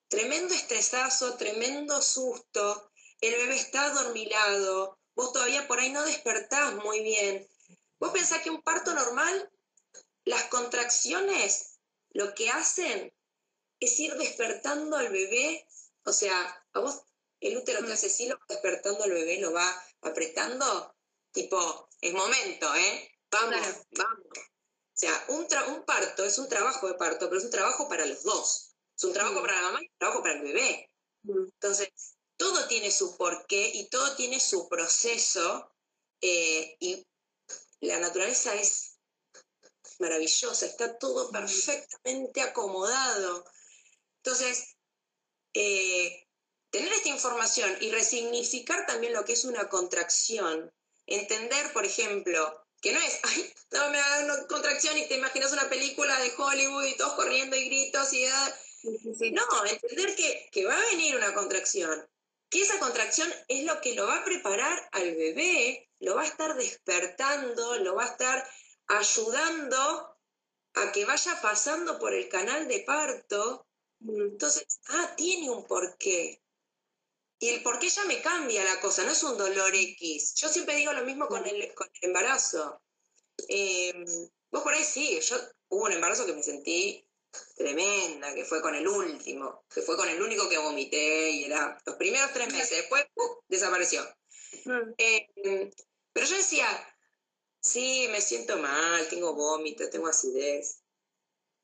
tremendo 0.08 0.54
estresazo, 0.54 1.36
tremendo 1.36 2.02
susto, 2.02 2.90
el 3.20 3.36
bebé 3.36 3.56
está 3.56 3.88
adormilado, 3.88 4.98
vos 5.14 5.34
todavía 5.34 5.68
por 5.68 5.82
ahí 5.82 5.92
no 5.92 6.02
despertás 6.06 6.76
muy 6.76 7.02
bien. 7.04 7.46
Vos 8.00 8.14
pensás 8.14 8.42
que 8.42 8.52
un 8.52 8.62
parto 8.62 8.94
normal, 8.94 9.52
las 10.24 10.46
contracciones 10.46 11.78
lo 12.12 12.34
que 12.36 12.50
hacen 12.50 13.14
es 13.82 14.00
ir 14.00 14.16
despertando 14.16 14.96
al 14.96 15.10
bebé, 15.10 15.68
o 16.06 16.14
sea, 16.14 16.66
a 16.72 16.80
vos 16.80 17.04
el 17.48 17.58
útero 17.58 17.86
te 17.86 17.94
hace 17.94 18.08
así, 18.08 18.28
lo 18.28 18.36
va 18.36 18.46
despertando 18.48 19.04
al 19.04 19.12
bebé, 19.12 19.40
lo 19.40 19.52
va 19.52 19.84
apretando, 20.02 20.96
tipo, 21.32 21.90
es 22.02 22.14
momento, 22.14 22.74
¿eh? 22.76 23.12
Vamos, 23.32 23.56
vamos. 23.92 24.28
O 24.36 24.96
sea, 24.96 25.26
un, 25.30 25.48
un 25.70 25.86
parto 25.86 26.24
es 26.24 26.38
un 26.38 26.48
trabajo 26.48 26.88
de 26.88 26.94
parto, 26.94 27.28
pero 27.28 27.40
es 27.40 27.46
un 27.46 27.52
trabajo 27.52 27.90
para 27.90 28.06
los 28.06 28.24
dos. 28.24 28.76
Es 28.96 29.04
un 29.04 29.14
trabajo 29.14 29.42
para 29.42 29.56
la 29.56 29.62
mamá 29.64 29.82
y 29.82 29.88
un 29.88 29.98
trabajo 29.98 30.22
para 30.22 30.36
el 30.36 30.42
bebé. 30.44 30.90
Entonces, 31.24 31.90
todo 32.38 32.68
tiene 32.68 32.92
su 32.92 33.18
porqué 33.18 33.72
y 33.74 33.90
todo 33.90 34.16
tiene 34.16 34.40
su 34.40 34.70
proceso 34.70 35.72
eh, 36.22 36.76
y 36.80 37.08
la 37.82 38.00
naturaleza 38.00 38.54
es 38.56 39.00
maravillosa, 40.00 40.66
está 40.66 40.98
todo 40.98 41.32
perfectamente 41.32 42.42
acomodado. 42.42 43.46
Entonces, 44.18 44.76
eh, 45.54 46.23
tener 46.74 46.92
esta 46.92 47.10
información 47.10 47.72
y 47.82 47.92
resignificar 47.92 48.88
también 48.88 49.14
lo 49.14 49.24
que 49.24 49.34
es 49.34 49.46
una 49.46 49.70
contracción, 49.70 50.74
entender, 51.06 51.72
por 51.72 51.86
ejemplo, 51.86 52.66
que 52.82 52.92
no 52.92 53.00
es, 53.00 53.20
ay, 53.22 53.54
no, 53.72 53.90
me 53.92 54.00
da 54.00 54.24
una 54.24 54.48
contracción 54.48 54.98
y 54.98 55.08
te 55.08 55.16
imaginas 55.16 55.54
una 55.54 55.70
película 55.70 56.20
de 56.20 56.34
Hollywood 56.36 56.86
y 56.86 56.98
todos 56.98 57.14
corriendo 57.14 57.56
y 57.56 57.66
gritos 57.66 58.12
y... 58.14 58.26
No, 59.32 59.66
entender 59.66 60.16
que, 60.16 60.50
que 60.52 60.66
va 60.66 60.76
a 60.76 60.86
venir 60.88 61.16
una 61.16 61.34
contracción, 61.36 62.06
que 62.50 62.64
esa 62.64 62.80
contracción 62.80 63.32
es 63.48 63.66
lo 63.66 63.80
que 63.80 63.94
lo 63.94 64.08
va 64.08 64.18
a 64.18 64.26
preparar 64.26 64.90
al 64.94 65.16
bebé, 65.16 65.90
lo 66.00 66.16
va 66.16 66.24
a 66.24 66.28
estar 66.28 66.58
despertando, 66.58 67.78
lo 67.78 67.96
va 67.96 68.06
a 68.06 68.12
estar 68.12 68.50
ayudando 68.88 70.18
a 70.74 70.92
que 70.92 71.06
vaya 71.06 71.40
pasando 71.40 72.00
por 72.00 72.14
el 72.14 72.28
canal 72.30 72.68
de 72.68 72.80
parto. 72.80 73.68
Entonces, 74.02 74.80
ah, 74.90 75.14
tiene 75.16 75.50
un 75.50 75.66
porqué. 75.66 76.43
Y 77.44 77.50
el 77.50 77.62
porqué 77.62 77.90
ya 77.90 78.06
me 78.06 78.22
cambia 78.22 78.64
la 78.64 78.80
cosa, 78.80 79.04
no 79.04 79.12
es 79.12 79.22
un 79.22 79.38
dolor 79.38 79.76
X. 79.76 80.34
Yo 80.36 80.48
siempre 80.48 80.78
digo 80.78 80.94
lo 80.94 81.04
mismo 81.04 81.28
con 81.28 81.46
el, 81.46 81.74
con 81.74 81.90
el 81.94 82.08
embarazo. 82.08 82.82
Em, 83.50 84.06
vos 84.50 84.64
por 84.64 84.74
ahí 84.74 84.86
sí, 84.86 85.20
yo 85.20 85.36
hubo 85.68 85.84
un 85.84 85.92
embarazo 85.92 86.26
que 86.26 86.32
me 86.32 86.42
sentí 86.42 87.06
tremenda, 87.58 88.34
que 88.34 88.46
fue 88.46 88.62
con 88.62 88.76
el 88.76 88.88
último, 88.88 89.66
que 89.70 89.82
fue 89.82 89.98
con 89.98 90.08
el 90.08 90.22
único 90.22 90.48
que 90.48 90.58
vomité 90.58 91.32
y 91.32 91.44
era 91.44 91.78
los 91.86 91.98
primeros 91.98 92.32
tres 92.32 92.48
meses, 92.48 92.78
después 92.78 93.06
desapareció. 93.50 94.04
Mm. 94.64 94.94
Eh, 94.98 95.70
pero 96.14 96.26
yo 96.26 96.38
decía, 96.38 96.66
sí, 97.60 98.08
me 98.10 98.22
siento 98.22 98.56
mal, 98.56 99.06
tengo 99.10 99.36
vómito, 99.36 99.90
tengo 99.90 100.08
acidez, 100.08 100.83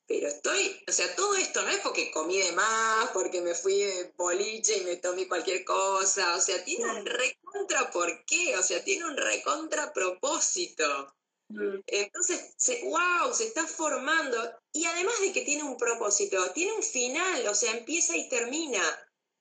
pero 0.09 0.27
estoy, 0.27 0.83
o 0.87 0.91
sea, 0.91 1.15
todo 1.15 1.35
esto 1.35 1.61
no 1.61 1.69
es 1.69 1.77
porque 1.81 2.09
comí 2.09 2.39
de 2.39 2.51
más, 2.53 3.11
porque 3.11 3.41
me 3.41 3.53
fui 3.53 3.79
de 3.79 4.11
boliche 4.17 4.79
y 4.79 4.83
me 4.83 4.95
tomé 4.95 5.27
cualquier 5.27 5.63
cosa, 5.63 6.35
o 6.35 6.41
sea, 6.41 6.63
tiene 6.63 6.89
un 6.89 7.05
recontra 7.05 7.91
por 7.91 8.25
qué, 8.25 8.57
o 8.57 8.63
sea, 8.63 8.83
tiene 8.83 9.05
un 9.05 9.15
recontra 9.15 9.93
propósito. 9.93 11.15
Mm. 11.49 11.81
Entonces, 11.85 12.55
se, 12.57 12.81
wow, 12.85 13.31
se 13.31 13.45
está 13.45 13.67
formando. 13.67 14.51
Y 14.73 14.85
además 14.85 15.13
de 15.21 15.31
que 15.31 15.43
tiene 15.43 15.61
un 15.61 15.77
propósito, 15.77 16.53
tiene 16.53 16.73
un 16.73 16.81
final, 16.81 17.47
o 17.47 17.53
sea, 17.53 17.77
empieza 17.77 18.17
y 18.17 18.27
termina. 18.29 18.81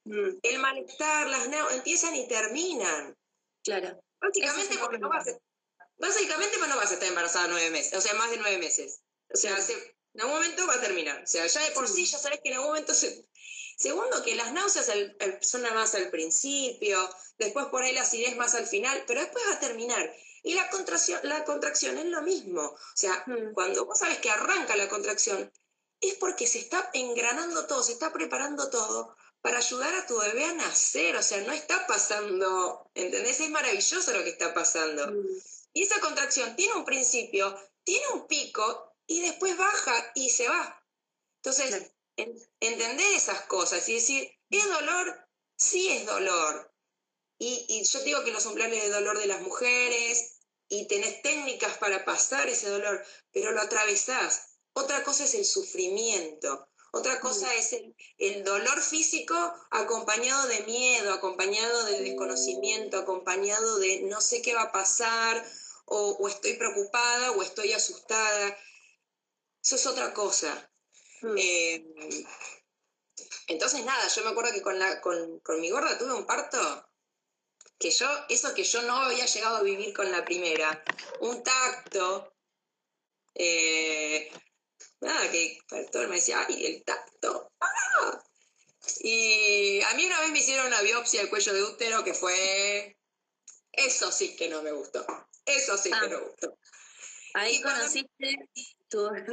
Mm. 0.04 0.36
El 0.42 0.58
malestar, 0.58 1.30
las 1.30 1.48
empiezan 1.72 2.14
y 2.14 2.28
terminan. 2.28 3.16
Claro. 3.64 3.98
Básicamente 4.20 4.76
porque 4.76 4.98
no 4.98 5.08
vas 5.08 5.28
a, 5.28 5.38
básicamente 5.96 6.58
no 6.58 6.76
vas 6.76 6.90
a 6.90 6.94
estar 6.94 7.08
embarazada 7.08 7.48
nueve 7.48 7.70
meses, 7.70 7.94
o 7.94 8.02
sea, 8.02 8.12
más 8.14 8.30
de 8.30 8.36
nueve 8.36 8.58
meses. 8.58 9.00
O 9.32 9.36
sea, 9.36 9.56
en 10.18 10.22
algún 10.22 10.40
momento 10.40 10.66
va 10.66 10.74
a 10.74 10.80
terminar. 10.80 11.22
O 11.22 11.26
sea, 11.28 11.46
ya 11.46 11.62
de 11.62 11.70
por 11.70 11.86
sí, 11.86 12.04
ya 12.04 12.18
sabes 12.18 12.40
que 12.42 12.48
en 12.48 12.56
algún 12.56 12.70
momento 12.70 12.92
se... 12.92 13.24
Segundo, 13.76 14.20
que 14.24 14.34
las 14.34 14.52
náuseas 14.52 14.90
son 15.42 15.62
más 15.62 15.94
al 15.94 16.10
principio, 16.10 17.08
después 17.38 17.66
por 17.66 17.84
ahí 17.84 17.92
la 17.92 18.02
acidez 18.02 18.34
más 18.34 18.56
al 18.56 18.66
final, 18.66 19.04
pero 19.06 19.20
después 19.20 19.44
va 19.48 19.54
a 19.54 19.60
terminar. 19.60 20.12
Y 20.42 20.54
la 20.54 20.68
contracción, 20.70 21.20
la 21.22 21.44
contracción 21.44 21.96
es 21.98 22.06
lo 22.06 22.22
mismo. 22.22 22.62
O 22.62 22.96
sea, 22.96 23.22
mm. 23.28 23.54
cuando 23.54 23.86
vos 23.86 24.00
sabes 24.00 24.18
que 24.18 24.30
arranca 24.30 24.74
la 24.74 24.88
contracción, 24.88 25.52
es 26.00 26.14
porque 26.14 26.48
se 26.48 26.58
está 26.58 26.90
engranando 26.94 27.68
todo, 27.68 27.84
se 27.84 27.92
está 27.92 28.12
preparando 28.12 28.68
todo 28.70 29.14
para 29.40 29.58
ayudar 29.58 29.94
a 29.94 30.06
tu 30.08 30.18
bebé 30.18 30.46
a 30.46 30.54
nacer. 30.54 31.14
O 31.14 31.22
sea, 31.22 31.40
no 31.42 31.52
está 31.52 31.86
pasando, 31.86 32.90
¿entendés? 32.94 33.38
Es 33.38 33.50
maravilloso 33.50 34.12
lo 34.12 34.24
que 34.24 34.30
está 34.30 34.52
pasando. 34.52 35.12
Mm. 35.12 35.26
Y 35.74 35.84
esa 35.84 36.00
contracción 36.00 36.56
tiene 36.56 36.74
un 36.74 36.84
principio, 36.84 37.56
tiene 37.84 38.08
un 38.08 38.26
pico 38.26 38.87
y 39.08 39.22
después 39.22 39.56
baja 39.56 40.12
y 40.14 40.30
se 40.30 40.48
va. 40.48 40.80
Entonces, 41.42 41.90
entender 42.60 43.06
esas 43.14 43.42
cosas 43.46 43.88
y 43.88 43.94
decir, 43.94 44.30
¿es 44.50 44.64
dolor? 44.68 45.28
Sí 45.56 45.88
es 45.88 46.06
dolor. 46.06 46.72
Y, 47.38 47.66
y, 47.68 47.84
yo 47.84 48.00
digo 48.02 48.22
que 48.22 48.30
los 48.32 48.46
umbrales 48.46 48.82
de 48.82 48.90
dolor 48.90 49.18
de 49.18 49.26
las 49.26 49.40
mujeres, 49.40 50.38
y 50.68 50.86
tenés 50.86 51.22
técnicas 51.22 51.78
para 51.78 52.04
pasar 52.04 52.48
ese 52.48 52.68
dolor, 52.68 53.04
pero 53.32 53.52
lo 53.52 53.60
atravesás. 53.60 54.58
Otra 54.74 55.02
cosa 55.02 55.24
es 55.24 55.34
el 55.34 55.44
sufrimiento, 55.44 56.68
otra 56.90 57.20
cosa 57.20 57.54
es 57.54 57.76
el, 58.18 58.44
dolor 58.44 58.80
físico 58.80 59.34
acompañado 59.70 60.46
de 60.48 60.60
miedo, 60.62 61.12
acompañado 61.12 61.84
de 61.84 62.00
desconocimiento, 62.00 62.98
acompañado 62.98 63.78
de 63.78 64.02
no 64.02 64.20
sé 64.20 64.40
qué 64.40 64.54
va 64.54 64.62
a 64.62 64.72
pasar, 64.72 65.44
o, 65.84 66.28
estoy 66.28 66.54
preocupada, 66.54 67.32
o 67.32 67.42
estoy 67.42 67.72
asustada. 67.72 68.56
Eso 69.62 69.76
es 69.76 69.86
otra 69.86 70.12
cosa. 70.14 70.70
Mm. 71.22 71.34
Eh, 71.36 71.84
entonces, 73.48 73.84
nada, 73.84 74.06
yo 74.08 74.24
me 74.24 74.30
acuerdo 74.30 74.52
que 74.52 74.62
con, 74.62 74.78
la, 74.78 75.00
con, 75.00 75.40
con 75.40 75.60
mi 75.60 75.70
gorda 75.70 75.98
tuve 75.98 76.14
un 76.14 76.26
parto 76.26 76.88
que 77.78 77.90
yo, 77.90 78.08
eso 78.28 78.54
que 78.54 78.64
yo 78.64 78.82
no 78.82 78.96
había 78.96 79.26
llegado 79.26 79.56
a 79.56 79.62
vivir 79.62 79.94
con 79.94 80.10
la 80.10 80.24
primera, 80.24 80.82
un 81.20 81.42
tacto, 81.42 82.34
eh, 83.34 84.30
nada, 85.00 85.30
que 85.30 85.58
todo 85.92 86.08
me 86.08 86.16
decía, 86.16 86.44
ay, 86.46 86.66
el 86.66 86.84
tacto, 86.84 87.52
¡ah! 87.60 88.24
Y 89.00 89.80
a 89.82 89.94
mí 89.94 90.06
una 90.06 90.20
vez 90.20 90.30
me 90.30 90.38
hicieron 90.38 90.66
una 90.66 90.80
biopsia 90.82 91.20
del 91.20 91.30
cuello 91.30 91.52
de 91.52 91.62
útero 91.62 92.02
que 92.04 92.14
fue 92.14 92.96
eso 93.72 94.10
sí 94.10 94.34
que 94.34 94.48
no 94.48 94.62
me 94.62 94.72
gustó. 94.72 95.06
Eso 95.44 95.76
sí 95.78 95.90
que 95.90 95.96
Ah. 95.96 96.00
no 96.02 96.08
me 96.08 96.16
gustó. 96.26 96.58
Ahí 97.34 97.56
Y 97.56 97.62
cuando- 97.62 97.86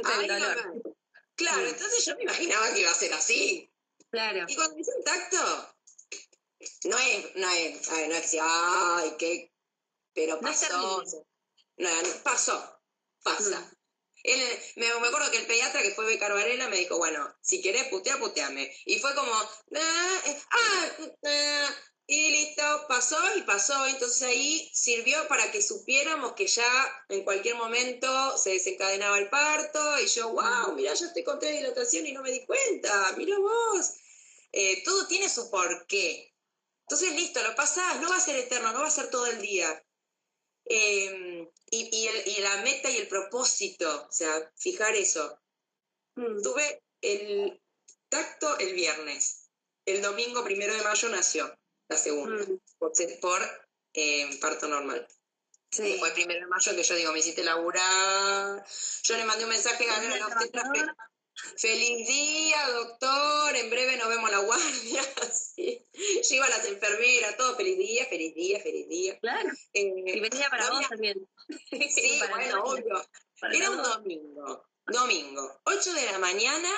Ahí 0.04 0.28
dolor. 0.28 0.82
Claro, 1.34 1.66
entonces 1.66 2.04
yo 2.04 2.16
me 2.16 2.22
imaginaba 2.22 2.72
que 2.72 2.80
iba 2.80 2.90
a 2.90 2.94
ser 2.94 3.12
así. 3.12 3.70
Claro. 4.10 4.46
Y 4.48 4.54
cuando 4.54 4.78
hice 4.78 4.92
un 4.96 5.04
tacto, 5.04 5.74
no 6.84 6.98
es, 6.98 7.36
no 7.36 7.50
es, 7.50 7.88
a 7.90 7.94
ver, 7.94 8.08
no 8.08 8.14
es 8.14 8.22
que 8.22 8.28
sea, 8.28 8.44
ay, 8.46 9.14
qué, 9.18 9.52
pero 10.14 10.40
pasó. 10.40 11.02
No, 11.76 11.90
pasó, 12.22 12.80
pasa. 13.22 13.60
Mm. 13.60 13.76
Él, 14.22 14.58
me, 14.76 14.86
me 15.00 15.08
acuerdo 15.08 15.30
que 15.30 15.38
el 15.38 15.46
pediatra 15.46 15.82
que 15.82 15.94
fue 15.94 16.06
Becar 16.06 16.32
Varela 16.32 16.68
me 16.68 16.78
dijo, 16.78 16.96
bueno, 16.96 17.32
si 17.42 17.60
querés 17.60 17.88
putear, 17.88 18.18
puteame. 18.18 18.74
Y 18.86 18.98
fue 18.98 19.14
como, 19.14 19.32
ah, 19.32 20.20
eh, 20.24 20.42
ah, 20.50 20.90
ah, 21.26 21.74
y 22.08 22.30
listo, 22.30 22.62
pasó 22.88 23.18
y 23.36 23.42
pasó. 23.42 23.86
Entonces 23.86 24.22
ahí 24.22 24.70
sirvió 24.72 25.26
para 25.28 25.50
que 25.50 25.60
supiéramos 25.60 26.32
que 26.34 26.46
ya 26.46 27.04
en 27.08 27.24
cualquier 27.24 27.56
momento 27.56 28.38
se 28.38 28.50
desencadenaba 28.50 29.18
el 29.18 29.28
parto. 29.28 30.00
Y 30.00 30.06
yo, 30.06 30.30
wow, 30.30 30.74
mirá, 30.74 30.94
ya 30.94 31.06
estoy 31.06 31.24
con 31.24 31.38
tres 31.40 31.56
dilatación 31.56 32.06
y 32.06 32.12
no 32.12 32.22
me 32.22 32.30
di 32.30 32.46
cuenta. 32.46 33.12
Mira 33.16 33.36
vos. 33.38 33.92
Eh, 34.52 34.82
todo 34.84 35.06
tiene 35.08 35.28
su 35.28 35.50
porqué. 35.50 36.32
Entonces, 36.82 37.12
listo, 37.16 37.42
lo 37.42 37.54
pasás, 37.56 38.00
no 38.00 38.08
va 38.08 38.16
a 38.16 38.20
ser 38.20 38.36
eterno, 38.36 38.72
no 38.72 38.80
va 38.80 38.86
a 38.86 38.90
ser 38.90 39.10
todo 39.10 39.26
el 39.26 39.40
día. 39.40 39.84
Eh, 40.64 41.48
y, 41.70 41.88
y 41.96 42.06
el- 42.06 42.28
y 42.28 42.40
la 42.40 42.56
meta 42.62 42.88
y 42.90 42.96
el 42.98 43.08
propósito, 43.08 44.06
o 44.08 44.12
sea, 44.12 44.52
fijar 44.56 44.94
eso. 44.94 45.40
Mm. 46.14 46.40
Tuve 46.42 46.82
el 47.00 47.60
tacto 48.08 48.58
el 48.58 48.74
viernes. 48.74 49.50
El 49.84 50.02
domingo 50.02 50.44
primero 50.44 50.74
de 50.74 50.82
mayo 50.82 51.08
nació 51.08 51.52
la 51.88 51.96
segunda, 51.96 52.42
Mm. 52.44 52.58
por, 52.78 52.92
por, 53.20 53.42
eh, 53.94 54.38
parto 54.40 54.66
normal. 54.68 55.06
Sí. 55.70 55.96
Fue 55.98 56.08
el 56.08 56.14
primero 56.14 56.40
de 56.40 56.46
mayo 56.46 56.74
que 56.76 56.82
yo 56.82 56.94
digo, 56.94 57.12
me 57.12 57.18
hiciste 57.18 57.42
laburar. 57.44 58.64
Yo 59.02 59.16
le 59.16 59.24
mandé 59.24 59.44
un 59.44 59.50
mensaje 59.50 59.88
a 59.90 60.02
la 60.02 60.26
obstetra, 60.26 60.62
fe- 60.72 60.86
Feliz 61.58 62.08
día, 62.08 62.66
doctor. 62.70 63.54
En 63.56 63.68
breve 63.68 63.98
nos 63.98 64.08
vemos 64.08 64.28
a 64.30 64.32
la 64.32 64.38
guardia. 64.38 65.02
Sí. 65.56 65.86
Yo 65.92 66.34
iba 66.36 66.46
a 66.46 66.50
las 66.50 66.64
enfermeras, 66.66 67.36
todo 67.36 67.56
feliz 67.56 67.76
día, 67.78 68.06
feliz 68.06 68.34
día, 68.34 68.60
feliz 68.60 68.88
día. 68.88 69.18
Claro. 69.20 69.48
Eh, 69.72 69.92
Y 70.06 70.20
venía 70.20 70.48
para 70.50 70.70
vos 70.70 70.88
también. 70.88 71.28
Sí, 71.70 72.16
Para 72.20 72.36
bueno, 72.36 72.62
obvio. 72.64 73.06
Era 73.52 73.70
un 73.70 73.82
domingo, 73.82 74.66
domingo, 74.86 75.60
8 75.64 75.92
de 75.94 76.06
la 76.06 76.18
mañana, 76.18 76.70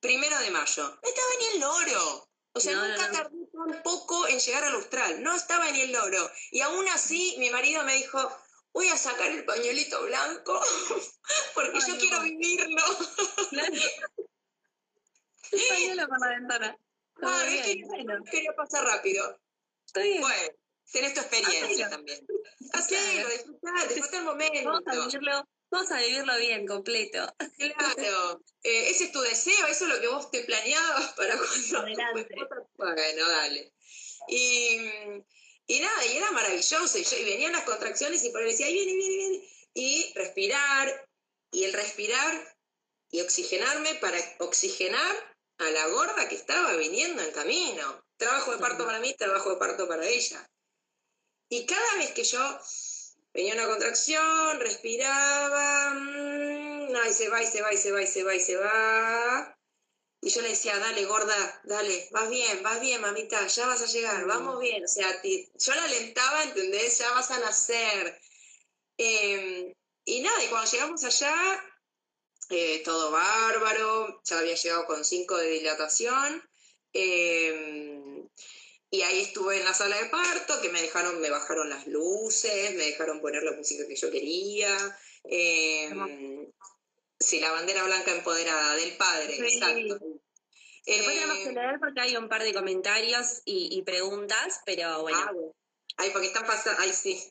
primero 0.00 0.38
de 0.40 0.50
mayo. 0.50 0.82
No 1.02 1.08
estaba 1.08 1.28
ni 1.38 1.46
el 1.54 1.60
loro. 1.60 2.28
O 2.52 2.60
sea, 2.60 2.74
No, 2.74 2.88
nunca 2.88 3.06
no. 3.08 3.12
tardé 3.12 3.37
poco 3.82 4.26
en 4.28 4.38
llegar 4.40 4.64
al 4.64 4.74
austral. 4.74 5.22
No 5.22 5.34
estaba 5.34 5.70
ni 5.70 5.80
el 5.82 5.92
loro. 5.92 6.30
Y 6.50 6.60
aún 6.60 6.86
así, 6.88 7.36
mi 7.38 7.50
marido 7.50 7.82
me 7.84 7.94
dijo, 7.94 8.18
voy 8.72 8.88
a 8.88 8.96
sacar 8.96 9.30
el 9.30 9.44
pañuelito 9.44 10.02
blanco 10.04 10.60
porque 11.54 11.78
Ay, 11.78 11.80
yo 11.86 11.94
no. 11.94 12.00
quiero 12.00 12.20
vivirlo. 12.22 12.82
Claro. 13.50 13.72
Pañuelo 15.70 16.08
por 16.08 16.20
la 16.20 16.28
ventana. 16.28 16.78
Ah, 17.22 17.44
bien, 17.48 17.86
bueno, 17.88 18.22
quería 18.30 18.52
pasar 18.52 18.84
rápido. 18.84 19.40
bien. 19.94 20.20
Bueno, 20.20 20.48
tenés 20.92 21.14
tu 21.14 21.20
experiencia 21.20 21.86
Hacelo. 21.86 21.90
también. 21.90 22.26
Hacelo, 22.72 23.28
disfrutá, 23.28 23.70
disfrutá 23.88 24.18
el 24.18 24.24
momento. 24.24 24.70
Vamos 24.70 24.82
a 24.86 24.94
vivirlo, 24.94 25.48
vamos 25.70 25.90
a 25.92 26.00
vivirlo 26.00 26.36
bien, 26.38 26.66
completo. 26.66 27.34
Claro, 27.56 28.42
eh, 28.62 28.90
ese 28.90 29.04
es 29.04 29.12
tu 29.12 29.20
deseo, 29.20 29.66
eso 29.66 29.86
es 29.86 29.94
lo 29.94 30.00
que 30.00 30.08
vos 30.08 30.30
te 30.30 30.44
planeabas 30.44 31.12
para 31.14 31.36
cuando... 31.36 31.78
Adelante. 31.80 32.34
Bueno, 32.76 33.28
dale. 33.28 33.72
Y, 34.28 34.78
y 35.66 35.80
nada, 35.80 36.06
y 36.06 36.16
era 36.16 36.30
maravilloso, 36.32 36.98
y, 36.98 37.04
yo, 37.04 37.16
y 37.16 37.24
venían 37.24 37.52
las 37.52 37.64
contracciones 37.64 38.24
y 38.24 38.30
por 38.30 38.42
ahí 38.42 38.50
decía, 38.50 38.66
ahí 38.66 38.74
viene, 38.74 38.94
viene, 38.94 39.16
viene, 39.16 39.48
y 39.74 40.12
respirar, 40.14 41.08
y 41.50 41.64
el 41.64 41.72
respirar 41.72 42.56
y 43.10 43.20
oxigenarme 43.20 43.94
para 43.96 44.18
oxigenar 44.40 45.36
a 45.58 45.70
la 45.70 45.86
gorda 45.88 46.28
que 46.28 46.34
estaba 46.34 46.74
viniendo 46.74 47.22
en 47.22 47.32
camino. 47.32 48.04
Trabajo 48.16 48.52
de 48.52 48.58
parto 48.58 48.84
para 48.84 49.00
mí, 49.00 49.14
trabajo 49.14 49.50
de 49.50 49.56
parto 49.56 49.88
para 49.88 50.06
ella. 50.06 50.48
Y 51.48 51.64
cada 51.64 51.94
vez 51.96 52.12
que 52.12 52.24
yo 52.24 52.60
venía 53.34 53.54
una 53.54 53.66
contracción, 53.66 54.60
respiraba, 54.60 55.90
mm, 55.94 56.90
y 57.08 57.12
se 57.12 57.28
va, 57.28 57.42
y 57.42 57.46
se 57.46 57.62
va, 57.62 57.72
y 57.72 57.76
se 57.76 57.92
va, 57.92 58.02
y 58.02 58.06
se 58.06 58.22
va, 58.24 58.34
y 58.34 58.40
se 58.40 58.56
va. 58.56 59.58
Y 60.20 60.30
yo 60.30 60.42
le 60.42 60.48
decía, 60.50 60.78
dale, 60.78 61.04
gorda, 61.06 61.60
dale, 61.64 62.08
vas 62.12 62.28
bien, 62.30 62.62
vas 62.62 62.80
bien, 62.80 63.00
mamita, 63.00 63.46
ya 63.46 63.66
vas 63.66 63.82
a 63.82 63.86
llegar, 63.86 64.26
vamos 64.26 64.60
bien. 64.60 64.84
O 64.84 64.88
sea, 64.88 65.20
ti- 65.22 65.50
yo 65.54 65.74
la 65.74 65.84
alentaba, 65.84 66.44
¿entendés? 66.44 66.98
Ya 66.98 67.10
vas 67.12 67.30
a 67.30 67.38
nacer. 67.40 68.20
Eh, 68.98 69.74
y 70.04 70.20
nada, 70.22 70.44
y 70.44 70.48
cuando 70.48 70.70
llegamos 70.70 71.04
allá, 71.04 71.34
eh, 72.50 72.82
todo 72.84 73.10
bárbaro, 73.10 74.20
ya 74.24 74.38
había 74.38 74.54
llegado 74.54 74.86
con 74.86 75.04
cinco 75.04 75.36
de 75.36 75.50
dilatación. 75.50 76.42
eh, 76.94 77.87
y 78.90 79.02
ahí 79.02 79.20
estuve 79.20 79.58
en 79.58 79.64
la 79.64 79.74
sala 79.74 79.96
de 80.00 80.06
parto, 80.08 80.60
que 80.60 80.70
me 80.70 80.80
dejaron, 80.82 81.20
me 81.20 81.30
bajaron 81.30 81.68
las 81.68 81.86
luces, 81.86 82.74
me 82.74 82.84
dejaron 82.86 83.20
poner 83.20 83.42
la 83.42 83.52
música 83.52 83.86
que 83.86 83.96
yo 83.96 84.10
quería. 84.10 84.76
eh, 85.30 85.90
sí, 87.20 87.40
la 87.40 87.50
bandera 87.52 87.84
blanca 87.84 88.12
empoderada 88.12 88.76
del 88.76 88.96
padre, 88.96 89.36
Sí. 89.36 89.42
exacto. 89.56 89.98
Después 90.86 91.16
Eh, 91.16 91.20
tenemos 91.20 91.38
que 91.38 91.52
leer 91.52 91.76
porque 91.80 92.00
hay 92.00 92.16
un 92.16 92.28
par 92.28 92.42
de 92.42 92.54
comentarios 92.54 93.42
y, 93.44 93.68
y 93.76 93.82
preguntas, 93.82 94.60
pero 94.64 95.02
bueno. 95.02 95.18
Ah, 95.20 95.32
bueno. 95.32 95.54
Ay, 95.98 96.10
porque 96.10 96.28
están 96.28 96.46
pasando. 96.46 96.80
Ay, 96.80 96.92
sí. 96.92 97.30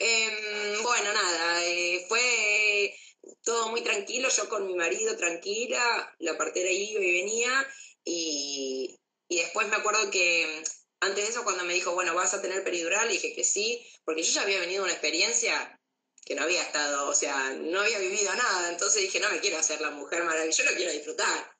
Em, 0.00 0.82
bueno, 0.82 1.12
nada, 1.12 1.64
eh, 1.66 2.04
fue 2.08 2.96
todo 3.44 3.68
muy 3.68 3.82
tranquilo, 3.82 4.28
yo 4.28 4.48
con 4.48 4.66
mi 4.66 4.74
marido 4.74 5.16
tranquila, 5.16 6.14
la 6.18 6.36
partera 6.36 6.70
iba 6.70 7.00
y 7.00 7.12
venía, 7.12 7.66
y, 8.04 8.99
y 9.30 9.36
después 9.36 9.68
me 9.68 9.76
acuerdo 9.76 10.10
que 10.10 10.64
antes 10.98 11.24
de 11.24 11.30
eso, 11.30 11.44
cuando 11.44 11.64
me 11.64 11.72
dijo, 11.72 11.94
bueno, 11.94 12.16
vas 12.16 12.34
a 12.34 12.42
tener 12.42 12.64
peridural, 12.64 13.06
le 13.06 13.14
dije 13.14 13.32
que 13.32 13.44
sí, 13.44 13.80
porque 14.04 14.24
yo 14.24 14.32
ya 14.32 14.42
había 14.42 14.58
venido 14.58 14.82
una 14.82 14.92
experiencia 14.92 15.80
que 16.26 16.34
no 16.34 16.42
había 16.42 16.60
estado, 16.60 17.08
o 17.08 17.14
sea, 17.14 17.50
no 17.50 17.80
había 17.80 18.00
vivido 18.00 18.34
nada, 18.34 18.70
entonces 18.70 19.02
dije, 19.02 19.20
no 19.20 19.30
me 19.30 19.38
quiero 19.38 19.56
hacer 19.56 19.80
la 19.80 19.92
mujer 19.92 20.24
maravillosa, 20.24 20.64
yo 20.64 20.70
lo 20.70 20.76
quiero 20.76 20.92
disfrutar. 20.92 21.56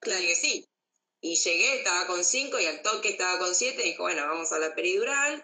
Claro 0.00 0.20
que 0.20 0.36
sí. 0.36 0.68
Y 1.22 1.36
llegué, 1.36 1.78
estaba 1.78 2.06
con 2.06 2.22
cinco 2.22 2.60
y 2.60 2.66
al 2.66 2.82
toque 2.82 3.08
estaba 3.08 3.38
con 3.38 3.54
siete. 3.54 3.82
Y 3.82 3.92
dijo, 3.92 4.02
bueno, 4.02 4.26
vamos 4.26 4.52
a 4.52 4.58
la 4.58 4.74
peridural. 4.74 5.42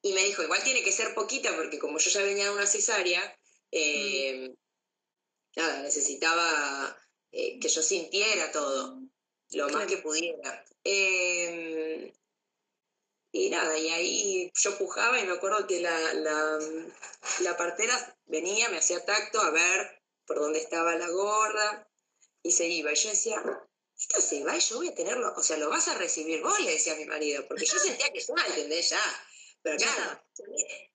Y 0.00 0.14
me 0.14 0.24
dijo, 0.24 0.42
igual 0.42 0.64
tiene 0.64 0.82
que 0.82 0.90
ser 0.90 1.14
poquita 1.14 1.54
porque 1.54 1.78
como 1.78 1.98
yo 1.98 2.10
ya 2.10 2.22
venía 2.22 2.44
de 2.44 2.50
una 2.50 2.66
cesárea, 2.66 3.38
eh, 3.70 4.54
nada, 5.54 5.82
necesitaba 5.82 6.98
eh, 7.30 7.58
que 7.60 7.68
yo 7.68 7.82
sintiera 7.82 8.50
todo, 8.52 9.03
lo 9.54 9.68
más 9.70 9.86
que 9.86 9.98
pudiera. 9.98 10.64
Eh, 10.84 12.12
y 13.32 13.50
nada, 13.50 13.76
y 13.76 13.88
ahí 13.88 14.52
yo 14.54 14.78
pujaba 14.78 15.18
y 15.18 15.26
me 15.26 15.32
acuerdo 15.32 15.66
que 15.66 15.80
la, 15.80 16.14
la, 16.14 16.58
la 17.40 17.56
partera 17.56 18.16
venía, 18.26 18.68
me 18.68 18.78
hacía 18.78 19.04
tacto 19.04 19.40
a 19.40 19.50
ver 19.50 20.02
por 20.26 20.38
dónde 20.38 20.60
estaba 20.60 20.94
la 20.94 21.08
gorda 21.08 21.88
y 22.42 22.52
se 22.52 22.68
iba. 22.68 22.92
Y 22.92 22.96
yo 22.96 23.10
decía, 23.10 23.42
esta 23.98 24.20
se 24.20 24.44
va 24.44 24.56
y 24.56 24.60
yo 24.60 24.76
voy 24.76 24.88
a 24.88 24.94
tenerlo, 24.94 25.34
o 25.36 25.42
sea, 25.42 25.56
lo 25.56 25.68
vas 25.68 25.88
a 25.88 25.98
recibir 25.98 26.42
vos, 26.42 26.60
le 26.60 26.72
decía 26.72 26.92
a 26.92 26.96
mi 26.96 27.06
marido, 27.06 27.46
porque 27.48 27.66
yo 27.66 27.78
sentía 27.78 28.12
que 28.12 28.20
ya, 28.20 28.34
¿entendés? 28.48 28.90
Ya. 28.90 29.02
Pero 29.64 29.78
claro, 29.78 30.22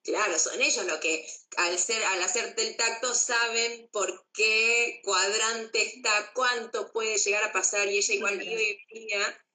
claro, 0.03 0.38
son 0.38 0.61
ellos 0.61 0.86
los 0.86 0.99
que 0.99 1.28
al 1.57 1.80
ser, 1.80 2.03
al 2.03 2.22
hacerte 2.22 2.67
el 2.67 2.78
tacto 2.78 3.15
saben 3.15 3.89
por 3.91 4.28
qué 4.32 5.01
cuadrante 5.03 5.82
está, 5.82 6.32
cuánto 6.36 6.91
puede 6.91 7.17
llegar 7.17 7.43
a 7.45 7.51
pasar, 7.51 7.88
y 7.88 7.97
ella 7.97 8.13
igual 8.13 8.36
iba 8.43 8.61
y 8.61 8.86
venía. 8.93 9.45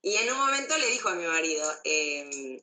Y 0.00 0.16
en 0.16 0.32
un 0.32 0.38
momento 0.38 0.78
le 0.78 0.86
dijo 0.86 1.10
a 1.10 1.14
mi 1.14 1.26
marido, 1.26 1.70
eh, 1.84 2.62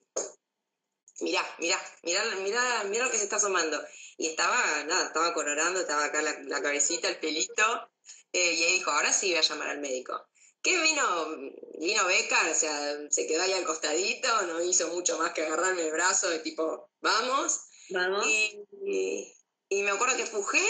mirá, 1.20 1.56
mirá, 1.60 1.80
mirá, 2.02 2.26
mirá, 2.38 2.84
mirá 2.86 3.06
lo 3.06 3.12
que 3.12 3.18
se 3.18 3.26
está 3.26 3.36
asomando. 3.36 3.80
Y 4.18 4.26
estaba, 4.26 4.84
nada, 4.86 5.06
estaba 5.06 5.36
colorando, 5.36 5.82
estaba 5.82 6.06
acá 6.06 6.24
la, 6.24 6.34
la 6.42 6.64
cabecita, 6.64 7.10
el 7.10 7.20
pelito, 7.20 7.92
eh, 8.34 8.54
y 8.54 8.64
ahí 8.64 8.74
dijo, 8.74 8.90
ahora 8.90 9.14
sí 9.14 9.30
voy 9.30 9.38
a 9.38 9.42
llamar 9.42 9.70
al 9.70 9.80
médico. 9.80 10.31
¿Qué 10.62 10.80
vino? 10.82 11.38
Vino 11.80 12.06
Beca, 12.06 12.50
o 12.52 12.54
sea, 12.54 12.98
se 13.10 13.26
quedó 13.28 13.42
ahí 13.42 13.54
al 13.54 13.66
costadito, 13.66 14.42
no 14.44 14.62
hizo 14.64 14.88
mucho 14.90 15.18
más 15.18 15.34
que 15.34 15.42
agarrarme 15.44 15.82
el 15.84 15.92
brazo 15.92 16.30
de 16.30 16.40
tipo, 16.40 16.90
vamos. 17.02 17.62
Vamos. 17.90 18.26
Y, 18.28 18.64
y- 18.86 19.34
y 19.70 19.82
me 19.84 19.92
acuerdo 19.92 20.18
que 20.18 20.26
pujé, 20.28 20.64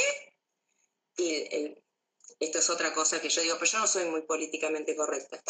y 1.18 1.34
el- 1.56 1.84
esto 2.40 2.60
es 2.60 2.70
otra 2.70 2.94
cosa 2.94 3.22
que 3.22 3.30
yo 3.30 3.42
digo, 3.42 3.56
pero 3.60 3.72
yo 3.72 3.80
no 3.80 3.88
soy 3.88 4.06
muy 4.06 4.22
políticamente 4.24 4.96
correcta. 4.96 5.42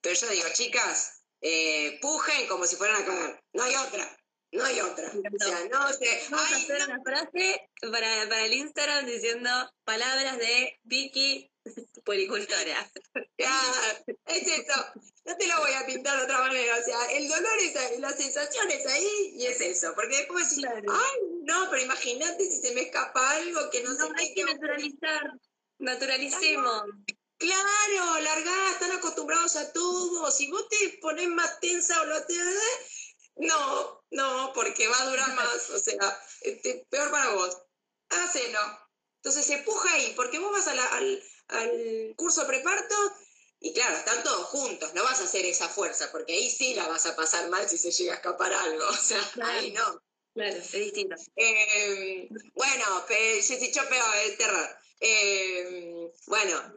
Pero 0.00 0.14
yo 0.14 0.28
digo, 0.28 0.46
chicas, 0.52 1.22
eh, 1.40 1.98
pujen 2.00 2.46
como 2.48 2.66
si 2.66 2.76
fueran 2.76 3.02
a 3.02 3.06
cagar. 3.06 3.44
No 3.52 3.62
hay 3.62 3.74
otra, 3.76 4.16
no 4.52 4.64
hay 4.64 4.80
otra. 4.80 5.08
O 5.08 5.44
sea, 5.44 5.68
no 5.68 5.92
sé. 5.92 6.22
Vamos 6.30 6.52
a 6.52 6.56
hacer 6.56 6.78
no, 6.80 6.84
una 6.86 7.02
frase 7.02 7.70
para, 7.80 8.28
para 8.28 8.44
el 8.44 8.54
Instagram 8.54 9.06
diciendo 9.06 9.50
palabras 9.84 10.38
de 10.38 10.78
Vicky, 10.84 11.50
policultora. 12.04 12.90
ya, 13.38 13.62
es 14.26 14.46
esto. 14.46 14.74
No 15.24 15.36
te 15.36 15.46
lo 15.48 15.58
voy 15.58 15.72
a 15.72 15.86
pintar 15.86 16.16
de 16.18 16.24
otra 16.24 16.38
manera. 16.38 16.76
O 16.78 16.82
sea, 16.82 17.10
el 17.12 17.28
dolor 17.28 17.58
es 17.60 17.76
ahí, 17.76 17.98
la 17.98 18.12
sensación 18.12 18.70
es 18.70 18.86
ahí 18.86 19.34
y 19.36 19.46
es 19.46 19.60
eso. 19.60 19.92
Porque 19.94 20.18
después 20.18 20.48
decís, 20.48 20.64
ay, 20.66 21.20
no, 21.42 21.68
pero 21.70 21.82
imagínate 21.82 22.44
si 22.44 22.60
se 22.60 22.74
me 22.74 22.82
escapa 22.82 23.30
algo 23.32 23.68
que 23.70 23.82
no, 23.82 23.92
no 23.92 24.06
sé 24.06 24.12
hay 24.16 24.34
que 24.34 24.44
naturalizar. 24.44 25.32
Naturalicemos. 25.78 26.84
Claro, 27.38 28.20
largá, 28.20 28.70
están 28.70 28.92
acostumbrados 28.92 29.56
a 29.56 29.72
todo. 29.72 30.30
Si 30.30 30.50
vos 30.50 30.66
te 30.68 30.98
pones 31.00 31.28
más 31.28 31.60
tensa 31.60 32.00
o 32.00 32.06
lo 32.06 32.24
te... 32.24 32.34
No, 33.36 33.95
no, 34.10 34.52
porque 34.54 34.88
va 34.88 35.00
a 35.00 35.08
durar 35.08 35.34
más. 35.34 35.70
O 35.70 35.78
sea, 35.78 36.20
este, 36.42 36.86
peor 36.90 37.10
para 37.10 37.30
vos. 37.30 37.56
Hacelo. 38.08 38.60
Entonces 39.16 39.44
se 39.46 39.58
puja 39.58 39.92
ahí, 39.92 40.12
porque 40.14 40.38
vos 40.38 40.52
vas 40.52 40.68
al, 40.68 41.22
al 41.48 42.14
curso 42.16 42.46
preparto 42.46 42.94
y 43.60 43.72
claro, 43.72 43.96
están 43.96 44.22
todos 44.22 44.46
juntos, 44.46 44.92
no 44.94 45.02
vas 45.02 45.20
a 45.20 45.24
hacer 45.24 45.44
esa 45.46 45.68
fuerza, 45.68 46.10
porque 46.12 46.34
ahí 46.34 46.50
sí 46.50 46.74
la 46.74 46.86
vas 46.88 47.06
a 47.06 47.16
pasar 47.16 47.48
mal 47.48 47.68
si 47.68 47.78
se 47.78 47.90
llega 47.90 48.12
a 48.12 48.16
escapar 48.16 48.52
algo, 48.52 48.86
o 48.88 48.96
sea, 48.96 49.20
ahí 49.42 49.72
no. 49.72 50.02
Claro, 50.34 50.56
es 50.56 50.70
distinto. 50.70 51.16
Eh, 51.34 52.28
bueno, 52.54 53.04
Jessy 53.08 53.72
Chopeo, 53.72 54.12
el 54.26 54.36
terror. 54.36 54.68
Eh, 55.00 56.10
bueno, 56.26 56.74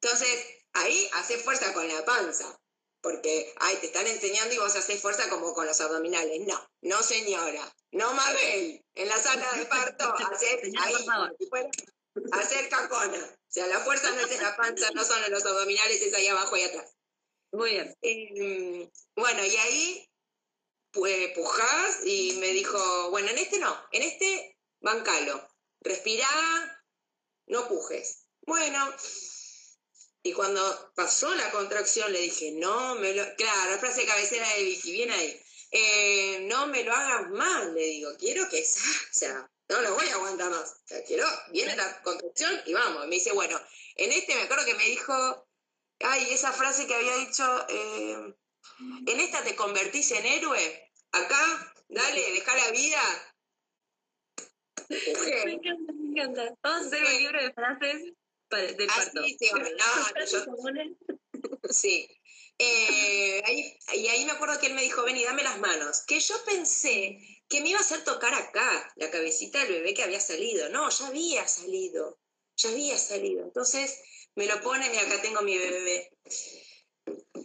entonces 0.00 0.46
ahí 0.74 1.08
haces 1.14 1.42
fuerza 1.42 1.72
con 1.72 1.88
la 1.88 2.04
panza, 2.04 2.60
porque 3.00 3.52
ahí 3.60 3.76
te 3.76 3.86
están 3.86 4.06
enseñando 4.06 4.54
y 4.54 4.58
vos 4.58 4.74
haces 4.74 5.00
fuerza 5.00 5.28
como 5.28 5.54
con 5.54 5.66
los 5.66 5.80
abdominales. 5.80 6.40
No, 6.46 6.70
no 6.82 7.02
señora, 7.02 7.74
no 7.92 8.12
Mabel, 8.12 8.84
en 8.94 9.08
la 9.08 9.18
sala 9.18 9.52
de 9.52 9.66
parto, 9.66 10.14
hacer 10.32 10.60
hacer 12.32 12.68
cacona. 12.68 13.18
O 13.18 13.50
sea, 13.50 13.66
la 13.66 13.80
fuerza 13.80 14.10
no 14.10 14.20
es 14.20 14.30
en 14.32 14.42
la 14.42 14.56
panza, 14.56 14.90
no 14.92 15.04
son 15.04 15.22
en 15.24 15.30
los 15.30 15.44
abdominales, 15.44 16.02
es 16.02 16.14
ahí 16.14 16.26
abajo 16.26 16.56
y 16.56 16.62
atrás. 16.62 16.92
Muy 17.52 17.70
bien. 17.70 17.96
Eh, 18.02 18.90
bueno, 19.16 19.44
y 19.44 19.56
ahí 19.56 20.08
pues 20.90 21.32
pujás 21.34 22.00
y 22.04 22.36
me 22.40 22.48
dijo, 22.48 23.10
bueno, 23.10 23.28
en 23.30 23.38
este 23.38 23.58
no, 23.58 23.76
en 23.92 24.02
este 24.02 24.58
bancalo, 24.80 25.48
respirá, 25.80 26.28
no 27.46 27.68
pujes. 27.68 28.26
Bueno, 28.42 28.94
y 30.22 30.32
cuando 30.32 30.92
pasó 30.94 31.34
la 31.34 31.50
contracción 31.50 32.12
le 32.12 32.20
dije, 32.20 32.52
no 32.52 32.96
me 32.96 33.14
lo, 33.14 33.24
claro, 33.36 33.70
la 33.70 33.78
frase 33.78 34.04
cabecera 34.04 34.48
de 34.54 34.64
Vicky, 34.64 34.92
bien 34.92 35.10
ahí, 35.10 35.40
eh, 35.70 36.40
no 36.42 36.66
me 36.66 36.82
lo 36.82 36.92
hagas 36.92 37.30
mal, 37.30 37.74
le 37.74 37.82
digo, 37.82 38.10
quiero 38.18 38.48
que, 38.48 38.60
o 38.60 39.12
sea, 39.12 39.48
no 39.68 39.80
lo 39.80 39.94
voy 39.94 40.08
a 40.08 40.14
aguantar 40.14 40.50
más, 40.50 40.70
o 40.70 40.88
sea, 40.88 41.04
quiero, 41.04 41.26
viene 41.52 41.76
la 41.76 42.02
contracción 42.02 42.60
y 42.66 42.72
vamos, 42.72 43.06
me 43.06 43.16
dice, 43.16 43.32
bueno, 43.32 43.60
en 43.96 44.12
este 44.12 44.34
me 44.34 44.42
acuerdo 44.42 44.64
que 44.64 44.74
me 44.74 44.84
dijo, 44.84 45.46
ay, 46.00 46.30
esa 46.30 46.52
frase 46.52 46.86
que 46.86 46.94
había 46.94 47.16
dicho, 47.16 47.66
eh, 47.68 48.34
en 49.06 49.20
esta 49.20 49.42
te 49.44 49.56
convertís 49.56 50.10
en 50.12 50.26
héroe, 50.26 50.90
acá, 51.12 51.74
dale, 51.88 52.32
deja 52.32 52.56
la 52.56 52.70
vida. 52.70 53.34
Me 54.88 55.52
encanta, 55.52 55.92
me 55.92 56.08
encanta. 56.10 56.54
Vamos 56.62 56.84
a 56.84 56.86
hacer 56.86 57.04
un 57.04 57.12
libro 57.12 57.42
de 57.42 57.52
frases 57.52 58.12
de 58.56 58.86
parto. 58.86 59.22
sí, 59.24 59.36
sí, 59.38 59.50
sí. 61.70 62.20
Eh, 62.60 63.78
y 63.94 64.08
ahí 64.08 64.24
me 64.24 64.32
acuerdo 64.32 64.58
que 64.58 64.66
él 64.66 64.74
me 64.74 64.82
dijo, 64.82 65.04
ven 65.04 65.16
y 65.16 65.24
dame 65.24 65.44
las 65.44 65.58
manos. 65.60 66.02
Que 66.06 66.18
yo 66.18 66.34
pensé 66.44 67.18
que 67.48 67.60
me 67.60 67.70
iba 67.70 67.78
a 67.78 67.82
hacer 67.82 68.02
tocar 68.02 68.34
acá 68.34 68.92
la 68.96 69.10
cabecita 69.10 69.60
del 69.60 69.74
bebé 69.74 69.94
que 69.94 70.02
había 70.02 70.20
salido. 70.20 70.68
No, 70.70 70.88
ya 70.90 71.06
había 71.06 71.46
salido, 71.46 72.18
ya 72.56 72.70
había 72.70 72.98
salido. 72.98 73.44
Entonces 73.44 74.02
me 74.34 74.46
lo 74.46 74.60
pone, 74.60 74.90
mira, 74.90 75.02
acá 75.02 75.22
tengo 75.22 75.42
mi 75.42 75.56
bebé 75.56 76.10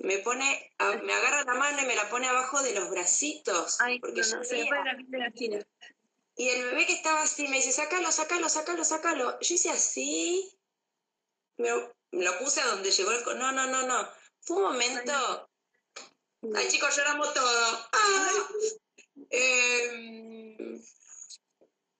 me 0.04 0.18
pone, 0.20 0.72
me 1.04 1.14
agarra 1.14 1.44
la 1.46 1.54
mano 1.56 1.82
y 1.82 1.86
me 1.86 1.96
la 1.96 2.10
pone 2.10 2.28
abajo 2.28 2.62
de 2.62 2.74
los 2.74 2.90
bracitos. 2.90 3.78
porque 4.02 4.22
no, 4.22 4.44
se 4.44 4.66
la 4.66 5.26
Y 6.36 6.50
el 6.50 6.66
bebé 6.66 6.86
que 6.86 6.94
estaba 6.94 7.22
así 7.22 7.48
me 7.48 7.58
dice, 7.58 7.72
sácalo, 7.72 8.12
sácalo, 8.12 8.50
sácalo, 8.50 8.84
sácalo. 8.84 9.40
Yo 9.40 9.56
hice 9.56 9.70
así, 9.70 10.60
me, 11.58 11.70
lo 12.12 12.40
puse 12.40 12.62
a 12.62 12.68
donde 12.68 12.92
llegó 12.92 13.12
el... 13.12 13.24
No, 13.38 13.52
no, 13.52 13.68
no, 13.68 13.88
no. 13.88 14.10
Fue 14.42 14.58
un 14.58 14.64
momento... 14.64 15.50
Ay, 16.56 16.68
chicos, 16.68 16.96
lloramos 16.96 17.34
todo. 17.34 17.90
¡Ah! 17.94 18.48
Eh, 19.30 20.80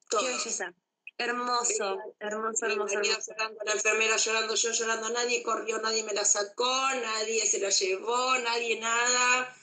todo. 0.10 0.22
Qué 0.22 0.28
belleza. 0.28 0.74
Hermoso, 1.18 1.98
hermoso, 2.20 2.66
hermoso. 2.66 3.02
Llorando, 3.02 3.64
la 3.66 3.74
enfermera 3.74 4.18
llorando, 4.18 4.56
yo 4.56 4.72
llorando, 4.72 5.10
nadie 5.12 5.44
corrió, 5.44 5.80
nadie 5.80 6.04
me 6.04 6.14
la 6.14 6.26
sacó, 6.26 6.90
nadie 6.96 7.46
se 7.46 7.60
la 7.60 7.70
llevó, 7.70 8.38
nadie 8.40 8.80
nada. 8.80 9.56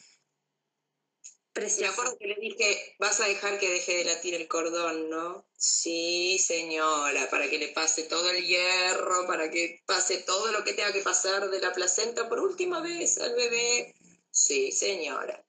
Precioso. 1.61 1.83
Me 1.83 1.89
acuerdo 1.93 2.19
que 2.19 2.27
le 2.27 2.37
dije, 2.37 2.97
vas 2.99 3.21
a 3.21 3.27
dejar 3.27 3.59
que 3.59 3.69
deje 3.69 3.99
de 3.99 4.05
latir 4.05 4.35
el 4.35 4.49
cordón, 4.49 5.11
¿no? 5.11 5.47
Sí, 5.57 6.39
señora, 6.39 7.29
para 7.29 7.51
que 7.51 7.59
le 7.59 7.69
pase 7.69 8.05
todo 8.05 8.31
el 8.31 8.47
hierro, 8.47 9.27
para 9.27 9.51
que 9.51 9.83
pase 9.85 10.19
todo 10.19 10.51
lo 10.53 10.65
que 10.65 10.73
tenga 10.73 10.93
que 10.93 11.03
pasar 11.03 11.51
de 11.51 11.61
la 11.61 11.73
placenta 11.73 12.29
por 12.31 12.41
última 12.41 12.81
vez 12.81 13.19
al 13.19 13.35
bebé. 13.35 13.95
Sí, 14.31 14.73
señora. 14.73 15.45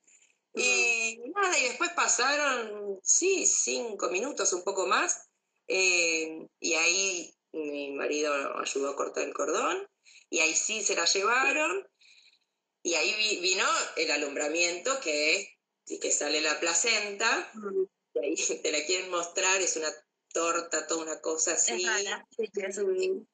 Y 0.53 1.21
nada, 1.33 1.57
y 1.57 1.63
después 1.63 1.91
pasaron, 1.91 2.99
sí, 3.01 3.45
cinco 3.45 4.09
minutos, 4.09 4.51
un 4.51 4.63
poco 4.63 4.85
más, 4.85 5.29
eh, 5.69 6.45
y 6.59 6.73
ahí 6.73 7.33
mi 7.53 7.91
marido 7.91 8.33
ayudó 8.59 8.89
a 8.89 8.95
cortar 8.97 9.23
el 9.23 9.33
cordón 9.33 9.87
y 10.29 10.39
ahí 10.39 10.53
sí 10.53 10.83
se 10.83 10.95
la 10.95 11.05
llevaron 11.05 11.87
y 12.83 12.95
ahí 12.95 13.39
vino 13.41 13.65
el 13.95 14.11
alumbramiento 14.11 14.99
que 14.99 15.60
es 15.95 15.99
que 15.99 16.11
sale 16.11 16.41
la 16.41 16.59
placenta 16.59 17.51
y 18.13 18.19
ahí 18.19 18.35
te 18.63 18.71
la 18.71 18.85
quieren 18.85 19.09
mostrar, 19.09 19.61
es 19.61 19.75
una 19.75 19.89
torta, 20.33 20.87
toda 20.87 21.03
una 21.03 21.21
cosa 21.21 21.53
así. 21.53 21.83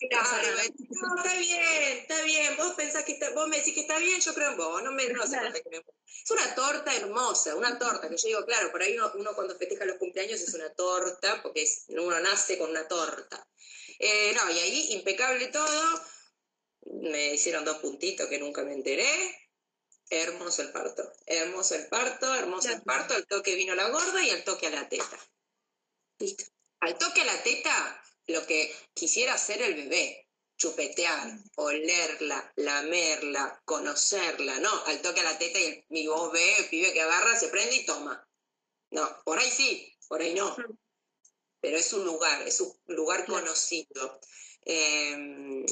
claro, 0.10 0.47
no, 0.89 1.16
está 1.18 1.38
bien, 1.38 1.97
está 1.99 2.22
bien, 2.24 2.58
vos 2.58 2.74
pensás 2.74 3.03
que 3.03 3.14
está, 3.14 3.30
vos 3.32 3.47
me 3.47 3.58
decís 3.58 3.74
que 3.74 3.82
está 3.82 3.99
bien, 3.99 4.20
yo 4.20 4.34
creo 4.34 4.51
en 4.51 4.58
vos, 4.58 4.84
no 4.84 4.91
me, 4.91 5.08
no 5.10 5.26
sé 5.28 5.38
que 5.38 5.70
me... 5.70 5.78
Es 5.78 6.32
una 6.32 6.55
torta 6.55 6.95
hermosa, 6.95 7.55
una 7.55 7.78
torta, 7.78 8.10
que 8.10 8.18
yo 8.18 8.28
digo, 8.28 8.45
claro, 8.45 8.72
por 8.72 8.82
ahí 8.82 8.97
uno, 8.97 9.34
cuando 9.36 9.55
festeja 9.58 9.86
los 9.86 9.97
cumpleaños 9.97 10.41
es 10.41 10.53
una 10.53 10.74
torta, 10.74 11.41
porque 11.41 11.66
uno 11.89 12.20
nace 12.20 12.58
con 12.58 12.72
una 12.72 12.88
torta. 12.88 13.47
Eh, 13.99 14.34
no, 14.34 14.51
y 14.51 14.60
ahí 14.60 14.93
impecable 14.93 15.47
todo, 15.47 16.01
me 17.01 17.34
hicieron 17.34 17.66
dos 17.66 17.78
puntitos 17.78 18.28
que 18.28 18.39
nunca 18.39 18.64
me 18.64 18.74
enteré, 18.74 19.47
hermoso 20.10 20.62
el 20.62 20.72
parto, 20.72 21.12
hermoso 21.26 21.76
el 21.76 21.88
parto, 21.88 22.34
hermoso 22.34 22.70
el 22.70 22.82
parto, 22.82 23.14
al 23.14 23.28
toque 23.28 23.55
vino 23.55 23.76
la 23.76 23.89
gorda 23.89 24.24
y 24.24 24.30
al 24.30 24.43
toque 24.43 24.68
a 24.68 24.72
la 24.72 24.88
teta. 24.88 25.20
Listo. 26.20 26.45
Al 26.80 26.97
toque 26.97 27.22
a 27.22 27.26
la 27.26 27.43
teta, 27.43 28.03
lo 28.28 28.45
que 28.45 28.74
quisiera 28.93 29.34
hacer 29.34 29.62
el 29.62 29.76
bebé, 29.76 30.28
chupetear, 30.58 31.39
olerla, 31.55 32.51
lamerla, 32.55 33.62
conocerla, 33.66 34.60
no, 34.60 34.86
al 34.86 35.01
toque 35.01 35.22
a 35.22 35.24
la 35.24 35.38
teta 35.38 35.60
y, 35.60 35.86
mi 35.89 36.08
vos 36.08 36.32
ve, 36.32 36.58
el 36.58 36.70
pibe 36.70 36.93
que 36.93 37.01
agarra, 37.01 37.38
se 37.39 37.49
prende 37.49 37.76
y 37.76 37.86
toma. 37.86 38.28
No, 38.91 39.22
por 39.24 39.39
ahí 39.39 39.49
sí, 39.51 39.95
por 40.08 40.22
ahí 40.22 40.34
no. 40.34 40.55
Pero 41.60 41.78
es 41.78 41.91
un 41.93 42.05
lugar, 42.05 42.47
es 42.47 42.62
un 42.62 42.74
lugar 42.88 43.26
conocido. 43.26 44.20
Em, 44.62 45.66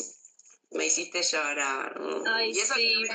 me 0.72 0.86
hiciste 0.86 1.22
llorar. 1.22 2.00
y 2.46 2.60
eso 2.60 2.74
sí, 2.76 2.96
me 2.96 3.10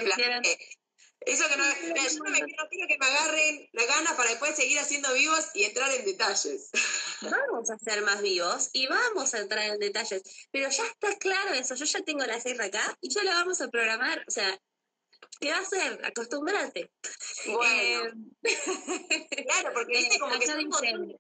eso 1.33 1.49
que 1.49 1.57
no, 1.57 1.65
yo 1.65 2.25
no, 2.25 2.31
me, 2.31 2.41
quiero 2.41 2.69
que 2.89 2.99
me 2.99 3.07
agarren 3.07 3.69
la 3.73 3.87
gana 3.87 4.17
para 4.17 4.31
después 4.31 4.57
seguir 4.57 4.79
haciendo 4.79 5.13
vivos 5.15 5.47
y 5.55 5.65
entrar 5.65 5.91
en 5.93 6.05
detalles. 6.05 6.71
Vamos 7.23 7.71
a 7.71 7.79
ser 7.79 8.03
más 8.03 8.21
vivos 8.23 8.71
y 8.73 8.87
vamos 8.87 9.35
a 9.35 9.39
entrar 9.39 9.65
en 9.71 9.79
detalles. 9.79 10.23
Pero 10.51 10.69
ya 10.69 10.87
está 10.87 11.17
claro 11.19 11.55
eso, 11.55 11.75
yo 11.75 11.85
ya 11.85 12.01
tengo 12.03 12.25
la 12.25 12.41
sierra 12.41 12.67
acá 12.67 12.99
y 13.01 13.13
ya 13.13 13.23
la 13.23 13.35
vamos 13.35 13.61
a 13.61 13.69
programar. 13.69 14.25
O 14.27 14.31
sea, 14.31 14.59
¿qué 15.41 15.51
va 15.51 15.59
a 15.59 15.61
hacer? 15.61 16.05
Acostumbrarte. 16.05 16.91
Bueno. 17.47 18.27
Eh, 18.43 19.29
claro, 19.47 19.73
porque 19.75 19.99
viste 19.99 20.19
como 20.19 20.39
que 20.39 20.47
son 20.47 20.69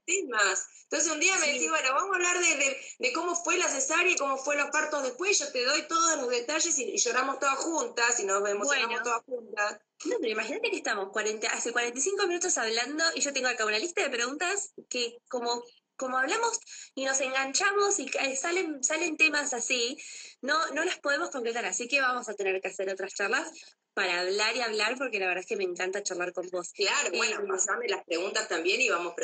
temas. 0.05 0.69
Entonces 0.85 1.13
un 1.13 1.21
día 1.21 1.37
me 1.39 1.53
decís, 1.53 1.71
bueno, 1.71 1.95
vamos 1.95 2.13
a 2.13 2.17
hablar 2.17 2.37
de, 2.41 3.13
cómo 3.13 3.37
fue 3.37 3.57
la 3.59 3.69
cesárea 3.69 4.13
y 4.13 4.17
cómo 4.17 4.37
fue 4.37 4.57
los 4.57 4.71
partos 4.71 5.05
después. 5.05 5.39
Yo 5.39 5.53
te 5.53 5.65
doy 5.65 5.83
todos 5.83 6.17
los 6.19 6.29
detalles 6.29 6.77
y, 6.79 6.97
lloramos 6.97 7.39
todas 7.39 7.59
juntas 7.59 8.19
y 8.19 8.25
nos 8.25 8.43
vemos 8.43 8.69
todas 9.05 9.23
juntas. 9.25 9.79
No, 10.05 10.17
pero 10.19 10.33
imagínate 10.33 10.71
que 10.71 10.77
estamos 10.77 11.11
40, 11.11 11.49
hace 11.49 11.73
45 11.73 12.27
minutos 12.27 12.57
hablando 12.57 13.05
y 13.15 13.21
yo 13.21 13.33
tengo 13.33 13.49
acá 13.49 13.67
una 13.67 13.79
lista 13.79 14.03
de 14.03 14.11
preguntas 14.11 14.73
que 14.89 15.19
como, 15.29 15.63
como 15.97 16.17
hablamos 16.17 16.59
y 16.95 17.05
nos 17.05 17.21
enganchamos 17.21 17.99
y 17.99 18.09
salen, 18.37 18.83
salen 18.83 19.19
temas 19.19 19.53
así, 19.53 19.99
no, 20.41 20.69
no 20.69 20.85
las 20.85 20.99
podemos 21.01 21.31
concretar, 21.31 21.67
así 21.67 21.87
que 21.87 22.01
vamos 22.01 22.29
a 22.31 22.35
tener 22.35 22.61
que 22.63 22.69
hacer 22.69 22.89
otras 22.89 23.13
charlas 23.13 23.51
para 23.93 24.21
hablar 24.21 24.57
y 24.57 24.63
hablar 24.63 24.97
porque 24.97 25.19
la 25.19 25.27
verdad 25.27 25.43
es 25.43 25.47
que 25.47 25.57
me 25.57 25.65
encanta 25.65 26.03
charlar 26.03 26.33
con 26.33 26.49
vos. 26.49 26.73
Claro, 26.73 27.11
bueno, 27.17 27.41
eh, 27.41 27.47
pasame 27.47 27.89
las 27.89 28.05
preguntas 28.05 28.49
también 28.49 28.81
y 28.81 28.89
vamos 28.89 29.15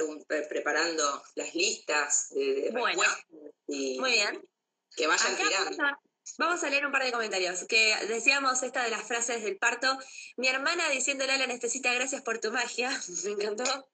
preparando 0.48 1.22
las 1.36 1.54
listas 1.54 2.28
de, 2.30 2.68
bueno, 2.72 3.02
muy 3.66 4.12
bien. 4.12 4.42
Que 4.94 5.06
vayan 5.06 5.36
tirando. 5.36 5.76
Vamos 5.76 5.78
a 5.80 6.05
leer 6.68 6.86
un 6.86 6.92
par 6.92 7.04
de 7.04 7.12
comentarios. 7.12 7.64
Que 7.68 7.96
decíamos 8.08 8.62
esta 8.62 8.82
de 8.84 8.90
las 8.90 9.06
frases 9.06 9.42
del 9.42 9.58
parto. 9.58 9.98
Mi 10.36 10.48
hermana 10.48 10.88
diciéndole 10.90 11.32
a 11.32 11.38
la 11.38 11.44
anestesista, 11.44 11.92
gracias 11.92 12.22
por 12.22 12.38
tu 12.38 12.50
magia. 12.50 12.90
Me 13.24 13.32
encantó. 13.32 13.88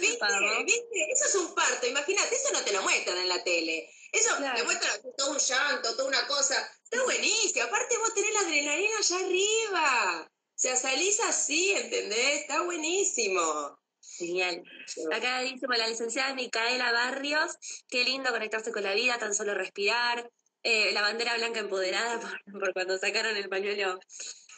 ¿Viste? 0.00 0.26
¿Viste? 0.64 1.12
Eso 1.12 1.24
es 1.26 1.34
un 1.34 1.54
parto. 1.54 1.86
Imagínate, 1.86 2.34
eso 2.34 2.52
no 2.52 2.62
te 2.62 2.72
lo 2.72 2.82
muestran 2.82 3.18
en 3.18 3.28
la 3.28 3.42
tele. 3.42 3.90
Eso 4.12 4.36
te 4.36 4.62
muestran 4.64 5.00
todo 5.16 5.32
un 5.32 5.38
llanto, 5.38 5.96
toda 5.96 6.08
una 6.08 6.26
cosa. 6.26 6.70
Está 6.84 7.02
buenísimo. 7.04 7.64
Aparte, 7.64 7.98
vos 7.98 8.14
tenés 8.14 8.32
la 8.32 8.40
adrenalina 8.40 8.98
allá 8.98 9.18
arriba. 9.18 10.30
O 10.30 10.56
sea, 10.56 10.76
salís 10.76 11.18
así, 11.20 11.72
¿entendés? 11.72 12.42
Está 12.42 12.62
buenísimo. 12.62 13.78
Genial. 14.18 14.62
Acá 15.12 15.40
dice 15.40 15.66
la 15.68 15.88
licenciada 15.88 16.34
Micaela 16.34 16.92
Barrios, 16.92 17.56
qué 17.88 18.04
lindo 18.04 18.30
conectarse 18.30 18.72
con 18.72 18.82
la 18.82 18.94
vida, 18.94 19.18
tan 19.18 19.34
solo 19.34 19.54
respirar. 19.54 20.30
Eh, 20.62 20.92
la 20.92 21.02
bandera 21.02 21.36
blanca 21.36 21.60
empoderada 21.60 22.20
por, 22.52 22.72
cuando 22.72 22.96
sacaron 22.96 23.36
el 23.36 23.48
pañuelo 23.48 23.98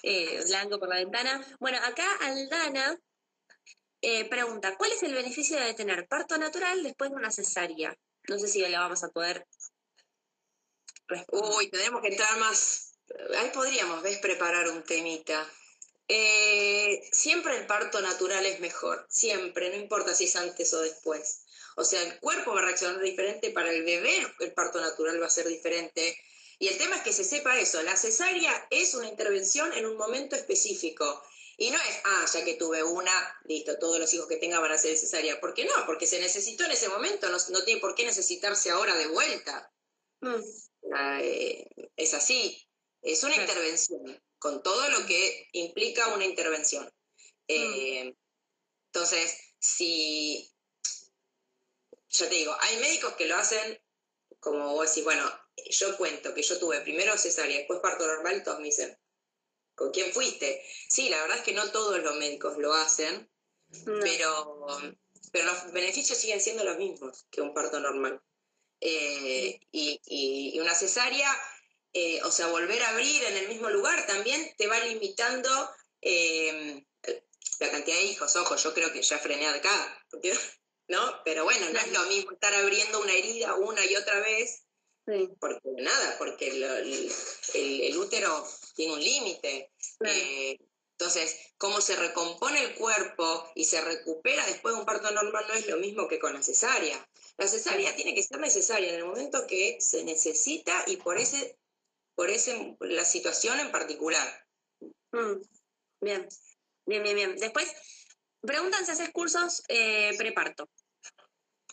eh, 0.03 0.45
blanco 0.47 0.79
por 0.79 0.89
la 0.89 0.97
ventana. 0.97 1.45
Bueno, 1.59 1.79
acá 1.79 2.07
Aldana 2.21 2.97
eh, 4.03 4.29
pregunta, 4.29 4.77
¿cuál 4.77 4.93
es 4.93 5.03
el 5.03 5.15
beneficio 5.15 5.59
de 5.59 5.75
tener 5.75 6.07
parto 6.07 6.39
natural 6.39 6.83
después 6.83 7.11
de 7.11 7.17
una 7.17 7.31
cesárea? 7.31 7.97
No 8.29 8.39
sé 8.39 8.47
si 8.49 8.61
le 8.61 8.77
vamos 8.77 9.03
a 9.03 9.09
poder 9.09 9.47
Uy, 11.31 11.71
tenemos 11.71 12.03
que 12.03 12.09
entrar 12.09 12.37
más. 12.39 12.93
Ahí 13.39 13.51
podríamos, 13.55 14.03
¿ves? 14.03 14.19
Preparar 14.19 14.69
un 14.69 14.83
temita. 14.83 15.47
Eh, 16.09 17.03
siempre 17.11 17.57
el 17.57 17.67
parto 17.67 18.01
natural 18.01 18.47
es 18.47 18.61
mejor, 18.61 19.07
siempre, 19.09 19.71
no 19.71 19.77
importa 19.77 20.15
si 20.15 20.25
es 20.25 20.37
antes 20.37 20.73
o 20.75 20.81
después. 20.81 21.43
O 21.77 21.85
sea, 21.85 22.03
el 22.03 22.19
cuerpo 22.21 22.55
va 22.55 22.61
a 22.61 22.65
reaccionar 22.65 23.01
diferente, 23.01 23.51
para 23.51 23.73
el 23.73 23.85
bebé 23.85 24.27
el 24.41 24.53
parto 24.53 24.81
natural 24.81 25.21
va 25.21 25.27
a 25.27 25.31
ser 25.31 25.49
diferente. 25.49 26.17
Y 26.59 26.69
el 26.69 26.79
tema 26.79 26.97
es 26.97 27.03
que 27.03 27.13
se 27.13 27.25
sepa 27.25 27.59
eso, 27.59 27.83
la 27.83 27.97
cesárea 27.97 28.67
es 28.71 28.95
una 28.95 29.09
intervención 29.09 29.73
en 29.73 29.85
un 29.85 29.97
momento 29.97 30.37
específico. 30.37 31.23
Y 31.59 31.71
no 31.71 31.79
es, 31.79 32.01
ah, 32.05 32.25
ya 32.33 32.45
que 32.45 32.55
tuve 32.55 32.83
una, 32.83 33.41
listo, 33.45 33.79
todos 33.79 33.99
los 33.99 34.13
hijos 34.13 34.29
que 34.29 34.37
tenga 34.37 34.61
van 34.61 34.73
a 34.73 34.79
ser 34.79 34.97
cesárea. 34.97 35.41
¿Por 35.41 35.55
qué 35.55 35.65
no? 35.65 35.73
Porque 35.87 36.07
se 36.07 36.21
necesitó 36.21 36.65
en 36.65 36.73
ese 36.73 36.89
momento, 36.89 37.29
no, 37.31 37.65
tiene 37.65 37.81
por 37.81 37.95
qué 37.95 38.05
necesitarse 38.05 38.71
ahora 38.71 38.95
de 38.97 39.07
vuelta. 39.07 39.73
Mm. 40.21 40.43
Eh, 41.21 41.67
es 41.97 42.15
así, 42.15 42.69
es 43.03 43.23
una 43.25 43.37
intervención 43.37 44.23
con 44.39 44.63
todo 44.63 44.89
lo 44.91 45.07
que 45.07 45.49
implica 45.53 46.15
una 46.15 46.25
intervención. 46.25 46.91
Eh, 47.49 48.15
entonces, 48.87 49.39
si, 49.59 50.51
ya 52.09 52.29
te 52.29 52.35
digo, 52.35 52.57
hay 52.61 52.77
médicos 52.79 53.15
que 53.15 53.27
lo 53.27 53.37
hacen 53.37 53.81
como 54.47 54.75
vos 54.75 54.89
decís, 54.89 55.03
bueno, 55.03 55.25
yo 55.71 55.97
cuento 55.97 56.33
que 56.33 56.43
yo 56.43 56.59
tuve 56.59 56.81
primero 56.83 57.19
cesárea, 57.19 57.59
después 57.59 57.81
parto 57.81 58.07
normal, 58.07 58.45
todos 58.45 58.59
me 58.61 58.67
dicen, 58.67 58.97
¿con 59.75 59.91
quién 59.91 60.13
fuiste? 60.13 60.63
Sí, 60.89 61.09
la 61.09 61.21
verdad 61.23 61.39
es 61.39 61.43
que 61.43 61.53
no 61.53 61.71
todos 61.73 62.01
los 62.01 62.15
médicos 62.17 62.57
lo 62.59 62.73
hacen, 62.73 63.29
pero, 63.85 64.69
pero 65.33 65.47
los 65.47 65.73
beneficios 65.73 66.17
siguen 66.17 66.41
siendo 66.41 66.63
los 66.63 66.79
mismos 66.79 67.27
que 67.29 67.41
un 67.41 67.55
parto 67.55 67.81
normal. 67.81 68.23
Eh, 68.81 69.59
y, 69.73 70.01
y, 70.05 70.61
una 70.61 70.75
cesárea 70.75 71.29
eh, 71.99 72.21
o 72.25 72.31
sea, 72.31 72.49
volver 72.49 72.83
a 72.83 72.91
abrir 72.91 73.25
en 73.25 73.39
el 73.39 73.49
mismo 73.49 73.71
lugar 73.71 74.07
también 74.07 74.53
te 74.59 74.67
va 74.67 74.79
limitando 74.81 75.49
eh, 76.03 76.85
la 77.59 77.71
cantidad 77.71 77.97
de 77.97 78.05
hijos. 78.05 78.37
Ojo, 78.37 78.55
yo 78.55 78.75
creo 78.75 78.93
que 78.93 79.01
ya 79.01 79.19
frené 79.19 79.47
acá, 79.47 80.05
¿no? 80.89 81.23
Pero 81.25 81.45
bueno, 81.45 81.71
no 81.71 81.79
es 81.79 81.93
lo 81.93 82.03
mismo 82.03 82.33
estar 82.33 82.53
abriendo 82.53 83.01
una 83.01 83.15
herida 83.15 83.55
una 83.55 83.83
y 83.87 83.97
otra 83.97 84.21
vez, 84.21 84.65
porque 85.41 85.71
nada, 85.79 86.17
porque 86.19 86.49
el, 86.49 87.97
útero 87.97 88.47
tiene 88.75 88.93
un 88.93 89.03
límite. 89.03 89.73
Eh, 90.05 90.59
entonces, 90.99 91.35
cómo 91.57 91.81
se 91.81 91.97
recompone 91.97 92.63
el 92.63 92.75
cuerpo 92.75 93.51
y 93.55 93.65
se 93.65 93.81
recupera 93.81 94.45
después 94.45 94.75
de 94.75 94.81
un 94.81 94.87
parto 94.87 95.11
normal 95.13 95.47
no 95.49 95.55
es 95.55 95.67
lo 95.67 95.79
mismo 95.79 96.09
que 96.09 96.19
con 96.19 96.35
la 96.35 96.43
cesárea. 96.43 97.09
La 97.39 97.49
cesárea 97.49 97.97
tiene 97.97 98.15
que 98.15 98.23
ser 98.23 98.39
necesaria 98.39 98.91
en 98.91 98.97
el 98.97 99.07
momento 99.07 99.47
que 99.47 99.79
se 99.81 100.05
necesita 100.05 100.85
y 100.87 100.97
por 100.99 101.17
ese 101.17 101.57
por 102.17 102.31
ese, 102.31 102.77
la 102.81 103.05
situación 103.05 103.61
en 103.61 103.71
particular. 103.71 104.45
Mm, 105.13 105.35
bien, 106.01 106.29
bien, 106.87 107.03
bien, 107.03 107.15
bien. 107.15 107.37
Después, 107.37 107.71
preguntan 108.41 108.85
si 108.85 108.93
haces 108.93 109.11
cursos 109.11 109.63
eh, 109.69 110.15
preparto. 110.19 110.69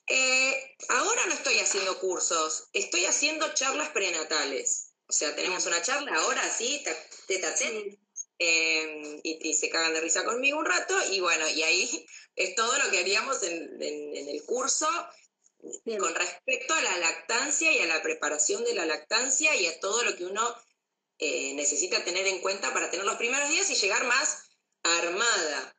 Eh, 0.06 0.76
ahora 0.89 1.26
no 1.28 1.34
estoy 1.34 1.58
haciendo 1.60 1.98
cursos, 2.00 2.68
estoy 2.74 3.06
haciendo 3.06 3.52
charlas 3.54 3.89
prenatales. 3.89 4.91
O 5.08 5.14
sea, 5.14 5.34
tenemos 5.36 5.66
una 5.66 5.82
charla 5.82 6.14
ahora, 6.16 6.41
sí, 6.50 6.84
teta 7.28 7.56
em, 8.39 9.22
y, 9.24 9.54
se 9.54 9.70
cagan 9.70 9.94
de 9.94 10.02
risa 10.02 10.26
conmigo 10.26 10.60
un 10.60 10.66
rato, 10.66 10.96
y 11.12 11.22
bueno, 11.22 11.48
y 11.48 11.64
ahí 11.64 12.06
es 12.36 12.56
todo 12.56 12.78
lo 12.80 12.91
que 12.91 13.00
haríamos 13.00 13.41
en 13.44 14.28
el 14.28 14.44
curso, 14.46 14.88
con 15.99 16.16
respecto 16.16 16.74
a 16.74 16.82
la 16.82 16.97
lactancia 16.97 17.72
y 17.72 17.80
a 17.80 17.86
la 17.86 18.01
preparación 18.01 18.64
de 18.64 18.74
la 18.74 18.86
lactancia 18.86 19.55
y 19.55 19.68
a 19.68 19.80
todo 19.80 20.03
lo 20.03 20.16
que 20.16 20.26
uno 20.26 20.55
eh, 21.20 21.53
necesita 21.53 22.03
tener 22.03 22.28
en 22.28 22.41
cuenta 22.41 22.74
para 22.74 22.89
tener 22.89 23.05
los 23.05 23.16
primeros 23.16 23.49
días 23.49 23.70
y 23.70 23.76
llegar 23.76 24.03
más 24.05 24.49
armada. 24.84 25.76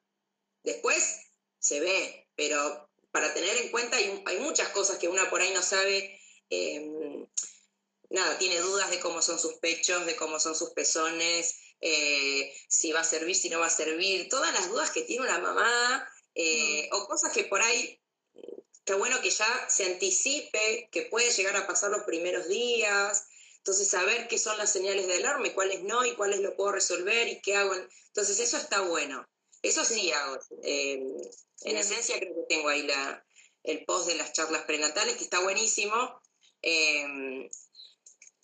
Después 0.62 1.20
se 1.58 1.80
ve, 1.80 2.28
pero 2.34 2.90
para 3.10 3.34
tener 3.34 3.56
en 3.58 3.70
cuenta 3.70 3.96
hay, 3.96 4.38
muchas 4.40 4.68
cosas 4.70 4.98
que 4.98 5.08
una 5.08 5.28
por 5.28 5.40
ahí 5.40 5.52
no 5.52 5.62
sabe. 5.62 6.18
Em, 6.48 7.26
nada, 8.10 8.38
tiene 8.38 8.60
dudas 8.60 8.90
de 8.90 9.00
cómo 9.00 9.20
son 9.20 9.38
sus 9.38 9.54
pechos, 9.54 10.06
de 10.06 10.16
cómo 10.16 10.40
son 10.40 10.54
sus 10.54 10.70
pezones, 10.70 11.56
eh, 11.80 12.52
si 12.68 12.92
va 12.92 13.00
a 13.00 13.04
servir, 13.04 13.36
si 13.36 13.50
no 13.50 13.60
va 13.60 13.66
a 13.66 13.70
servir, 13.70 14.28
todas 14.28 14.52
las 14.54 14.68
dudas 14.68 14.90
que 14.90 15.02
tiene 15.02 15.24
una 15.24 15.38
mamá, 15.38 16.08
eh, 16.34 16.88
o 16.92 17.06
cosas 17.06 17.32
que 17.32 17.44
por 17.44 17.62
ahí 17.62 18.00
está 18.84 18.96
bueno 18.96 19.22
que 19.22 19.30
ya 19.30 19.66
se 19.70 19.86
anticipe 19.86 20.90
que 20.92 21.02
puede 21.02 21.30
llegar 21.30 21.56
a 21.56 21.66
pasar 21.66 21.90
los 21.90 22.02
primeros 22.02 22.48
días, 22.48 23.26
entonces 23.56 23.88
saber 23.88 24.28
qué 24.28 24.36
son 24.36 24.58
las 24.58 24.70
señales 24.70 25.06
de 25.06 25.14
alarma 25.16 25.46
y 25.46 25.54
cuáles 25.54 25.82
no, 25.82 26.04
y 26.04 26.14
cuáles 26.14 26.40
lo 26.40 26.54
puedo 26.54 26.72
resolver 26.72 27.26
y 27.28 27.40
qué 27.40 27.56
hago. 27.56 27.72
Entonces 28.08 28.38
eso 28.40 28.58
está 28.58 28.82
bueno. 28.82 29.26
Eso 29.62 29.86
sí 29.86 30.12
hago. 30.12 30.38
Eh, 30.62 31.02
en 31.62 31.76
esencia 31.78 32.18
creo 32.18 32.34
que 32.34 32.54
tengo 32.54 32.68
ahí 32.68 32.82
la, 32.82 33.24
el 33.62 33.86
post 33.86 34.06
de 34.06 34.16
las 34.16 34.34
charlas 34.34 34.64
prenatales, 34.64 35.16
que 35.16 35.24
está 35.24 35.40
buenísimo. 35.40 36.20
Eh, 36.60 37.48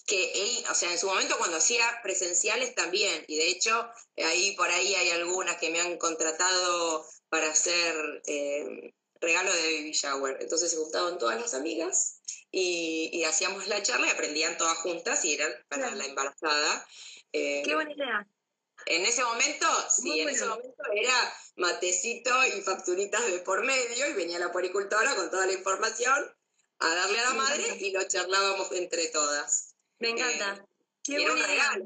que 0.06 0.64
o 0.70 0.74
sea, 0.74 0.90
en 0.90 0.98
su 0.98 1.06
momento 1.06 1.36
cuando 1.36 1.58
hacía 1.58 2.00
presenciales 2.02 2.74
también, 2.74 3.24
y 3.28 3.36
de 3.36 3.48
hecho 3.48 3.90
ahí 4.16 4.52
por 4.56 4.70
ahí 4.70 4.94
hay 4.94 5.10
algunas 5.10 5.58
que 5.58 5.68
me 5.68 5.80
han 5.80 5.98
contratado 5.98 7.06
para 7.28 7.50
hacer 7.50 8.22
eh, 8.26 8.94
regalo 9.20 9.52
de 9.52 9.62
baby 9.62 9.92
shower. 9.92 10.36
Entonces 10.40 10.70
se 10.70 10.76
juntaban 10.76 11.18
todas 11.18 11.40
las 11.40 11.54
amigas 11.54 12.20
y, 12.50 13.22
hacíamos 13.24 13.68
la 13.68 13.82
charla 13.82 14.06
y 14.06 14.10
aprendían 14.10 14.56
todas 14.56 14.78
juntas 14.78 15.24
y 15.24 15.34
eran 15.34 15.52
para 15.68 15.94
la 15.94 16.04
embarazada. 16.04 16.86
Eh, 17.32 17.62
Qué 17.64 17.74
buena 17.74 17.92
idea. 17.92 18.26
En 18.86 19.04
ese 19.04 19.22
momento, 19.22 19.66
sí, 19.90 20.20
en 20.20 20.30
ese 20.30 20.46
momento 20.46 20.82
era 20.94 21.34
matecito 21.56 22.30
y 22.46 22.62
facturitas 22.62 23.24
de 23.30 23.40
por 23.40 23.64
medio 23.64 24.08
y 24.08 24.14
venía 24.14 24.38
la 24.38 24.50
poricultora 24.50 25.14
con 25.14 25.30
toda 25.30 25.46
la 25.46 25.52
información 25.52 26.34
a 26.78 26.94
darle 26.94 27.20
a 27.20 27.24
la 27.24 27.34
madre 27.34 27.76
y 27.78 27.90
lo 27.92 28.02
charlábamos 28.04 28.72
entre 28.72 29.08
todas. 29.08 29.74
Me 29.98 30.10
encanta. 30.10 30.54
Eh, 30.54 30.66
Qué 31.02 31.20
buena 31.20 31.46
idea. 31.46 31.78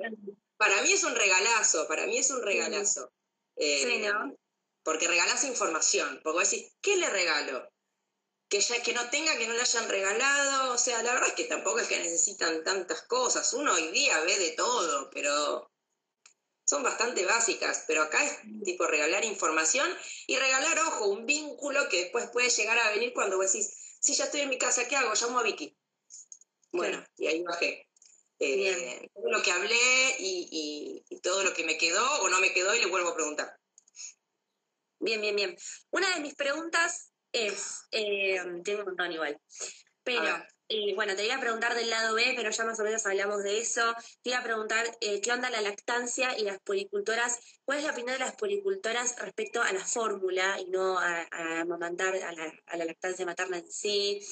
Para 0.56 0.82
mí 0.82 0.92
es 0.92 1.02
un 1.02 1.16
regalazo, 1.16 1.88
para 1.88 2.06
mí 2.06 2.16
es 2.16 2.30
un 2.30 2.42
regalazo. 2.42 3.12
sí, 3.56 3.98
¿no? 3.98 4.36
Porque 4.84 5.08
regalas 5.08 5.44
información, 5.44 6.20
porque 6.22 6.38
vos 6.38 6.50
decís, 6.50 6.72
¿qué 6.82 6.96
le 6.96 7.08
regalo? 7.08 7.68
Que 8.48 8.60
ya 8.60 8.82
que 8.82 8.92
no 8.92 9.08
tenga, 9.08 9.36
que 9.38 9.46
no 9.46 9.54
le 9.54 9.62
hayan 9.62 9.88
regalado, 9.88 10.74
o 10.74 10.78
sea, 10.78 11.02
la 11.02 11.14
verdad 11.14 11.30
es 11.30 11.34
que 11.34 11.44
tampoco 11.44 11.80
es 11.80 11.88
que 11.88 11.98
necesitan 11.98 12.62
tantas 12.62 13.02
cosas, 13.02 13.52
uno 13.54 13.72
hoy 13.72 13.88
día 13.88 14.20
ve 14.20 14.38
de 14.38 14.50
todo, 14.50 15.10
pero 15.10 15.70
son 16.66 16.82
bastante 16.82 17.24
básicas, 17.24 17.84
pero 17.86 18.02
acá 18.02 18.24
es 18.24 18.38
tipo 18.62 18.86
regalar 18.86 19.24
información 19.24 19.90
y 20.26 20.36
regalar, 20.36 20.78
ojo, 20.80 21.08
un 21.08 21.24
vínculo 21.24 21.88
que 21.88 22.04
después 22.04 22.30
puede 22.30 22.50
llegar 22.50 22.78
a 22.78 22.90
venir 22.90 23.12
cuando 23.14 23.38
vos 23.38 23.50
decís, 23.50 23.70
si 24.00 24.14
ya 24.14 24.24
estoy 24.24 24.42
en 24.42 24.50
mi 24.50 24.58
casa, 24.58 24.86
¿qué 24.86 24.96
hago? 24.96 25.14
Llamo 25.14 25.38
a 25.38 25.42
Vicky. 25.42 25.76
Bueno, 26.72 27.02
y 27.16 27.26
ahí 27.26 27.42
bajé. 27.42 27.88
Eh, 28.38 29.08
todo 29.14 29.30
lo 29.30 29.42
que 29.42 29.52
hablé 29.52 30.16
y 30.18 31.20
todo 31.22 31.42
lo 31.42 31.54
que 31.54 31.64
me 31.64 31.78
quedó 31.78 32.04
o 32.22 32.28
no 32.28 32.40
me 32.40 32.52
quedó 32.52 32.74
y 32.74 32.80
le 32.80 32.86
vuelvo 32.86 33.10
a 33.10 33.14
preguntar. 33.14 33.56
Bien, 35.04 35.20
bien, 35.20 35.36
bien. 35.36 35.54
Una 35.90 36.14
de 36.14 36.20
mis 36.20 36.34
preguntas 36.34 37.12
es, 37.30 37.82
eh, 37.90 38.38
tengo 38.64 38.80
un 38.80 38.86
montón 38.86 39.12
igual, 39.12 39.38
pero 40.02 40.42
eh, 40.70 40.94
bueno, 40.94 41.14
te 41.14 41.26
iba 41.26 41.34
a 41.34 41.40
preguntar 41.40 41.74
del 41.74 41.90
lado 41.90 42.14
B, 42.14 42.32
pero 42.34 42.48
ya 42.48 42.64
más 42.64 42.80
o 42.80 42.84
menos 42.84 43.04
hablamos 43.04 43.42
de 43.42 43.58
eso. 43.58 43.94
Te 44.22 44.30
iba 44.30 44.38
a 44.38 44.42
preguntar 44.42 44.86
eh, 45.02 45.20
qué 45.20 45.30
onda 45.30 45.50
la 45.50 45.60
lactancia 45.60 46.38
y 46.38 46.44
las 46.44 46.58
policultoras, 46.60 47.38
cuál 47.66 47.80
es 47.80 47.84
la 47.84 47.90
opinión 47.90 48.14
de 48.14 48.24
las 48.24 48.34
policultoras 48.36 49.14
respecto 49.18 49.60
a 49.60 49.74
la 49.74 49.84
fórmula 49.84 50.58
y 50.58 50.70
no 50.70 50.98
a, 50.98 51.28
a 51.30 51.60
amamantar, 51.60 52.14
a 52.16 52.32
la, 52.32 52.84
lactancia 52.86 53.26
materna 53.26 53.58
en 53.58 53.70
sí. 53.70 54.22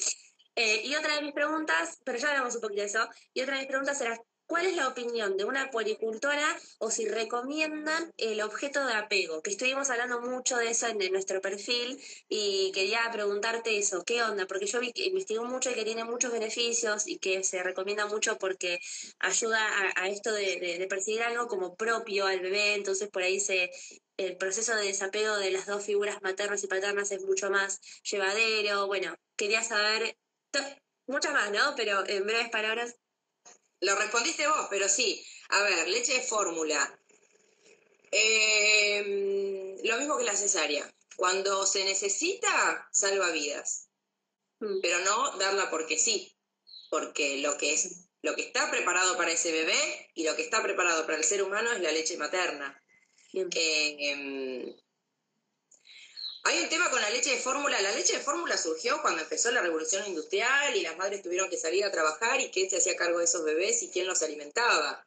Eh, 0.55 0.81
y 0.85 0.95
otra 0.95 1.17
de 1.17 1.21
mis 1.21 1.33
preguntas, 1.33 1.99
pero 2.03 2.17
ya 2.17 2.29
hablamos 2.29 2.55
un 2.55 2.61
poquito 2.61 2.81
de 2.81 2.87
eso, 2.87 3.07
y 3.31 3.41
otra 3.41 3.55
de 3.55 3.61
mis 3.61 3.69
preguntas 3.69 4.01
era, 4.01 4.19
¿cuál 4.47 4.65
es 4.65 4.75
la 4.75 4.87
opinión 4.87 5.37
de 5.37 5.45
una 5.45 5.71
puericultora 5.71 6.47
o 6.79 6.91
si 6.91 7.07
recomiendan 7.07 8.11
el 8.17 8.41
objeto 8.41 8.85
de 8.85 8.93
apego? 8.93 9.41
Que 9.41 9.51
estuvimos 9.51 9.89
hablando 9.89 10.21
mucho 10.21 10.57
de 10.57 10.69
eso 10.69 10.87
en, 10.87 10.97
nuestro 11.11 11.41
perfil 11.41 12.01
y 12.29 12.71
quería 12.73 13.09
preguntarte 13.11 13.77
eso, 13.77 14.03
¿qué 14.03 14.23
onda? 14.23 14.45
Porque 14.47 14.65
yo 14.65 14.79
vi 14.79 14.93
que 14.93 15.05
investigó 15.05 15.45
mucho 15.45 15.71
y 15.71 15.75
que 15.75 15.85
tiene 15.85 16.03
muchos 16.03 16.31
beneficios 16.31 17.07
y 17.07 17.19
que 17.19 17.43
se 17.43 17.61
recomienda 17.63 18.07
mucho 18.07 18.37
porque 18.37 18.79
ayuda 19.19 19.59
a, 19.95 20.09
esto 20.09 20.31
de, 20.33 20.77
de 20.79 20.87
percibir 20.87 21.23
algo 21.23 21.47
como 21.47 21.75
propio 21.75 22.25
al 22.25 22.39
bebé, 22.39 22.75
entonces 22.75 23.09
por 23.09 23.23
ahí 23.23 23.39
se 23.39 23.71
el 24.17 24.37
proceso 24.37 24.75
de 24.75 24.85
desapego 24.85 25.37
de 25.37 25.51
las 25.51 25.65
dos 25.65 25.85
figuras 25.85 26.21
maternas 26.21 26.63
y 26.63 26.67
paternas 26.67 27.11
es 27.11 27.23
mucho 27.23 27.49
más 27.49 27.79
llevadero. 28.03 28.87
Bueno, 28.87 29.15
quería 29.35 29.63
saber 29.63 30.17
muchas 31.07 31.33
más, 31.33 31.51
¿no? 31.51 31.73
Pero 31.75 32.07
en 32.07 32.25
breves 32.25 32.49
palabras. 32.49 32.95
Lo 33.83 33.95
respondiste 33.95 34.47
vos, 34.47 34.67
pero 34.69 34.87
sí. 34.87 35.25
A 35.49 35.61
ver, 35.61 35.87
leche 35.87 36.13
de 36.13 36.21
fórmula. 36.21 36.99
Em, 38.11 39.77
lo 39.83 39.97
mismo 39.97 40.17
que 40.17 40.23
la 40.23 40.35
cesárea. 40.35 40.89
Cuando 41.15 41.65
se 41.65 41.83
necesita, 41.83 42.87
salva 42.91 43.29
vidas. 43.31 43.89
Mm. 44.59 44.79
Pero 44.81 44.99
no 44.99 45.37
darla 45.37 45.69
porque 45.69 45.97
sí. 45.97 46.35
Porque 46.89 47.37
lo 47.37 47.57
que 47.57 47.73
es 47.73 48.07
lo 48.21 48.35
que 48.35 48.43
está 48.43 48.71
preparado 48.71 49.17
para 49.17 49.31
ese 49.31 49.51
bebé 49.51 50.11
y 50.13 50.23
lo 50.23 50.35
que 50.37 50.43
está 50.43 50.63
preparado 50.63 51.05
para 51.05 51.17
el 51.17 51.25
ser 51.25 51.43
humano 51.43 51.71
es 51.73 51.81
la 51.81 51.91
leche 51.91 52.15
materna. 52.17 52.81
Em, 53.33 54.73
hay 56.43 56.61
un 56.61 56.69
tema 56.69 56.89
con 56.89 57.01
la 57.01 57.09
leche 57.09 57.31
de 57.31 57.37
fórmula. 57.37 57.81
La 57.81 57.91
leche 57.91 58.17
de 58.17 58.23
fórmula 58.23 58.57
surgió 58.57 59.01
cuando 59.01 59.21
empezó 59.21 59.51
la 59.51 59.61
revolución 59.61 60.05
industrial 60.07 60.75
y 60.75 60.81
las 60.81 60.97
madres 60.97 61.21
tuvieron 61.21 61.49
que 61.49 61.57
salir 61.57 61.85
a 61.85 61.91
trabajar 61.91 62.41
y 62.41 62.51
quién 62.51 62.69
se 62.69 62.77
hacía 62.77 62.95
cargo 62.95 63.19
de 63.19 63.25
esos 63.25 63.43
bebés 63.43 63.81
y 63.83 63.89
quién 63.89 64.07
los 64.07 64.21
alimentaba. 64.21 65.05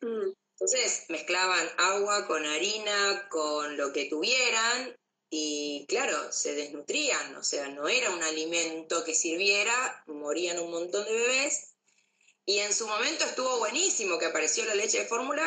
Mm. 0.00 0.32
Entonces 0.52 1.04
mezclaban 1.08 1.68
agua 1.78 2.26
con 2.26 2.46
harina, 2.46 3.28
con 3.28 3.76
lo 3.76 3.92
que 3.92 4.04
tuvieran 4.04 4.96
y 5.34 5.86
claro, 5.88 6.30
se 6.30 6.54
desnutrían, 6.54 7.34
o 7.36 7.42
sea, 7.42 7.66
no 7.68 7.88
era 7.88 8.10
un 8.10 8.22
alimento 8.22 9.02
que 9.02 9.14
sirviera, 9.14 10.04
morían 10.06 10.58
un 10.58 10.70
montón 10.70 11.06
de 11.06 11.12
bebés. 11.12 11.72
Y 12.44 12.58
en 12.58 12.74
su 12.74 12.86
momento 12.86 13.24
estuvo 13.24 13.58
buenísimo 13.58 14.18
que 14.18 14.26
apareció 14.26 14.64
la 14.66 14.74
leche 14.74 14.98
de 14.98 15.06
fórmula 15.06 15.42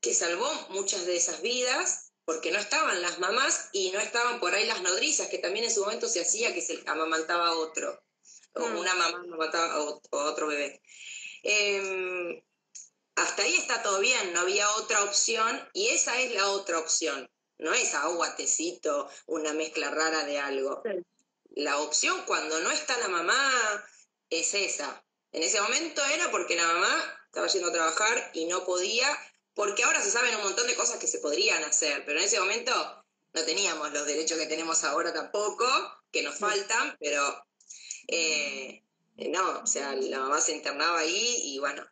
que 0.00 0.12
salvó 0.12 0.50
muchas 0.70 1.06
de 1.06 1.16
esas 1.16 1.40
vidas, 1.40 2.07
porque 2.28 2.50
no 2.50 2.58
estaban 2.58 3.00
las 3.00 3.18
mamás 3.20 3.70
y 3.72 3.90
no 3.90 3.98
estaban 4.00 4.38
por 4.38 4.54
ahí 4.54 4.66
las 4.66 4.82
nodrizas, 4.82 5.28
que 5.28 5.38
también 5.38 5.64
en 5.64 5.72
su 5.72 5.80
momento 5.80 6.06
se 6.10 6.20
hacía 6.20 6.52
que 6.52 6.60
se 6.60 6.82
amamantaba 6.84 7.48
a 7.48 7.56
otro, 7.56 8.02
o 8.52 8.68
mm. 8.68 8.76
una 8.76 8.94
mamá 8.96 9.20
amamantaba 9.24 9.72
a 9.72 9.78
otro 9.78 10.48
bebé. 10.48 10.82
Em, 11.42 12.38
hasta 13.14 13.44
ahí 13.44 13.54
está 13.54 13.82
todo 13.82 13.98
bien, 14.00 14.34
no 14.34 14.40
había 14.40 14.68
otra 14.72 15.04
opción 15.04 15.58
y 15.72 15.88
esa 15.88 16.20
es 16.20 16.34
la 16.34 16.50
otra 16.50 16.78
opción, 16.78 17.30
no 17.56 17.72
es 17.72 17.94
agua, 17.94 18.36
tecito, 18.36 19.08
una 19.24 19.54
mezcla 19.54 19.90
rara 19.90 20.26
de 20.26 20.38
algo. 20.38 20.82
La 21.52 21.78
opción 21.78 22.24
cuando 22.26 22.60
no 22.60 22.70
está 22.70 22.98
la 22.98 23.08
mamá 23.08 23.86
es 24.28 24.52
esa. 24.52 25.02
En 25.32 25.42
ese 25.42 25.62
momento 25.62 26.04
era 26.04 26.30
porque 26.30 26.56
la 26.56 26.66
mamá 26.66 27.20
estaba 27.24 27.46
yendo 27.46 27.68
a 27.70 27.72
trabajar 27.72 28.30
y 28.34 28.44
no 28.44 28.66
podía 28.66 29.18
porque 29.58 29.82
ahora 29.82 30.00
se 30.00 30.12
saben 30.12 30.36
un 30.36 30.42
montón 30.42 30.68
de 30.68 30.76
cosas 30.76 31.00
que 31.00 31.08
se 31.08 31.18
podrían 31.18 31.64
hacer, 31.64 32.04
pero 32.06 32.20
en 32.20 32.26
ese 32.26 32.38
momento 32.38 32.72
no 33.34 33.44
teníamos 33.44 33.92
los 33.92 34.06
derechos 34.06 34.38
que 34.38 34.46
tenemos 34.46 34.84
ahora 34.84 35.12
tampoco, 35.12 35.66
que 36.12 36.22
nos 36.22 36.38
faltan, 36.38 36.96
pero 37.00 37.44
eh, 38.06 38.84
no, 39.16 39.58
o 39.58 39.66
sea, 39.66 39.96
la 39.96 40.20
mamá 40.20 40.40
se 40.40 40.52
internaba 40.52 41.00
ahí 41.00 41.40
y 41.42 41.58
bueno. 41.58 41.84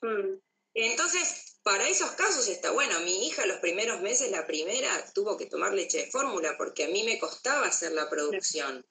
Mm. 0.00 0.38
Entonces, 0.74 1.58
para 1.64 1.88
esos 1.88 2.12
casos 2.12 2.46
está 2.46 2.70
bueno. 2.70 3.00
Mi 3.00 3.26
hija 3.26 3.46
los 3.46 3.58
primeros 3.58 4.00
meses, 4.00 4.30
la 4.30 4.46
primera, 4.46 5.12
tuvo 5.12 5.36
que 5.36 5.46
tomar 5.46 5.74
leche 5.74 5.98
de 5.98 6.10
fórmula 6.12 6.54
porque 6.56 6.84
a 6.84 6.88
mí 6.88 7.02
me 7.02 7.18
costaba 7.18 7.66
hacer 7.66 7.90
la 7.90 8.08
producción. 8.08 8.86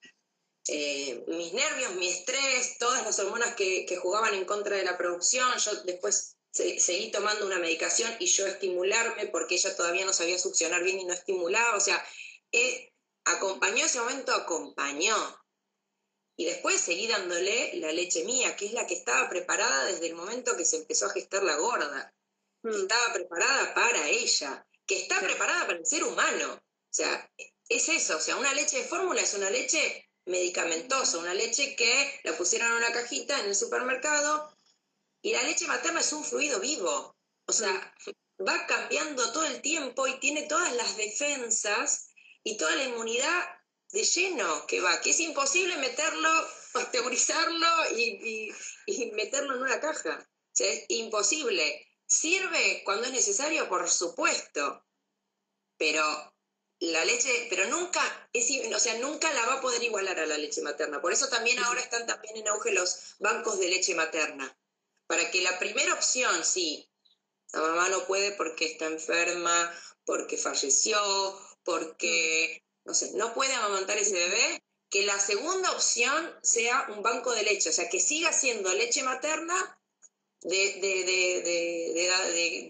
Eh, 0.68 1.24
mis 1.28 1.54
nervios, 1.54 1.94
mi 1.94 2.08
estrés, 2.08 2.76
todas 2.78 3.06
las 3.06 3.18
hormonas 3.18 3.54
que, 3.54 3.86
que, 3.86 3.96
jugaban 3.96 4.34
en 4.34 4.44
contra 4.44 4.76
de 4.76 4.84
la 4.84 4.98
producción, 4.98 5.48
yo 5.56 5.74
después 5.84 6.36
seguí 6.52 7.10
tomando 7.10 7.46
una 7.46 7.58
medicación 7.58 8.14
y 8.18 8.26
yo 8.26 8.46
estimularme 8.46 9.26
porque 9.26 9.54
ella 9.54 9.74
todavía 9.74 10.04
no 10.04 10.12
sabía 10.12 10.38
succionar 10.38 10.82
bien 10.82 11.00
y 11.00 11.04
no 11.04 11.14
estimulaba, 11.14 11.76
o 11.76 11.80
sea, 11.80 12.04
eh, 12.52 12.92
acompañó 13.24 13.86
ese 13.86 14.00
momento, 14.00 14.32
acompañó. 14.32 15.16
Y 16.36 16.46
después 16.46 16.80
seguí 16.80 17.06
dándole 17.06 17.74
la 17.74 17.92
leche 17.92 18.24
mía, 18.24 18.56
que 18.56 18.66
es 18.66 18.72
la 18.72 18.86
que 18.86 18.94
estaba 18.94 19.28
preparada 19.28 19.84
desde 19.84 20.06
el 20.08 20.14
momento 20.14 20.56
que 20.56 20.64
se 20.64 20.76
empezó 20.76 21.06
a 21.06 21.12
gestar 21.12 21.42
la 21.42 21.56
gorda. 21.56 22.14
Mm. 22.62 22.82
Estaba 22.82 23.12
preparada 23.12 23.74
para 23.74 24.08
ella, 24.08 24.66
que 24.86 25.02
está 25.02 25.20
preparada 25.20 25.66
para 25.66 25.78
el 25.78 25.86
ser 25.86 26.04
humano. 26.04 26.54
O 26.54 26.94
sea, 26.94 27.30
es 27.68 27.88
eso, 27.88 28.16
o 28.16 28.20
sea, 28.20 28.36
una 28.36 28.52
leche 28.54 28.78
de 28.78 28.84
fórmula 28.84 29.20
es 29.22 29.34
una 29.34 29.50
leche 29.50 30.08
medicamentosa, 30.26 31.18
una 31.18 31.34
leche 31.34 31.74
que 31.76 32.20
la 32.24 32.36
pusieron 32.36 32.70
en 32.70 32.76
una 32.76 32.92
cajita 32.92 33.40
en 33.40 33.46
el 33.46 33.54
supermercado, 33.54 34.51
y 35.22 35.32
la 35.32 35.42
leche 35.44 35.66
materna 35.68 36.00
es 36.00 36.12
un 36.12 36.24
fluido 36.24 36.58
vivo, 36.58 37.16
o 37.46 37.52
sea, 37.52 37.94
va 38.46 38.66
cambiando 38.66 39.32
todo 39.32 39.44
el 39.44 39.62
tiempo 39.62 40.06
y 40.08 40.18
tiene 40.18 40.42
todas 40.42 40.74
las 40.74 40.96
defensas 40.96 42.08
y 42.42 42.56
toda 42.56 42.74
la 42.74 42.84
inmunidad 42.84 43.44
de 43.92 44.02
lleno 44.02 44.66
que 44.66 44.80
va, 44.80 45.00
que 45.00 45.10
es 45.10 45.20
imposible 45.20 45.76
meterlo, 45.76 46.28
pasteurizarlo 46.72 47.68
y, 47.96 48.52
meterlo 49.12 49.54
en 49.54 49.62
una 49.62 49.80
caja. 49.80 50.18
O 50.28 50.54
sea, 50.54 50.70
es 50.72 50.84
imposible. 50.88 51.86
¿Sirve 52.04 52.82
cuando 52.84 53.06
es 53.06 53.12
necesario? 53.12 53.68
Por 53.68 53.88
supuesto. 53.88 54.84
Pero 55.78 56.34
la 56.80 57.04
leche, 57.04 57.46
pero 57.48 57.66
nunca, 57.66 58.02
es, 58.32 58.50
o 58.74 58.78
sea, 58.78 58.98
nunca 58.98 59.32
la 59.32 59.46
va 59.46 59.54
a 59.54 59.60
poder 59.60 59.82
igualar 59.82 60.18
a 60.18 60.26
la 60.26 60.36
leche 60.36 60.62
materna. 60.62 61.00
Por 61.00 61.12
eso 61.12 61.28
también 61.28 61.58
ahora 61.60 61.80
están 61.80 62.06
también 62.06 62.36
en 62.36 62.48
auge 62.48 62.72
los 62.72 63.14
bancos 63.20 63.58
de 63.60 63.68
leche 63.68 63.94
materna 63.94 64.56
para 65.12 65.30
que 65.30 65.42
la 65.42 65.58
primera 65.58 65.92
opción, 65.92 66.42
sí, 66.42 66.88
la 67.52 67.60
mamá 67.60 67.90
no 67.90 68.06
puede 68.06 68.32
porque 68.32 68.64
está 68.64 68.86
enferma, 68.86 69.70
porque 70.06 70.38
falleció, 70.38 70.98
porque, 71.64 72.64
no 72.86 72.94
sé, 72.94 73.10
no 73.12 73.34
puede 73.34 73.52
amamantar 73.52 73.98
ese 73.98 74.14
bebé, 74.14 74.62
que 74.88 75.04
la 75.04 75.20
segunda 75.20 75.70
opción 75.72 76.34
sea 76.42 76.86
un 76.96 77.02
banco 77.02 77.30
de 77.32 77.42
leche, 77.42 77.68
o 77.68 77.72
sea, 77.74 77.90
que 77.90 78.00
siga 78.00 78.32
siendo 78.32 78.72
leche 78.72 79.02
materna 79.02 79.78
de, 80.40 80.80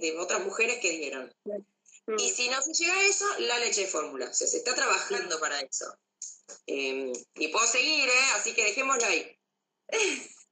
de, 0.01 0.17
otras 0.19 0.45
mujeres 0.45 0.81
que 0.81 0.91
dieron. 0.91 1.33
Y 2.19 2.31
si 2.31 2.49
no 2.49 2.61
se 2.61 2.73
llega 2.73 2.97
a 2.97 3.07
eso, 3.07 3.25
la 3.39 3.61
leche 3.61 3.83
de 3.83 3.87
fórmula. 3.87 4.29
O 4.29 4.35
sea, 4.35 4.49
se 4.49 4.57
está 4.57 4.75
trabajando 4.75 5.39
para 5.39 5.61
eso. 5.61 5.97
Em, 6.67 7.13
y 7.37 7.49
puedo 7.53 7.69
seguir, 7.69 8.09
¿eh? 8.09 8.31
Así 8.35 8.53
que 8.53 8.65
dejémoslo 8.65 9.07
ahí. 9.07 9.39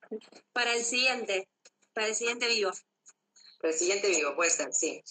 Para 0.53 0.74
el 0.74 0.84
siguiente. 0.84 1.49
Para 1.93 2.09
el 2.09 2.14
siguiente 2.14 2.49
vivo. 2.49 2.70
Para 3.61 3.72
el 3.72 3.78
siguiente 3.78 4.09
vivo, 4.09 4.34
puede 4.34 4.51
ser, 4.51 4.72
sí. 4.72 5.03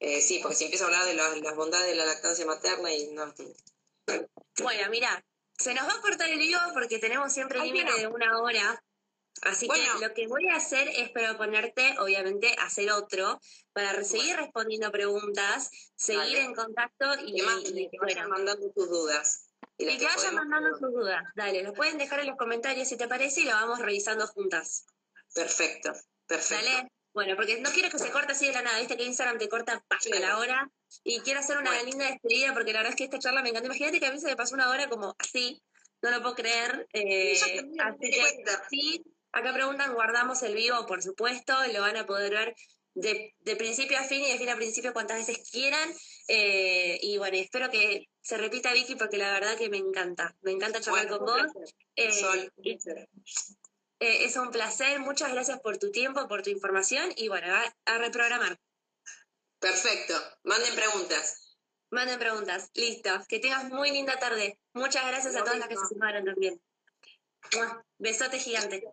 Eh, 0.00 0.20
sí, 0.20 0.38
porque 0.40 0.56
si 0.56 0.64
empiezo 0.64 0.84
a 0.84 0.88
hablar 0.88 1.06
de 1.06 1.14
las, 1.14 1.56
bondades 1.56 1.88
de 1.88 1.96
la 1.96 2.06
lactancia 2.06 2.46
materna 2.46 2.92
y 2.92 3.08
no. 3.08 3.34
Bueno, 4.62 4.90
mira, 4.90 5.24
se 5.58 5.74
nos 5.74 5.88
va 5.88 5.94
a 5.94 6.00
cortar 6.00 6.28
el 6.28 6.38
vivo 6.38 6.60
porque 6.72 6.98
tenemos 6.98 7.32
siempre 7.32 7.60
límite 7.60 7.92
de 7.98 8.06
una 8.06 8.40
hora. 8.40 8.82
Así 9.42 9.68
que 9.68 10.00
lo 10.00 10.14
que 10.14 10.26
voy 10.26 10.48
a 10.48 10.56
hacer 10.56 10.88
es 10.88 11.10
proponerte, 11.10 11.96
obviamente, 12.00 12.54
hacer 12.58 12.90
otro 12.90 13.40
para 13.72 14.02
seguir 14.02 14.36
respondiendo 14.36 14.90
preguntas, 14.90 15.70
seguir 15.94 16.38
en 16.38 16.54
contacto 16.54 17.06
y, 17.24 17.36
que 17.36 17.98
vayan 18.00 18.28
mandando 18.28 18.70
tus 18.72 18.88
dudas. 18.88 19.48
Y, 19.76 19.96
que 19.96 20.06
vayan 20.06 20.34
mandando 20.34 20.76
sus 20.76 20.92
dudas. 20.92 21.22
Dale, 21.36 21.62
los 21.62 21.74
pueden 21.74 21.98
dejar 21.98 22.20
en 22.20 22.26
los 22.28 22.36
comentarios 22.36 22.88
si 22.88 22.96
te 22.96 23.06
parece 23.06 23.42
y 23.42 23.44
lo 23.44 23.52
vamos 23.52 23.78
revisando 23.78 24.26
juntas. 24.26 24.86
Perfecto. 25.34 25.92
Perfecto. 26.28 26.88
Bueno, 27.12 27.34
porque 27.34 27.60
no 27.60 27.70
quiero 27.70 27.90
que 27.90 27.98
se 27.98 28.12
corte 28.12 28.32
así 28.32 28.46
de 28.46 28.52
la 28.52 28.62
nada, 28.62 28.78
viste 28.78 28.96
que 28.96 29.02
Instagram 29.02 29.38
te 29.38 29.48
corta 29.48 29.82
a 29.88 30.18
la 30.20 30.38
hora. 30.38 30.70
Y 31.02 31.20
quiero 31.20 31.40
hacer 31.40 31.58
una 31.58 31.82
linda 31.82 32.06
despedida 32.06 32.54
porque 32.54 32.72
la 32.72 32.78
verdad 32.78 32.92
es 32.92 32.96
que 32.96 33.04
esta 33.04 33.18
charla 33.18 33.42
me 33.42 33.48
encanta. 33.48 33.66
Imagínate 33.66 33.98
que 33.98 34.06
a 34.06 34.12
mí 34.12 34.20
se 34.20 34.26
me 34.26 34.36
pasó 34.36 34.54
una 34.54 34.70
hora 34.70 34.88
como 34.88 35.16
así, 35.18 35.60
no 36.02 36.10
lo 36.10 36.22
puedo 36.22 36.36
creer. 36.36 36.86
Eh, 36.92 37.32
así 37.32 38.10
que 38.10 38.44
sí, 38.70 39.04
acá 39.32 39.52
preguntan, 39.52 39.94
guardamos 39.94 40.42
el 40.42 40.54
vivo, 40.54 40.86
por 40.86 41.02
supuesto, 41.02 41.54
lo 41.72 41.80
van 41.80 41.96
a 41.96 42.06
poder 42.06 42.32
ver 42.32 42.54
de, 42.94 43.34
de, 43.40 43.56
principio 43.56 43.98
a 43.98 44.04
fin 44.04 44.22
y 44.22 44.30
de 44.30 44.38
fin 44.38 44.48
a 44.48 44.56
principio 44.56 44.92
cuantas 44.92 45.18
veces 45.18 45.48
quieran. 45.50 45.88
Eh, 46.28 46.98
y 47.02 47.18
bueno, 47.18 47.36
espero 47.36 47.70
que 47.70 48.06
se 48.20 48.36
repita 48.36 48.72
Vicky 48.72 48.94
porque 48.96 49.18
la 49.18 49.32
verdad 49.32 49.56
que 49.56 49.68
me 49.68 49.78
encanta. 49.78 50.36
Me 50.42 50.52
encanta 50.52 50.80
charlar 50.80 51.08
con 51.08 51.20
vos. 51.20 51.46
Eh, 51.96 52.12
Sol, 52.12 52.52
eh, 54.00 54.24
es 54.24 54.36
un 54.36 54.50
placer, 54.50 55.00
muchas 55.00 55.32
gracias 55.32 55.60
por 55.60 55.78
tu 55.78 55.90
tiempo, 55.90 56.28
por 56.28 56.42
tu 56.42 56.50
información 56.50 57.12
y 57.16 57.28
bueno, 57.28 57.54
a, 57.86 57.98
reprogramar. 57.98 58.58
Perfecto, 59.58 60.14
manden 60.44 60.74
preguntas. 60.74 61.56
Manden 61.90 62.18
preguntas, 62.18 62.70
listo. 62.74 63.10
Que 63.28 63.38
tengas 63.38 63.64
muy 63.64 63.90
linda 63.90 64.18
tarde. 64.18 64.60
Muchas 64.74 65.06
gracias 65.06 65.34
a 65.36 65.42
todas 65.42 65.58
las 65.58 65.68
que 65.68 65.76
se 65.76 65.86
sumaron 65.86 66.24
también. 66.24 66.60
Besote 67.98 68.38
gigante. 68.38 68.84